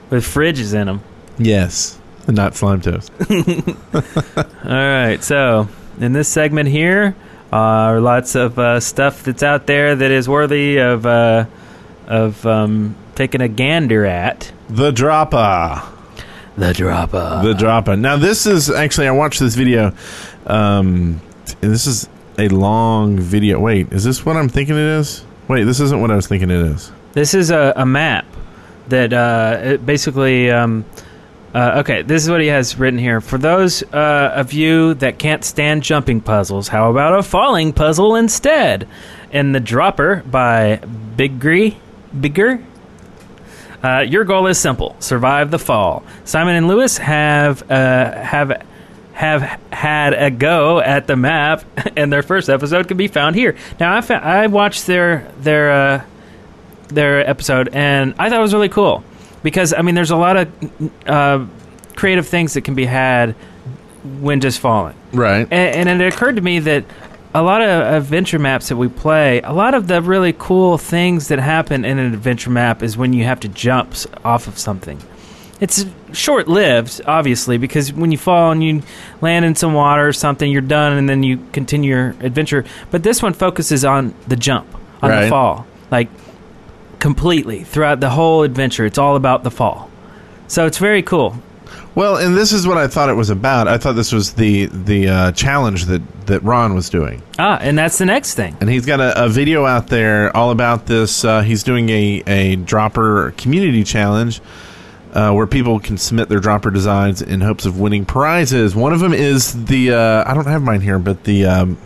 with 0.08 0.24
fridges 0.24 0.72
in 0.72 0.86
them. 0.86 1.02
Yes, 1.36 2.00
and 2.26 2.36
not 2.36 2.54
slime 2.54 2.80
toast. 2.80 3.12
All 3.30 4.54
right, 4.64 5.18
so 5.22 5.68
in 6.00 6.14
this 6.14 6.26
segment 6.26 6.70
here 6.70 7.14
are 7.52 8.00
lots 8.00 8.34
of 8.34 8.58
uh, 8.58 8.80
stuff 8.80 9.24
that's 9.24 9.42
out 9.42 9.66
there 9.66 9.94
that 9.94 10.10
is 10.10 10.26
worthy 10.26 10.78
of 10.78 11.04
uh, 11.04 11.44
of 12.06 12.46
um, 12.46 12.96
taking 13.16 13.42
a 13.42 13.48
gander 13.48 14.06
at. 14.06 14.50
The 14.70 14.90
dropper. 14.90 15.82
The 16.56 16.72
dropper. 16.72 17.42
The 17.44 17.52
dropper. 17.52 17.94
Now 17.94 18.16
this 18.16 18.46
is 18.46 18.70
actually 18.70 19.08
I 19.08 19.10
watched 19.10 19.40
this 19.40 19.54
video. 19.54 19.92
Um, 20.46 21.20
and 21.60 21.70
this 21.72 21.86
is 21.86 22.08
a 22.40 22.48
long 22.48 23.18
video. 23.18 23.60
Wait, 23.60 23.92
is 23.92 24.04
this 24.04 24.24
what 24.24 24.36
I'm 24.36 24.48
thinking 24.48 24.74
it 24.74 24.98
is? 24.98 25.24
Wait, 25.48 25.64
this 25.64 25.80
isn't 25.80 26.00
what 26.00 26.10
I 26.10 26.16
was 26.16 26.26
thinking 26.26 26.50
it 26.50 26.60
is. 26.60 26.90
This 27.12 27.34
is 27.34 27.50
a, 27.50 27.72
a 27.76 27.86
map 27.86 28.24
that 28.88 29.12
uh, 29.12 29.76
basically. 29.78 30.50
Um, 30.50 30.84
uh, 31.52 31.80
okay, 31.80 32.02
this 32.02 32.22
is 32.22 32.30
what 32.30 32.40
he 32.40 32.46
has 32.46 32.78
written 32.78 32.98
here. 32.98 33.20
For 33.20 33.36
those 33.36 33.82
uh, 33.92 34.32
of 34.36 34.52
you 34.52 34.94
that 34.94 35.18
can't 35.18 35.44
stand 35.44 35.82
jumping 35.82 36.20
puzzles, 36.20 36.68
how 36.68 36.92
about 36.92 37.18
a 37.18 37.24
falling 37.24 37.72
puzzle 37.72 38.14
instead? 38.14 38.86
In 39.32 39.50
the 39.50 39.58
Dropper 39.58 40.22
by 40.30 40.80
Bigre, 41.16 41.74
Bigger. 42.20 42.64
Uh, 43.82 44.04
your 44.06 44.22
goal 44.24 44.46
is 44.46 44.58
simple: 44.58 44.94
survive 45.00 45.50
the 45.50 45.58
fall. 45.58 46.04
Simon 46.24 46.54
and 46.54 46.68
Lewis 46.68 46.98
have 46.98 47.68
uh, 47.68 48.12
have 48.12 48.62
have 49.20 49.42
had 49.70 50.14
a 50.14 50.30
go 50.30 50.80
at 50.80 51.06
the 51.06 51.14
map, 51.14 51.62
and 51.96 52.10
their 52.10 52.22
first 52.22 52.48
episode 52.48 52.88
can 52.88 52.96
be 52.96 53.06
found 53.06 53.36
here. 53.36 53.54
Now, 53.78 53.94
I 53.94 54.00
fa- 54.00 54.24
I 54.24 54.46
watched 54.46 54.86
their 54.86 55.30
their 55.38 55.70
uh, 55.70 56.04
their 56.88 57.28
episode, 57.28 57.68
and 57.74 58.14
I 58.18 58.30
thought 58.30 58.38
it 58.38 58.42
was 58.42 58.54
really 58.54 58.70
cool 58.70 59.04
because 59.42 59.74
I 59.74 59.82
mean, 59.82 59.94
there's 59.94 60.10
a 60.10 60.16
lot 60.16 60.38
of 60.38 60.90
uh, 61.06 61.46
creative 61.96 62.28
things 62.28 62.54
that 62.54 62.62
can 62.62 62.74
be 62.74 62.86
had 62.86 63.32
when 64.20 64.40
Just 64.40 64.58
falling. 64.58 64.96
Right. 65.12 65.46
And, 65.50 65.86
and 65.86 66.00
it 66.00 66.14
occurred 66.14 66.36
to 66.36 66.42
me 66.42 66.60
that 66.60 66.86
a 67.34 67.42
lot 67.42 67.60
of 67.60 68.02
adventure 68.02 68.38
maps 68.38 68.70
that 68.70 68.76
we 68.76 68.88
play, 68.88 69.42
a 69.42 69.52
lot 69.52 69.74
of 69.74 69.86
the 69.86 70.00
really 70.00 70.34
cool 70.38 70.78
things 70.78 71.28
that 71.28 71.38
happen 71.38 71.84
in 71.84 71.98
an 71.98 72.14
adventure 72.14 72.48
map 72.48 72.82
is 72.82 72.96
when 72.96 73.12
you 73.12 73.24
have 73.24 73.40
to 73.40 73.48
jump 73.48 73.94
off 74.24 74.46
of 74.46 74.58
something. 74.58 74.98
It's 75.60 75.84
short 76.12 76.48
lived, 76.48 77.00
obviously, 77.06 77.58
because 77.58 77.92
when 77.92 78.12
you 78.12 78.18
fall 78.18 78.50
and 78.52 78.62
you 78.62 78.82
land 79.20 79.44
in 79.44 79.54
some 79.54 79.74
water 79.74 80.06
or 80.08 80.12
something, 80.12 80.50
you're 80.50 80.60
done 80.62 80.94
and 80.94 81.08
then 81.08 81.22
you 81.22 81.38
continue 81.52 81.90
your 81.94 82.08
adventure. 82.20 82.64
But 82.90 83.02
this 83.02 83.22
one 83.22 83.32
focuses 83.32 83.84
on 83.84 84.14
the 84.28 84.36
jump, 84.36 84.66
on 85.02 85.10
Right. 85.10 85.22
the 85.24 85.28
fall. 85.30 85.66
Like, 85.90 86.08
completely 86.98 87.64
throughout 87.64 88.00
the 88.00 88.10
whole 88.10 88.42
adventure. 88.42 88.84
It's 88.84 88.98
all 88.98 89.16
about 89.16 89.42
the 89.42 89.50
fall. 89.50 89.90
So 90.48 90.66
it's 90.66 90.78
very 90.78 91.02
cool. 91.02 91.36
Well, 91.94 92.16
and 92.16 92.36
this 92.36 92.52
is 92.52 92.66
what 92.66 92.76
I 92.78 92.86
thought 92.86 93.08
it 93.08 93.14
was 93.14 93.30
about. 93.30 93.66
I 93.66 93.76
thought 93.78 93.94
this 93.96 94.12
was 94.12 94.34
the 94.34 94.66
the 94.66 95.08
uh, 95.08 95.32
challenge 95.32 95.86
that 95.86 96.02
that 96.26 96.40
Ron 96.44 96.74
was 96.74 96.88
doing, 96.88 97.20
Ah, 97.38 97.58
and 97.60 97.76
that's 97.76 97.98
the 97.98 98.06
next 98.06 98.34
thing. 98.34 98.56
and 98.60 98.70
he's 98.70 98.86
got 98.86 99.00
a, 99.00 99.24
a 99.24 99.28
video 99.28 99.66
out 99.66 99.88
there 99.88 100.34
all 100.36 100.50
about 100.52 100.86
this. 100.86 101.24
Uh, 101.24 101.40
he's 101.40 101.64
doing 101.64 101.88
a 101.90 102.22
a 102.28 102.56
dropper 102.56 103.32
community 103.36 103.82
challenge. 103.82 104.40
Uh, 105.12 105.32
where 105.32 105.46
people 105.46 105.80
can 105.80 105.98
submit 105.98 106.28
their 106.28 106.38
dropper 106.38 106.70
designs 106.70 107.20
in 107.20 107.40
hopes 107.40 107.66
of 107.66 107.80
winning 107.80 108.04
prizes. 108.04 108.76
One 108.76 108.92
of 108.92 109.00
them 109.00 109.12
is 109.12 109.64
the 109.64 109.92
uh, 109.92 110.24
I 110.24 110.34
don't 110.34 110.46
have 110.46 110.62
mine 110.62 110.80
here, 110.80 111.00
but 111.00 111.24
the 111.24 111.46
um, 111.46 111.78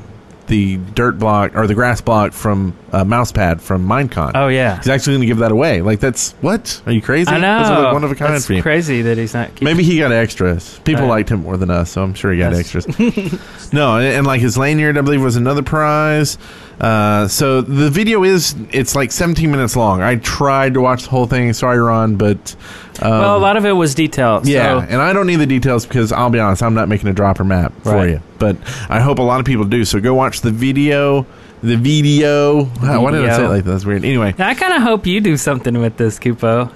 the 0.47 0.77
dirt 0.77 1.18
block 1.18 1.57
or 1.57 1.66
the 1.66 1.75
grass 1.75 2.01
block 2.01 2.33
from 2.33 2.77
uh, 2.93 3.05
Mousepad 3.05 3.61
from 3.61 3.87
Minecon. 3.87 4.33
Oh, 4.35 4.49
yeah. 4.49 4.77
he's 4.77 4.89
actually 4.89 5.14
going 5.14 5.20
to 5.22 5.27
give 5.27 5.39
that 5.39 5.53
away. 5.53 5.81
Like 5.83 6.01
that's 6.01 6.33
what? 6.41 6.83
Are 6.87 6.93
you 6.93 7.01
crazy? 7.03 7.31
I 7.31 7.39
know. 7.39 7.59
That's 7.59 7.70
like 7.70 7.93
one 7.93 8.05
of 8.05 8.11
a 8.11 8.14
kind 8.14 8.35
That's 8.35 8.47
for 8.47 8.55
you. 8.55 8.62
crazy 8.62 9.03
that 9.03 9.18
he's 9.18 9.35
not 9.35 9.61
Maybe 9.62 9.83
he 9.83 9.99
got 9.99 10.12
extras. 10.12 10.79
People 10.85 11.07
liked 11.07 11.31
him 11.31 11.43
more 11.43 11.57
than 11.57 11.70
us, 11.70 11.93
so 11.93 12.03
I'm 12.03 12.14
sure 12.14 12.33
he 12.33 12.39
got 12.39 12.53
extras. 12.53 12.87
no, 13.72 13.97
and, 13.97 14.07
and 14.07 14.27
like 14.27 14.41
his 14.41 14.57
lanyard, 14.59 14.99
I 14.99 15.01
believe, 15.01 15.22
was 15.22 15.37
another 15.37 15.62
prize. 15.62 16.39
Uh, 16.81 17.29
so 17.29 17.61
the 17.61 17.89
video 17.89 18.25
is 18.25 18.55
it's 18.72 18.95
like 18.97 19.12
17 19.12 19.51
minutes 19.51 19.77
long. 19.77 20.03
I 20.03 20.16
tried 20.16 20.75
to 20.75 20.81
watch 20.81 21.05
the 21.05 21.11
whole 21.11 21.27
thing. 21.27 21.53
Sorry, 21.53 21.79
Ron, 21.79 22.16
but 22.16 22.57
um, 23.01 23.11
well, 23.11 23.37
a 23.37 23.39
lot 23.39 23.57
of 23.57 23.64
it 23.64 23.72
was 23.72 23.95
detailed. 23.95 24.47
yeah, 24.47 24.81
So, 24.81 24.87
and 24.89 25.01
I 25.01 25.12
don't 25.12 25.27
need 25.27 25.37
the 25.37 25.47
details 25.47 25.87
because 25.87 26.11
I'll 26.12 26.31
be 26.31 26.39
honest, 26.41 26.62
I'm 26.62 26.75
not 26.75 26.89
making 26.89 27.09
a 27.09 27.12
dropper 27.12 27.45
map 27.45 27.72
for 27.83 27.95
Right. 27.95 28.11
you. 28.11 28.22
But 28.39 28.57
I 28.89 29.01
hope 29.01 29.18
a 29.18 29.22
lot 29.22 29.41
of 29.41 29.47
people 29.47 29.64
do. 29.64 29.85
So 29.85 30.01
go 30.01 30.14
watch 30.14 30.41
the 30.41 30.51
video. 30.51 31.27
The 31.62 31.77
video. 31.77 32.64
Wow, 32.83 33.03
why 33.03 33.12
did 33.12 33.25
I 33.25 33.37
say 33.37 33.45
it 33.45 33.49
like 33.49 33.64
that? 33.64 33.70
That's 33.70 33.85
weird. 33.87 34.05
Anyway, 34.05 34.35
I 34.39 34.55
kind 34.55 34.75
of 34.75 34.83
hope 34.83 35.07
you 35.07 35.20
do 35.20 35.37
something 35.39 35.79
with 35.81 35.97
this, 35.97 36.18
Kupo. 36.18 36.70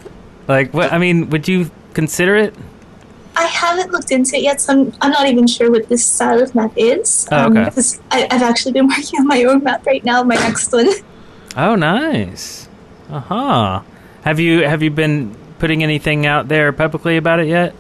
Like, 0.47 0.73
what? 0.73 0.93
I 0.93 0.99
mean, 0.99 1.29
would 1.29 1.47
you 1.47 1.71
consider 1.93 2.37
it? 2.37 2.55
I 3.39 3.47
haven't 3.47 3.93
looked 3.93 4.11
into 4.11 4.37
it 4.37 4.43
yet, 4.43 4.61
so 4.61 4.73
I'm, 4.73 4.93
I'm 5.01 5.13
not 5.13 5.29
even 5.29 5.47
sure 5.47 5.71
what 5.71 5.89
this 5.89 6.05
style 6.05 6.43
of 6.43 6.55
map 6.57 6.73
is. 6.77 7.29
Oh, 7.31 7.47
okay. 7.47 7.65
Because 7.67 8.01
I, 8.11 8.27
I've 8.31 8.43
actually 8.43 8.73
been 8.73 8.89
working 8.95 9.21
on 9.21 9.27
my 9.29 9.45
own 9.45 9.63
map 9.63 9.87
right 9.87 10.05
now, 10.05 10.23
my 10.25 10.35
next 10.35 10.73
one. 10.73 10.89
Oh, 11.57 11.75
nice. 11.75 12.69
Uh 13.11 13.19
huh. 13.19 13.83
Have 14.23 14.39
you 14.39 14.63
have 14.65 14.81
you 14.83 14.91
been 14.91 15.35
putting 15.59 15.83
anything 15.83 16.25
out 16.25 16.47
there 16.47 16.71
publicly 16.73 17.17
about 17.17 17.41
it 17.41 17.49
yet? 17.49 17.75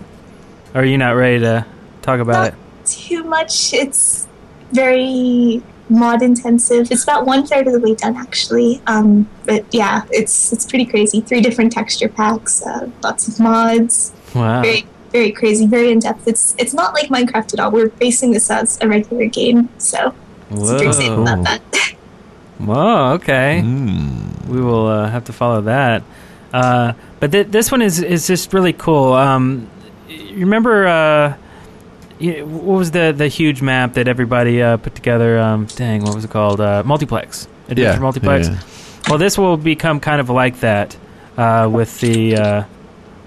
Or 0.74 0.80
are 0.80 0.84
you 0.84 0.98
not 0.98 1.10
ready 1.12 1.38
to 1.40 1.64
talk 2.02 2.18
about 2.18 2.32
Not 2.32 2.46
it? 2.54 2.86
too 2.86 3.22
much. 3.22 3.72
It's 3.74 4.26
very 4.72 5.62
mod 5.90 6.22
intensive. 6.22 6.90
It's 6.90 7.04
about 7.04 7.24
one 7.26 7.46
third 7.46 7.66
of 7.68 7.72
the 7.74 7.78
way 7.80 7.94
done, 7.94 8.16
actually. 8.16 8.82
Um, 8.86 9.28
but 9.44 9.64
yeah, 9.70 10.02
it's 10.10 10.52
it's 10.52 10.64
pretty 10.64 10.86
crazy. 10.86 11.20
Three 11.20 11.40
different 11.42 11.70
texture 11.70 12.08
packs, 12.08 12.66
uh, 12.66 12.90
lots 13.04 13.28
of 13.28 13.38
mods. 13.38 14.12
Wow. 14.34 14.62
Very 14.62 14.86
very 15.12 15.32
crazy, 15.32 15.66
very 15.66 15.90
in 15.90 15.98
depth. 16.00 16.26
It's 16.28 16.54
it's 16.58 16.74
not 16.74 16.94
like 16.94 17.08
Minecraft 17.08 17.54
at 17.54 17.60
all. 17.60 17.70
We're 17.70 17.88
basing 17.88 18.32
this 18.32 18.50
as 18.50 18.78
a 18.80 18.88
regular 18.88 19.26
game, 19.26 19.68
so 19.78 20.14
super 20.50 20.84
excited 20.84 21.16
Whoa. 21.16 21.22
about 21.22 21.44
that. 21.44 21.94
Whoa. 22.58 23.12
Okay. 23.14 23.62
Mm. 23.64 24.46
We 24.48 24.60
will 24.60 24.86
uh, 24.86 25.08
have 25.08 25.24
to 25.24 25.32
follow 25.32 25.60
that. 25.62 26.02
Uh, 26.52 26.92
but 27.20 27.30
th- 27.32 27.48
this 27.48 27.70
one 27.70 27.82
is 27.82 28.00
is 28.00 28.26
just 28.26 28.52
really 28.52 28.72
cool. 28.72 29.12
Um, 29.12 29.68
you 30.08 30.40
remember 30.40 30.86
uh, 30.86 31.36
you, 32.18 32.44
what 32.46 32.78
was 32.78 32.90
the 32.90 33.12
the 33.16 33.28
huge 33.28 33.60
map 33.62 33.94
that 33.94 34.08
everybody 34.08 34.62
uh, 34.62 34.76
put 34.78 34.94
together? 34.94 35.38
Um, 35.38 35.66
dang, 35.66 36.02
what 36.02 36.14
was 36.14 36.24
it 36.24 36.30
called? 36.30 36.60
Uh, 36.60 36.82
multiplex. 36.84 37.46
Adventure 37.68 37.82
Yeah, 37.82 37.98
multiplex. 37.98 38.48
yeah, 38.48 38.54
yeah. 38.54 38.60
Well, 39.08 39.18
this 39.18 39.36
will 39.38 39.56
become 39.56 40.00
kind 40.00 40.20
of 40.20 40.30
like 40.30 40.60
that 40.60 40.96
uh, 41.36 41.68
with 41.70 42.00
the 42.00 42.36
uh, 42.36 42.64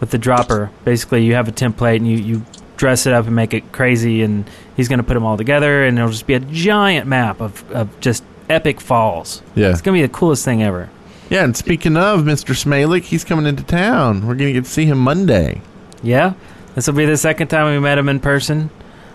with 0.02 0.12
the 0.12 0.18
dropper. 0.18 0.70
Basically, 0.84 1.24
you 1.24 1.36
have 1.36 1.47
a 1.47 1.52
template 1.54 1.95
and 1.97 2.08
you, 2.08 2.18
you 2.18 2.45
dress 2.76 3.06
it 3.06 3.14
up 3.14 3.28
and 3.28 3.36
make 3.36 3.54
it 3.54 3.72
crazy, 3.72 4.22
and 4.24 4.49
he's 4.76 4.88
going 4.89 4.97
to 4.99 5.04
put 5.04 5.14
them 5.14 5.24
all 5.24 5.38
together, 5.38 5.86
and 5.86 5.97
it'll 5.97 6.12
just 6.12 6.28
be 6.28 6.34
a 6.34 6.39
giant 6.41 7.08
map 7.08 7.39
of, 7.39 7.70
of 7.72 7.97
just 8.02 8.24
epic 8.49 8.82
falls. 8.82 9.41
Yeah. 9.56 9.70
It's 9.70 9.82
going 9.82 9.95
to 9.95 10.02
be 10.04 10.08
the 10.08 10.14
coolest 10.14 10.43
thing 10.43 10.62
ever. 10.64 10.89
Yeah, 11.30 11.45
and 11.45 11.56
speaking 11.56 11.95
of 11.95 12.22
Mr. 12.22 12.54
Smalik, 12.54 13.04
he's 13.04 13.24
coming 13.24 13.45
into 13.45 13.64
town. 13.64 14.28
We're 14.28 14.36
going 14.36 14.49
to 14.49 14.54
get 14.54 14.66
to 14.66 14.70
see 14.70 14.86
him 14.86 14.97
Monday. 14.97 15.62
Yeah, 16.04 16.34
this 16.76 16.88
will 16.88 16.95
be 16.95 17.06
the 17.06 17.16
second 17.16 17.47
time 17.47 17.72
we 17.72 17.80
met 17.80 17.97
him 17.97 18.10
in 18.10 18.20
person. 18.20 18.70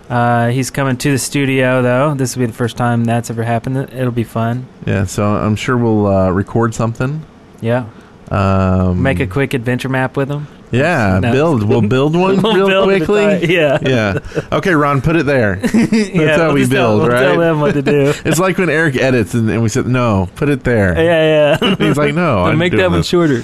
Uh, 0.08 0.48
he's 0.50 0.70
coming 0.70 0.96
to 0.98 1.10
the 1.10 1.18
studio, 1.18 1.82
though. 1.82 2.14
This 2.14 2.36
will 2.36 2.42
be 2.42 2.46
the 2.46 2.52
first 2.52 2.76
time 2.76 3.04
that's 3.04 3.28
ever 3.28 3.42
happened. 3.42 3.76
It'll 3.92 4.12
be 4.12 4.22
fun. 4.22 4.66
Yeah, 4.86 5.04
so 5.04 5.26
I'm 5.26 5.56
sure 5.56 5.76
we'll 5.76 6.06
uh, 6.06 6.30
record 6.30 6.72
something. 6.74 7.26
Yeah, 7.60 7.86
Um, 8.30 9.02
make 9.02 9.18
a 9.18 9.26
quick 9.26 9.52
adventure 9.52 9.88
map 9.88 10.16
with 10.16 10.30
him. 10.30 10.46
Yeah, 10.70 11.18
No. 11.22 11.32
build. 11.32 11.62
We'll 11.62 11.80
build 11.82 12.14
one 12.16 12.40
We'll 12.42 12.54
real 12.54 12.66
build 12.68 12.88
quickly. 13.06 13.54
Yeah. 13.54 13.78
yeah. 13.82 14.18
Okay, 14.52 14.72
Ron, 14.72 15.00
put 15.02 15.16
it 15.16 15.26
there. 15.26 15.56
That's 15.62 15.72
yeah, 15.74 16.36
how 16.36 16.44
we'll 16.46 16.54
we 16.54 16.60
just 16.60 16.72
tell- 16.72 16.98
build, 16.98 17.02
we'll 17.02 17.10
right? 17.10 17.22
Tell 17.32 17.38
them 17.38 17.60
what 17.60 17.74
to 17.74 17.82
do. 17.82 18.12
It's 18.24 18.38
like 18.38 18.58
when 18.58 18.68
Eric 18.70 18.96
edits 18.96 19.34
and, 19.34 19.48
and 19.50 19.62
we 19.62 19.68
said, 19.68 19.86
"No, 19.86 20.28
put 20.36 20.48
it 20.48 20.64
there." 20.64 20.94
yeah, 21.00 21.58
yeah. 21.60 21.74
He's 21.76 21.96
like, 21.96 22.14
"No, 22.14 22.40
I'm 22.44 22.58
make 22.58 22.72
that 22.72 22.90
one 22.90 23.00
this." 23.00 23.08
shorter. 23.08 23.42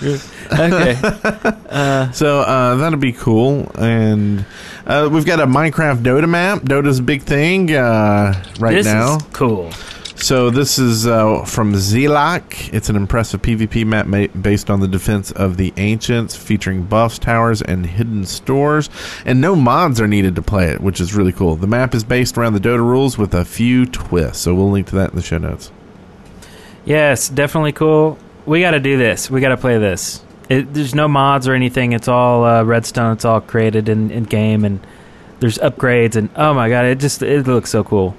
okay. 0.52 0.94
So 2.12 2.40
uh, 2.40 2.76
that'll 2.76 2.98
be 2.98 3.12
cool, 3.12 3.70
and 3.78 4.44
uh, 4.86 5.08
we've 5.12 5.24
got 5.26 5.40
a 5.40 5.46
Minecraft 5.46 5.98
Dota 6.02 6.28
map. 6.28 6.62
Dota's 6.62 6.98
a 6.98 7.02
big 7.02 7.22
thing 7.22 7.72
uh, 7.74 8.34
right 8.58 8.74
this 8.74 8.86
now. 8.86 9.16
is 9.16 9.22
cool. 9.32 9.70
So 10.22 10.50
this 10.50 10.78
is 10.78 11.04
uh, 11.04 11.44
from 11.44 11.72
Zelak. 11.72 12.72
It's 12.72 12.88
an 12.88 12.94
impressive 12.94 13.42
PvP 13.42 13.84
map 13.84 14.06
ma- 14.06 14.28
based 14.28 14.70
on 14.70 14.78
the 14.78 14.86
defense 14.86 15.32
of 15.32 15.56
the 15.56 15.74
ancients, 15.78 16.36
featuring 16.36 16.84
buffs, 16.84 17.18
towers, 17.18 17.60
and 17.60 17.84
hidden 17.84 18.24
stores. 18.24 18.88
And 19.26 19.40
no 19.40 19.56
mods 19.56 20.00
are 20.00 20.06
needed 20.06 20.36
to 20.36 20.42
play 20.42 20.66
it, 20.66 20.80
which 20.80 21.00
is 21.00 21.12
really 21.12 21.32
cool. 21.32 21.56
The 21.56 21.66
map 21.66 21.92
is 21.92 22.04
based 22.04 22.38
around 22.38 22.52
the 22.52 22.60
Dota 22.60 22.78
rules 22.78 23.18
with 23.18 23.34
a 23.34 23.44
few 23.44 23.84
twists. 23.84 24.44
So 24.44 24.54
we'll 24.54 24.70
link 24.70 24.86
to 24.88 24.94
that 24.94 25.10
in 25.10 25.16
the 25.16 25.22
show 25.22 25.38
notes. 25.38 25.72
Yes, 26.84 27.28
definitely 27.28 27.72
cool. 27.72 28.16
We 28.46 28.60
got 28.60 28.70
to 28.70 28.80
do 28.80 28.96
this. 28.96 29.28
We 29.28 29.40
got 29.40 29.48
to 29.48 29.56
play 29.56 29.78
this. 29.78 30.24
It, 30.48 30.72
there's 30.72 30.94
no 30.94 31.08
mods 31.08 31.48
or 31.48 31.54
anything. 31.54 31.94
It's 31.94 32.06
all 32.06 32.44
uh, 32.44 32.62
redstone. 32.62 33.14
It's 33.14 33.24
all 33.24 33.40
created 33.40 33.88
in, 33.88 34.12
in 34.12 34.22
game, 34.22 34.64
and 34.64 34.86
there's 35.40 35.58
upgrades. 35.58 36.14
And 36.14 36.30
oh 36.36 36.54
my 36.54 36.68
god, 36.68 36.84
it 36.84 37.00
just 37.00 37.22
it 37.22 37.48
looks 37.48 37.70
so 37.70 37.82
cool. 37.82 38.14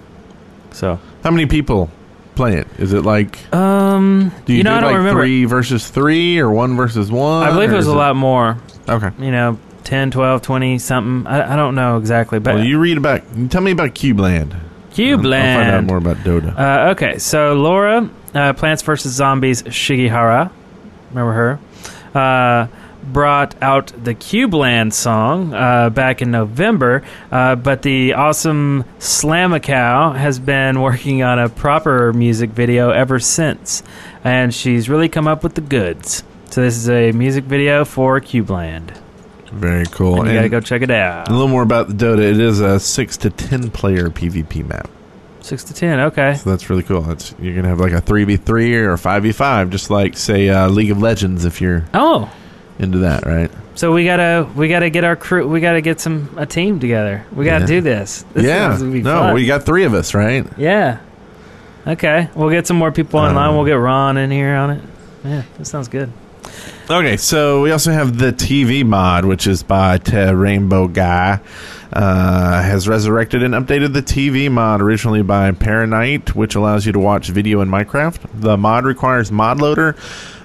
So 0.73 0.99
How 1.23 1.31
many 1.31 1.45
people 1.45 1.89
play 2.35 2.57
it? 2.57 2.67
Is 2.77 2.93
it 2.93 3.03
like 3.03 3.53
um, 3.53 4.31
do 4.45 4.53
you, 4.53 4.57
you 4.59 4.63
know 4.63 4.71
do 4.71 4.75
I 4.77 4.81
don't 4.81 4.91
like 4.91 4.97
remember. 4.97 5.21
three 5.21 5.45
versus 5.45 5.89
three 5.89 6.39
or 6.39 6.51
one 6.51 6.75
versus 6.75 7.11
one? 7.11 7.47
I 7.47 7.51
believe 7.51 7.71
it 7.71 7.75
was 7.75 7.87
a 7.87 7.95
lot 7.95 8.15
more. 8.15 8.57
Okay. 8.87 9.09
You 9.19 9.31
know, 9.31 9.57
10, 9.85 10.11
12, 10.11 10.41
20, 10.41 10.79
something. 10.79 11.27
I, 11.27 11.53
I 11.53 11.55
don't 11.55 11.75
know 11.75 11.97
exactly, 11.97 12.39
but 12.39 12.55
Well, 12.55 12.63
you 12.63 12.79
read 12.79 12.97
about. 12.97 13.21
Tell 13.49 13.61
me 13.61 13.71
about 13.71 13.95
Cube 13.95 14.17
Cubeland. 14.17 14.59
Cubeland. 14.91 15.55
I'll 15.55 15.63
find 15.63 15.71
out 15.75 15.83
more 15.85 15.97
about 15.97 16.17
Dota. 16.17 16.57
Uh, 16.57 16.91
okay, 16.91 17.17
so 17.17 17.53
Laura, 17.53 18.09
uh, 18.33 18.53
Plants 18.53 18.81
vs. 18.83 19.11
Zombies 19.11 19.63
Shigihara, 19.63 20.51
remember 21.09 21.33
her, 21.33 21.59
uh, 22.19 22.67
brought 23.11 23.55
out 23.61 23.87
the 24.03 24.15
Cubeland 24.15 24.93
song 24.93 25.53
uh, 25.53 25.89
back 25.89 26.21
in 26.21 26.31
November, 26.31 27.03
uh, 27.31 27.55
but 27.55 27.81
the 27.81 28.13
awesome 28.13 28.85
Slamacow 28.99 30.15
has 30.15 30.39
been 30.39 30.81
working 30.87 31.23
on 31.23 31.39
a 31.39 31.49
proper 31.49 32.13
music 32.13 32.51
video 32.51 32.89
ever 32.91 33.19
since, 33.19 33.83
and 34.23 34.53
she's 34.53 34.87
really 34.89 35.09
come 35.09 35.27
up 35.27 35.43
with 35.43 35.55
the 35.55 35.61
goods. 35.61 36.23
So 36.49 36.61
this 36.61 36.77
is 36.77 36.89
a 36.89 37.11
music 37.11 37.45
video 37.45 37.83
for 37.83 38.19
Cubeland. 38.21 38.95
Very 39.51 39.85
cool. 39.87 40.19
And 40.21 40.29
you 40.29 40.33
gotta 40.35 40.49
go 40.49 40.59
check 40.59 40.81
it 40.81 40.91
out. 40.91 41.27
A 41.29 41.31
little 41.31 41.47
more 41.47 41.61
about 41.63 41.87
the 41.87 41.93
Dota. 41.93 42.19
It 42.19 42.39
is 42.39 42.59
a 42.59 42.79
six 42.79 43.17
to 43.17 43.29
ten 43.29 43.69
player 43.69 44.09
PvP 44.09 44.67
map, 44.67 44.89
Six 45.41 45.63
to 45.65 45.73
ten, 45.73 45.99
okay. 45.99 46.35
so 46.35 46.49
that's 46.49 46.69
really 46.69 46.83
cool. 46.83 47.09
It's, 47.11 47.35
you're 47.39 47.53
gonna 47.55 47.67
have 47.67 47.79
like 47.79 47.91
a 47.91 48.01
three 48.01 48.23
v 48.23 48.37
three 48.37 48.75
or 48.75 48.93
a 48.93 48.97
five 48.97 49.23
v 49.23 49.31
five, 49.31 49.69
just 49.69 49.89
like 49.89 50.17
say 50.17 50.49
uh, 50.49 50.69
League 50.69 50.89
of 50.89 51.01
Legends 51.01 51.45
if 51.45 51.59
you're 51.61 51.85
Oh, 51.93 52.31
into 52.83 52.99
that, 52.99 53.25
right? 53.25 53.49
So 53.75 53.91
we 53.91 54.05
gotta 54.05 54.47
we 54.55 54.67
gotta 54.67 54.89
get 54.91 55.03
our 55.03 55.15
crew. 55.15 55.47
We 55.47 55.59
gotta 55.59 55.81
get 55.81 55.99
some 55.99 56.29
a 56.37 56.45
team 56.45 56.79
together. 56.79 57.25
We 57.33 57.45
gotta 57.45 57.61
Yeah. 57.61 57.67
do 57.67 57.81
this. 57.81 58.23
this 58.33 58.45
yeah. 58.45 58.77
be 58.77 59.01
No, 59.01 59.19
fun. 59.19 59.33
we 59.33 59.45
got 59.47 59.63
three 59.63 59.85
of 59.85 59.93
us, 59.95 60.13
right? 60.13 60.45
yeah. 60.57 60.97
Okay, 61.85 62.29
we'll 62.35 62.49
get 62.51 62.65
some 62.67 62.77
more 62.77 62.91
people 62.93 63.19
online. 63.19 63.49
Um, 63.49 63.55
we'll 63.55 63.65
get 63.65 63.73
Ron 63.73 64.15
in 64.17 64.31
here 64.31 64.55
on 64.55 64.69
it. 64.69 64.81
Yeah, 65.25 65.41
that 65.57 65.65
sounds 65.65 65.87
good. 65.89 66.11
Okay, 66.89 67.15
so 67.15 67.61
we 67.61 67.71
also 67.71 67.93
have 67.93 68.17
the 68.17 68.33
TV 68.33 68.85
mod, 68.85 69.23
which 69.23 69.47
is 69.47 69.63
by 69.63 69.97
Te 69.99 70.31
Rainbow 70.31 70.89
Guy. 70.89 71.39
Uh, 71.93 72.61
has 72.61 72.87
resurrected 72.87 73.43
and 73.43 73.53
updated 73.53 73.93
the 73.93 74.01
TV 74.01 74.51
mod 74.51 74.81
originally 74.81 75.21
by 75.21 75.51
Paranite, 75.51 76.35
which 76.35 76.55
allows 76.55 76.85
you 76.85 76.91
to 76.91 76.99
watch 76.99 77.29
video 77.29 77.61
in 77.61 77.69
Minecraft. 77.69 78.41
The 78.41 78.57
mod 78.57 78.83
requires 78.83 79.31
mod 79.31 79.61
loader 79.61 79.95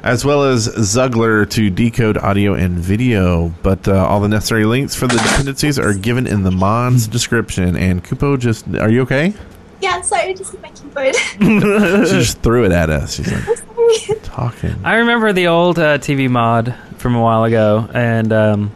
as 0.02 0.24
well 0.24 0.44
as 0.44 0.68
Xuggler 0.68 1.48
to 1.50 1.70
decode 1.70 2.18
audio 2.18 2.54
and 2.54 2.78
video, 2.78 3.48
but 3.62 3.88
uh, 3.88 4.06
all 4.06 4.20
the 4.20 4.28
necessary 4.28 4.64
links 4.64 4.94
for 4.94 5.06
the 5.06 5.16
dependencies 5.16 5.78
are 5.78 5.94
given 5.94 6.26
in 6.26 6.44
the 6.44 6.50
mod's 6.52 7.08
description. 7.08 7.76
And 7.76 8.04
Kupo, 8.04 8.38
just 8.38 8.68
are 8.76 8.90
you 8.90 9.00
okay? 9.02 9.32
Yeah, 9.80 10.02
sorry, 10.02 10.28
I 10.28 10.32
just 10.34 10.52
hit 10.52 10.62
my 10.62 10.70
keyboard. 10.70 11.16
She 12.08 12.12
just 12.12 12.42
threw 12.42 12.64
it 12.64 12.72
at 12.72 12.90
us. 12.90 13.14
She's 13.14 13.32
like 13.32 13.58
Sorry. 13.96 14.20
talking. 14.22 14.74
I 14.84 14.96
remember 14.96 15.32
the 15.32 15.48
old 15.48 15.78
uh, 15.78 15.98
TV 15.98 16.28
mod 16.28 16.74
from 16.96 17.14
a 17.14 17.20
while 17.20 17.44
ago, 17.44 17.88
and 17.92 18.32
um, 18.32 18.72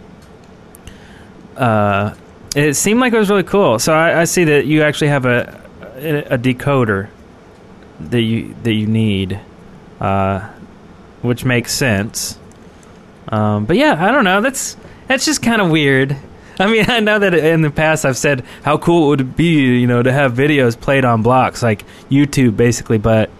uh, 1.57 2.15
it 2.55 2.75
seemed 2.75 3.01
like 3.01 3.13
it 3.13 3.19
was 3.19 3.31
really 3.31 3.43
cool. 3.43 3.79
So 3.79 3.93
I, 3.93 4.23
I 4.23 4.25
see 4.25 4.45
that 4.45 4.67
you 4.67 4.83
actually 4.83 5.09
have 5.09 5.27
a 5.27 5.61
a 6.03 6.39
decoder 6.39 7.09
that 8.01 8.21
you 8.23 8.55
that 8.63 8.73
you 8.73 8.87
need, 8.87 9.39
uh, 10.01 10.49
which 11.23 11.45
makes 11.45 11.73
sense. 11.73 12.39
Um, 13.29 13.65
but 13.67 13.77
yeah, 13.77 14.05
I 14.05 14.11
don't 14.11 14.25
know. 14.25 14.41
That's 14.41 14.77
that's 15.07 15.25
just 15.25 15.43
kind 15.43 15.63
of 15.63 15.71
weird. 15.71 16.17
I 16.59 16.67
mean, 16.67 16.85
I 16.89 17.01
know 17.01 17.19
that 17.19 17.35
in 17.35 17.63
the 17.63 17.71
past 17.71 18.05
I've 18.05 18.17
said 18.17 18.45
how 18.63 18.79
cool 18.79 19.07
it 19.07 19.17
would 19.17 19.37
be, 19.37 19.81
you 19.81 19.87
know, 19.87 20.03
to 20.03 20.13
have 20.13 20.35
videos 20.35 20.79
played 20.79 21.05
on 21.05 21.23
blocks 21.23 21.63
like 21.63 21.85
YouTube, 22.11 22.57
basically. 22.57 22.99
But 22.99 23.31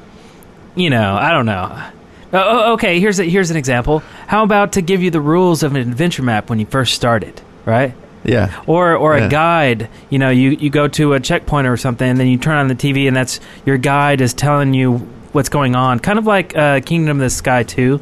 you 0.75 0.91
know, 0.91 1.15
I 1.15 1.31
don't 1.33 1.47
know. 1.47 1.89
Oh, 2.35 2.39
oh, 2.39 2.73
okay, 2.75 2.99
here's 2.99 3.21
a, 3.21 3.25
here's 3.25 3.51
an 3.51 3.57
example. 3.59 3.99
How 4.27 4.43
about 4.43 4.73
to 4.73 4.83
give 4.83 5.03
you 5.03 5.11
the 5.11 5.21
rules 5.21 5.63
of 5.63 5.75
an 5.75 5.81
adventure 5.83 6.23
map 6.23 6.49
when 6.49 6.59
you 6.59 6.65
first 6.67 6.95
started, 6.95 7.41
right? 7.67 7.95
Yeah. 8.25 8.63
Or 8.67 8.95
or 8.95 9.19
Yeah. 9.19 9.25
a 9.27 9.29
guide. 9.29 9.89
You 10.09 10.19
know, 10.19 10.31
you 10.31 10.51
you 10.51 10.71
go 10.71 10.89
to 10.89 11.13
a 11.13 11.21
checkpoint 11.21 11.67
or 11.67 11.77
something, 11.77 12.09
and 12.09 12.19
then 12.19 12.29
you 12.29 12.39
turn 12.39 12.57
on 12.57 12.69
the 12.69 12.75
TV, 12.75 13.07
and 13.07 13.15
that's 13.17 13.39
your 13.67 13.77
guide 13.77 14.21
is 14.21 14.33
telling 14.33 14.73
you 14.75 14.99
what's 15.33 15.49
going 15.51 15.75
on. 15.75 15.99
Kind 15.99 16.19
of 16.19 16.27
like 16.27 16.57
uh, 16.57 16.81
Kingdom 16.81 17.19
of 17.19 17.23
the 17.23 17.31
Sky 17.31 17.65
two, 17.65 17.99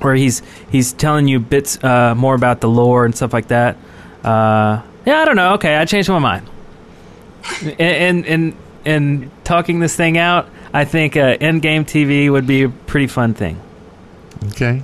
where 0.00 0.14
he's 0.14 0.42
he's 0.70 0.92
telling 0.92 1.26
you 1.28 1.40
bits 1.40 1.82
uh, 1.84 2.14
more 2.14 2.34
about 2.34 2.60
the 2.60 2.68
lore 2.68 3.04
and 3.04 3.14
stuff 3.14 3.32
like 3.34 3.48
that. 3.48 3.76
Uh, 4.24 4.80
yeah, 5.04 5.20
I 5.20 5.24
don't 5.24 5.36
know. 5.36 5.54
Okay, 5.54 5.74
I 5.76 5.84
changed 5.84 6.08
my 6.08 6.20
mind. 6.20 6.48
and 7.62 7.80
and 7.80 8.26
and, 8.26 8.56
and 8.84 9.30
talking 9.44 9.80
this 9.80 9.96
thing 9.96 10.16
out, 10.18 10.48
I 10.72 10.84
think 10.84 11.16
uh, 11.16 11.36
in-game 11.40 11.84
TV 11.84 12.30
would 12.30 12.46
be 12.46 12.62
a 12.62 12.68
pretty 12.68 13.06
fun 13.06 13.34
thing. 13.34 13.60
Okay. 14.46 14.82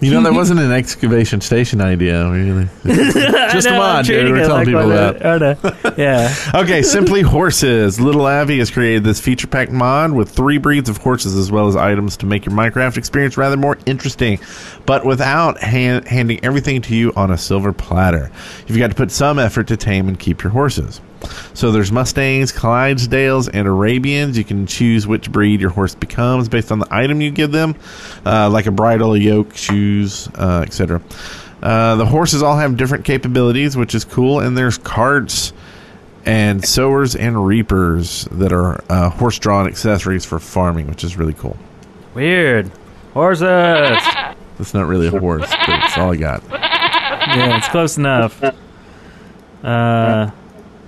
You 0.00 0.10
know, 0.10 0.22
that 0.22 0.32
wasn't 0.34 0.58
an 0.60 0.72
excavation 0.72 1.40
station 1.40 1.80
idea, 1.80 2.28
really. 2.28 2.68
Just 2.84 3.68
a 3.68 3.70
I 3.70 3.70
know, 3.70 3.70
I'm 3.70 3.76
mod, 3.78 4.04
dude. 4.04 4.30
We're 4.30 4.36
telling 4.44 4.50
like 4.50 4.66
people 4.66 4.88
that. 4.88 5.24
oh, 5.24 5.38
no. 5.38 5.94
Yeah. 5.96 6.34
Okay, 6.62 6.82
Simply 6.82 7.22
Horses. 7.22 8.00
Little 8.00 8.26
Avi 8.26 8.58
has 8.58 8.70
created 8.70 9.04
this 9.04 9.20
feature 9.20 9.46
pack 9.46 9.70
mod 9.70 10.12
with 10.12 10.28
three 10.30 10.58
breeds 10.58 10.88
of 10.88 10.96
horses 10.98 11.36
as 11.36 11.50
well 11.52 11.68
as 11.68 11.76
items 11.76 12.16
to 12.18 12.26
make 12.26 12.44
your 12.44 12.54
Minecraft 12.54 12.96
experience 12.96 13.36
rather 13.36 13.56
more 13.56 13.78
interesting, 13.86 14.40
but 14.86 15.06
without 15.06 15.58
hand- 15.60 16.06
handing 16.08 16.44
everything 16.44 16.82
to 16.82 16.94
you 16.96 17.12
on 17.14 17.30
a 17.30 17.38
silver 17.38 17.72
platter. 17.72 18.30
You've 18.66 18.78
got 18.78 18.88
to 18.90 18.96
put 18.96 19.10
some 19.10 19.38
effort 19.38 19.68
to 19.68 19.76
tame 19.76 20.08
and 20.08 20.18
keep 20.18 20.42
your 20.42 20.50
horses. 20.50 21.00
So 21.54 21.70
there's 21.70 21.92
Mustangs, 21.92 22.52
Clydesdales, 22.52 23.48
and 23.52 23.66
Arabians. 23.68 24.36
You 24.38 24.44
can 24.44 24.66
choose 24.66 25.06
which 25.06 25.30
breed 25.30 25.60
your 25.60 25.70
horse 25.70 25.94
becomes 25.94 26.48
based 26.48 26.72
on 26.72 26.78
the 26.78 26.86
item 26.90 27.20
you 27.20 27.30
give 27.30 27.52
them, 27.52 27.76
uh, 28.24 28.48
like 28.50 28.66
a 28.66 28.70
bridle, 28.70 29.14
a 29.14 29.18
yoke, 29.18 29.54
shoes, 29.54 30.28
uh, 30.36 30.64
etc. 30.66 31.00
Uh, 31.62 31.96
the 31.96 32.06
horses 32.06 32.42
all 32.42 32.56
have 32.56 32.76
different 32.76 33.04
capabilities, 33.04 33.76
which 33.76 33.94
is 33.94 34.04
cool, 34.04 34.40
and 34.40 34.56
there's 34.58 34.78
carts 34.78 35.52
and 36.24 36.64
sowers 36.64 37.14
and 37.16 37.46
reapers 37.46 38.24
that 38.32 38.52
are 38.52 38.82
uh, 38.88 39.10
horse-drawn 39.10 39.66
accessories 39.66 40.24
for 40.24 40.38
farming, 40.38 40.86
which 40.88 41.04
is 41.04 41.16
really 41.16 41.34
cool. 41.34 41.56
Weird. 42.14 42.70
Horses. 43.12 43.42
That's 44.58 44.74
not 44.74 44.86
really 44.86 45.08
a 45.08 45.18
horse, 45.18 45.50
but 45.66 45.84
it's 45.84 45.98
all 45.98 46.12
I 46.12 46.16
got. 46.16 46.42
Yeah, 46.50 47.56
it's 47.56 47.68
close 47.68 47.96
enough. 47.96 48.42
Uh, 49.62 50.30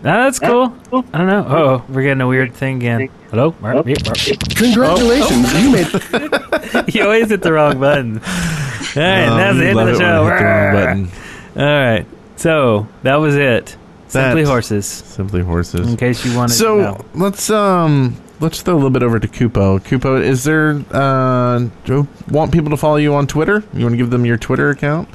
nah, 0.05 0.25
that's 0.25 0.39
cool. 0.39 0.75
I 1.13 1.19
don't 1.19 1.27
know. 1.27 1.47
Oh, 1.49 1.85
we're 1.93 2.03
getting 2.03 2.21
a 2.21 2.29
weird 2.29 2.55
thing 2.55 2.77
again. 2.77 3.09
Hello? 3.31 3.55
Mark? 3.61 3.85
Meep, 3.87 4.05
mark. 4.07 4.19
Congratulations, 4.57 5.53
you 5.63 5.71
made 5.73 6.85
you 6.95 7.03
always 7.03 7.29
hit 7.31 7.43
the 7.43 7.53
wrong 7.53 7.81
button. 7.81 8.19
All 8.19 9.03
right, 9.03 9.29
Oh, 9.29 9.37
that's 9.37 9.59
the 9.59 9.67
end 9.67 9.79
of 9.79 9.87
the 9.87 9.93
it 9.95 9.95
when 9.95 9.95
I 9.95 9.99
show. 9.99 10.25
the 10.25 10.31
wrong 10.31 10.73
button. 10.75 11.11
All 11.57 11.65
right. 11.65 12.07
So 12.37 12.87
that 13.03 13.17
was 13.17 13.35
it. 13.37 13.77
Simply 14.09 14.43
That- 14.45 14.49
horses. 14.51 14.87
Simply 14.87 15.43
horses. 15.43 15.89
In 15.91 15.97
case 15.97 16.25
you 16.25 16.37
wanted 16.37 16.55
So 16.55 16.77
to 16.77 16.83
know. 16.83 17.05
let's 17.15 17.51
um 17.51 18.17
let's 18.41 18.63
throw 18.63 18.75
a 18.75 18.77
little 18.77 18.91
bit 18.91 19.03
over 19.03 19.19
to 19.19 19.27
Kupo. 19.27 19.81
Kupo, 19.81 20.23
is 20.23 20.45
there 20.45 20.81
uh 20.93 21.59
do 21.85 21.95
you 21.95 22.09
want 22.31 22.53
people 22.53 22.71
to 22.71 22.77
follow 22.77 22.97
you 22.97 23.15
on 23.15 23.27
Twitter? 23.27 23.65
You 23.73 23.85
want 23.85 23.95
to 23.95 23.97
give 23.97 24.11
them 24.11 24.25
your 24.25 24.37
Twitter 24.37 24.71
account? 24.71 25.09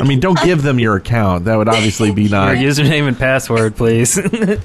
I 0.00 0.04
mean, 0.06 0.20
don't 0.20 0.40
give 0.42 0.62
them 0.62 0.78
your 0.78 0.96
account. 0.96 1.44
That 1.44 1.56
would 1.56 1.68
obviously 1.68 2.10
be 2.12 2.22
Your 2.22 2.30
not. 2.30 2.56
username 2.56 3.06
and 3.08 3.18
password, 3.18 3.76
please. 3.76 4.18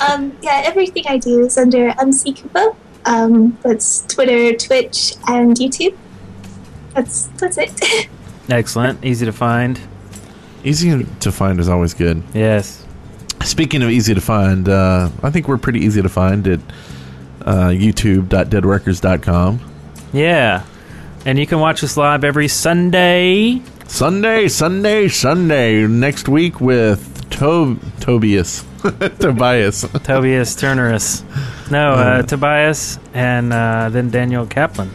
Um, 0.00 0.34
yeah, 0.40 0.62
everything 0.64 1.04
I 1.08 1.18
do 1.18 1.44
is 1.44 1.58
under 1.58 1.88
MC 2.00 2.32
Kupo. 2.32 2.74
Um, 3.04 3.58
that's 3.62 4.00
Twitter, 4.06 4.56
Twitch, 4.56 5.14
and 5.28 5.54
YouTube. 5.56 5.94
That's 6.94 7.26
that's 7.38 7.58
it. 7.58 8.08
Excellent. 8.48 9.04
Easy 9.04 9.26
to 9.26 9.32
find. 9.32 9.78
Easy 10.64 11.04
to 11.04 11.30
find 11.30 11.60
is 11.60 11.68
always 11.68 11.92
good. 11.92 12.22
Yes. 12.32 12.84
Speaking 13.42 13.82
of 13.82 13.90
easy 13.90 14.14
to 14.14 14.20
find, 14.22 14.70
uh, 14.70 15.10
I 15.22 15.30
think 15.30 15.48
we're 15.48 15.58
pretty 15.58 15.80
easy 15.80 16.00
to 16.02 16.08
find 16.08 16.48
at 16.48 16.60
uh, 17.42 17.68
youtube.deadworkers.com. 17.68 19.60
Yeah. 20.14 20.64
And 21.26 21.38
you 21.38 21.46
can 21.46 21.58
watch 21.60 21.84
us 21.84 21.96
live 21.96 22.24
every 22.24 22.48
Sunday. 22.48 23.62
Sunday, 23.90 24.46
Sunday, 24.48 25.08
Sunday. 25.08 25.86
Next 25.86 26.28
week 26.28 26.60
with 26.60 27.28
to- 27.30 27.78
Tobias. 28.00 28.64
Tobias. 29.18 29.82
Tobias 30.04 30.54
Turnerus. 30.54 31.22
No, 31.70 31.90
uh, 31.94 32.22
Tobias 32.22 32.98
and 33.12 33.52
uh, 33.52 33.88
then 33.90 34.08
Daniel 34.10 34.46
Kaplan 34.46 34.90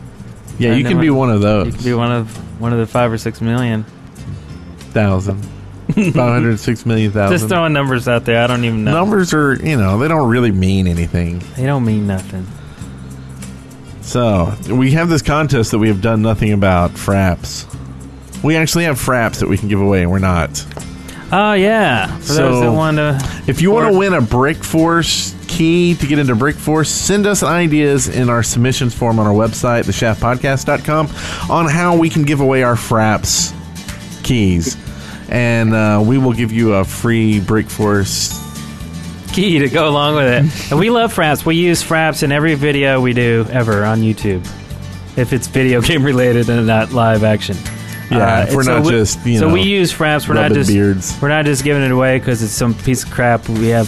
Yeah, 0.58 0.74
you 0.74 0.84
can 0.84 1.00
be 1.00 1.12
one 1.12 1.30
of 1.30 1.42
those. 1.42 1.68
you 1.68 1.74
can 1.74 1.84
be 1.84 1.94
one 1.94 2.12
of 2.12 2.60
one 2.60 2.74
of 2.74 2.80
the 2.80 2.88
five 2.88 3.12
or 3.12 3.20
six 3.20 3.40
million. 3.40 3.86
Thousand. 4.98 5.44
506 5.94 6.86
million 6.86 7.12
thousand. 7.12 7.38
Just 7.38 7.50
throwing 7.50 7.72
numbers 7.72 8.08
out 8.08 8.26
there. 8.26 8.44
I 8.44 8.48
don't 8.48 8.66
even 8.66 8.84
know. 8.84 8.92
Numbers 8.94 9.34
are, 9.34 9.54
you 9.56 9.78
know, 9.78 9.98
they 10.00 10.08
don't 10.08 10.28
really 10.30 10.52
mean 10.52 10.88
anything. 10.88 11.42
They 11.56 11.66
don't 11.66 11.86
mean 11.86 12.08
nothing. 12.08 12.46
So 14.02 14.54
we 14.70 14.92
have 14.92 15.10
this 15.10 15.22
contest 15.22 15.72
that 15.72 15.80
we 15.80 15.88
have 15.90 16.02
done 16.02 16.22
nothing 16.22 16.52
about 16.54 16.92
fraps. 16.92 17.66
We 18.44 18.56
actually 18.56 18.86
have 18.86 18.98
fraps 18.98 19.40
that 19.40 19.50
we 19.50 19.58
can 19.58 19.68
give 19.68 19.82
away, 19.82 20.02
and 20.02 20.12
we're 20.12 20.20
not. 20.20 20.66
Oh 21.32 21.54
yeah, 21.54 22.16
for 22.18 22.24
So- 22.24 22.34
those 22.36 22.62
that 22.62 22.72
want 22.72 22.98
to. 22.98 23.44
If 23.48 23.62
you 23.62 23.72
want 23.72 23.92
to 23.92 23.98
win 23.98 24.14
a 24.14 24.22
Brick 24.22 24.64
Force 24.64 25.36
key 25.48 25.96
to 25.96 26.06
get 26.08 26.20
into 26.20 26.36
Brickforce, 26.36 26.88
send 26.88 27.26
us 27.26 27.44
ideas 27.44 28.08
in 28.10 28.30
our 28.30 28.44
submissions 28.44 28.94
form 28.94 29.20
on 29.20 29.26
our 29.28 29.34
website, 29.34 29.86
theshaftpodcast.com, 29.86 31.08
on 31.50 31.68
how 31.70 31.96
we 31.98 32.10
can 32.10 32.24
give 32.24 32.42
away 32.42 32.64
our 32.64 32.76
Fraps 32.76 33.54
keys. 34.24 34.76
And 35.30 35.74
uh, 35.74 36.02
we 36.06 36.18
will 36.18 36.34
give 36.34 36.52
you 36.52 36.74
a 36.76 36.86
free 36.86 37.40
Brickforce 37.40 38.44
Key 39.34 39.60
to 39.60 39.70
go 39.70 39.88
along 39.90 40.16
with 40.16 40.26
it. 40.26 40.72
And 40.72 40.80
we 40.80 40.90
love 40.90 41.14
Fraps. 41.14 41.46
We 41.46 41.56
use 41.58 41.84
Fraps 41.84 42.24
in 42.24 42.32
every 42.32 42.56
video 42.56 43.02
we 43.02 43.14
do 43.14 43.46
ever 43.52 43.84
on 43.86 44.00
YouTube. 44.02 44.40
If 45.18 45.34
it's 45.34 45.48
video 45.48 45.82
game 45.84 46.04
related 46.04 46.50
and 46.50 46.66
not 46.66 46.92
live 46.92 47.24
action. 47.24 47.58
Yeah, 48.10 48.46
if 48.46 48.54
we're 48.56 48.64
not 48.64 48.84
we- 48.86 48.92
just, 48.92 49.26
you 49.26 49.38
so 49.40 49.48
know, 49.48 49.54
we 49.54 49.62
use 49.64 49.92
Fraps. 49.94 50.28
We're 50.30 50.36
not 50.36 50.54
just 50.54 50.70
beards. 50.70 51.18
we're 51.22 51.28
not 51.28 51.44
just 51.46 51.64
giving 51.64 51.84
it 51.84 51.92
away 51.92 52.18
because 52.20 52.42
it's 52.42 52.54
some 52.54 52.74
piece 52.74 53.04
of 53.04 53.12
crap 53.12 53.48
we 53.50 53.68
have 53.68 53.88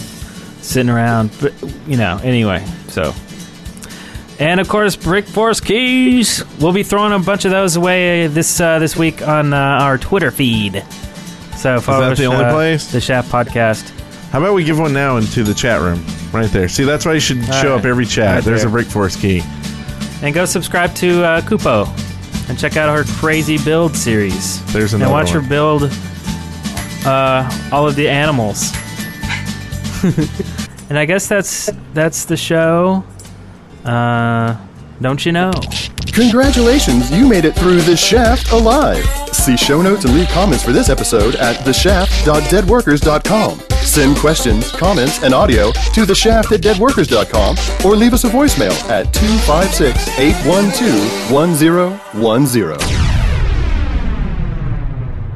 sitting 0.60 0.90
around. 0.90 1.30
But 1.40 1.54
you 1.88 1.96
know, 1.96 2.20
anyway. 2.22 2.64
So, 2.88 3.14
and 4.38 4.60
of 4.60 4.68
course, 4.68 4.94
Brick 4.94 5.24
Force 5.24 5.60
keys. 5.60 6.44
We'll 6.60 6.72
be 6.74 6.82
throwing 6.82 7.12
a 7.14 7.18
bunch 7.18 7.46
of 7.46 7.50
those 7.50 7.76
away 7.76 8.26
this 8.26 8.60
uh, 8.60 8.78
this 8.78 8.94
week 8.94 9.26
on 9.26 9.54
uh, 9.54 9.56
our 9.56 9.96
Twitter 9.96 10.30
feed. 10.30 10.84
So 11.60 11.78
follow 11.78 12.00
that 12.00 12.12
us, 12.12 12.18
the 12.18 12.24
only 12.24 12.46
uh, 12.46 12.54
place? 12.54 12.90
The 12.90 13.02
Shaft 13.02 13.30
Podcast. 13.30 13.90
How 14.30 14.38
about 14.38 14.54
we 14.54 14.64
give 14.64 14.78
one 14.78 14.94
now 14.94 15.18
into 15.18 15.42
the 15.42 15.52
chat 15.52 15.82
room? 15.82 16.02
Right 16.32 16.50
there. 16.50 16.68
See, 16.70 16.84
that's 16.84 17.04
why 17.04 17.12
you 17.12 17.20
should 17.20 17.44
show 17.44 17.74
right. 17.74 17.80
up 17.80 17.84
every 17.84 18.06
chat. 18.06 18.36
Right 18.36 18.44
There's 18.44 18.64
there. 18.64 18.78
a 18.78 18.82
Brickforce 18.82 19.20
key. 19.20 19.42
And 20.24 20.34
go 20.34 20.46
subscribe 20.46 20.94
to 20.94 21.22
uh, 21.22 21.40
Kupo 21.42 21.86
and 22.48 22.58
check 22.58 22.78
out 22.78 22.96
her 22.96 23.04
crazy 23.18 23.58
build 23.62 23.94
series. 23.94 24.64
There's 24.72 24.94
another. 24.94 25.04
and 25.04 25.12
watch 25.12 25.34
one. 25.34 25.42
her 25.42 25.48
build 25.50 25.82
uh, 27.04 27.68
all 27.70 27.86
of 27.86 27.94
the 27.94 28.08
animals. 28.08 28.72
and 30.88 30.98
I 30.98 31.04
guess 31.04 31.28
that's 31.28 31.68
that's 31.92 32.24
the 32.24 32.38
show. 32.38 33.04
Uh, 33.84 34.56
don't 35.02 35.26
you 35.26 35.32
know? 35.32 35.52
Congratulations, 36.20 37.10
you 37.10 37.26
made 37.26 37.46
it 37.46 37.56
through 37.56 37.80
The 37.80 37.96
Shaft 37.96 38.52
alive. 38.52 39.02
See 39.34 39.56
show 39.56 39.80
notes 39.80 40.04
and 40.04 40.12
leave 40.12 40.28
comments 40.28 40.62
for 40.62 40.70
this 40.70 40.90
episode 40.90 41.34
at 41.36 41.56
theshaft.deadworkers.com. 41.64 43.60
Send 43.86 44.18
questions, 44.18 44.70
comments, 44.70 45.22
and 45.22 45.32
audio 45.32 45.72
to 45.72 46.04
theshaft 46.04 46.52
at 46.52 46.60
deadworkers.com 46.60 47.56
or 47.86 47.96
leave 47.96 48.12
us 48.12 48.24
a 48.24 48.28
voicemail 48.28 48.78
at 48.90 49.14
256 49.14 50.18
812 50.18 51.32
1010. 51.32 52.78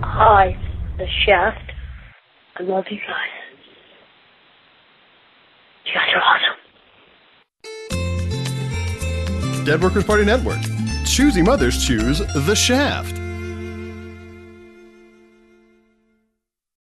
Hi, 0.03 0.55
the 0.99 1.07
Shaft. 1.25 1.73
I 2.57 2.63
love 2.63 2.85
you 2.91 2.99
guys. 2.99 3.31
You 5.87 5.95
guys 5.95 6.13
are 6.15 6.21
awesome. 6.21 6.59
Dead 9.65 9.81
Workers 9.83 10.05
Party 10.05 10.27
Network. 10.27 10.59
Choosy 11.07 11.43
mothers 11.43 11.85
choose 11.85 12.19
The 12.19 12.55
Shaft. 12.55 13.24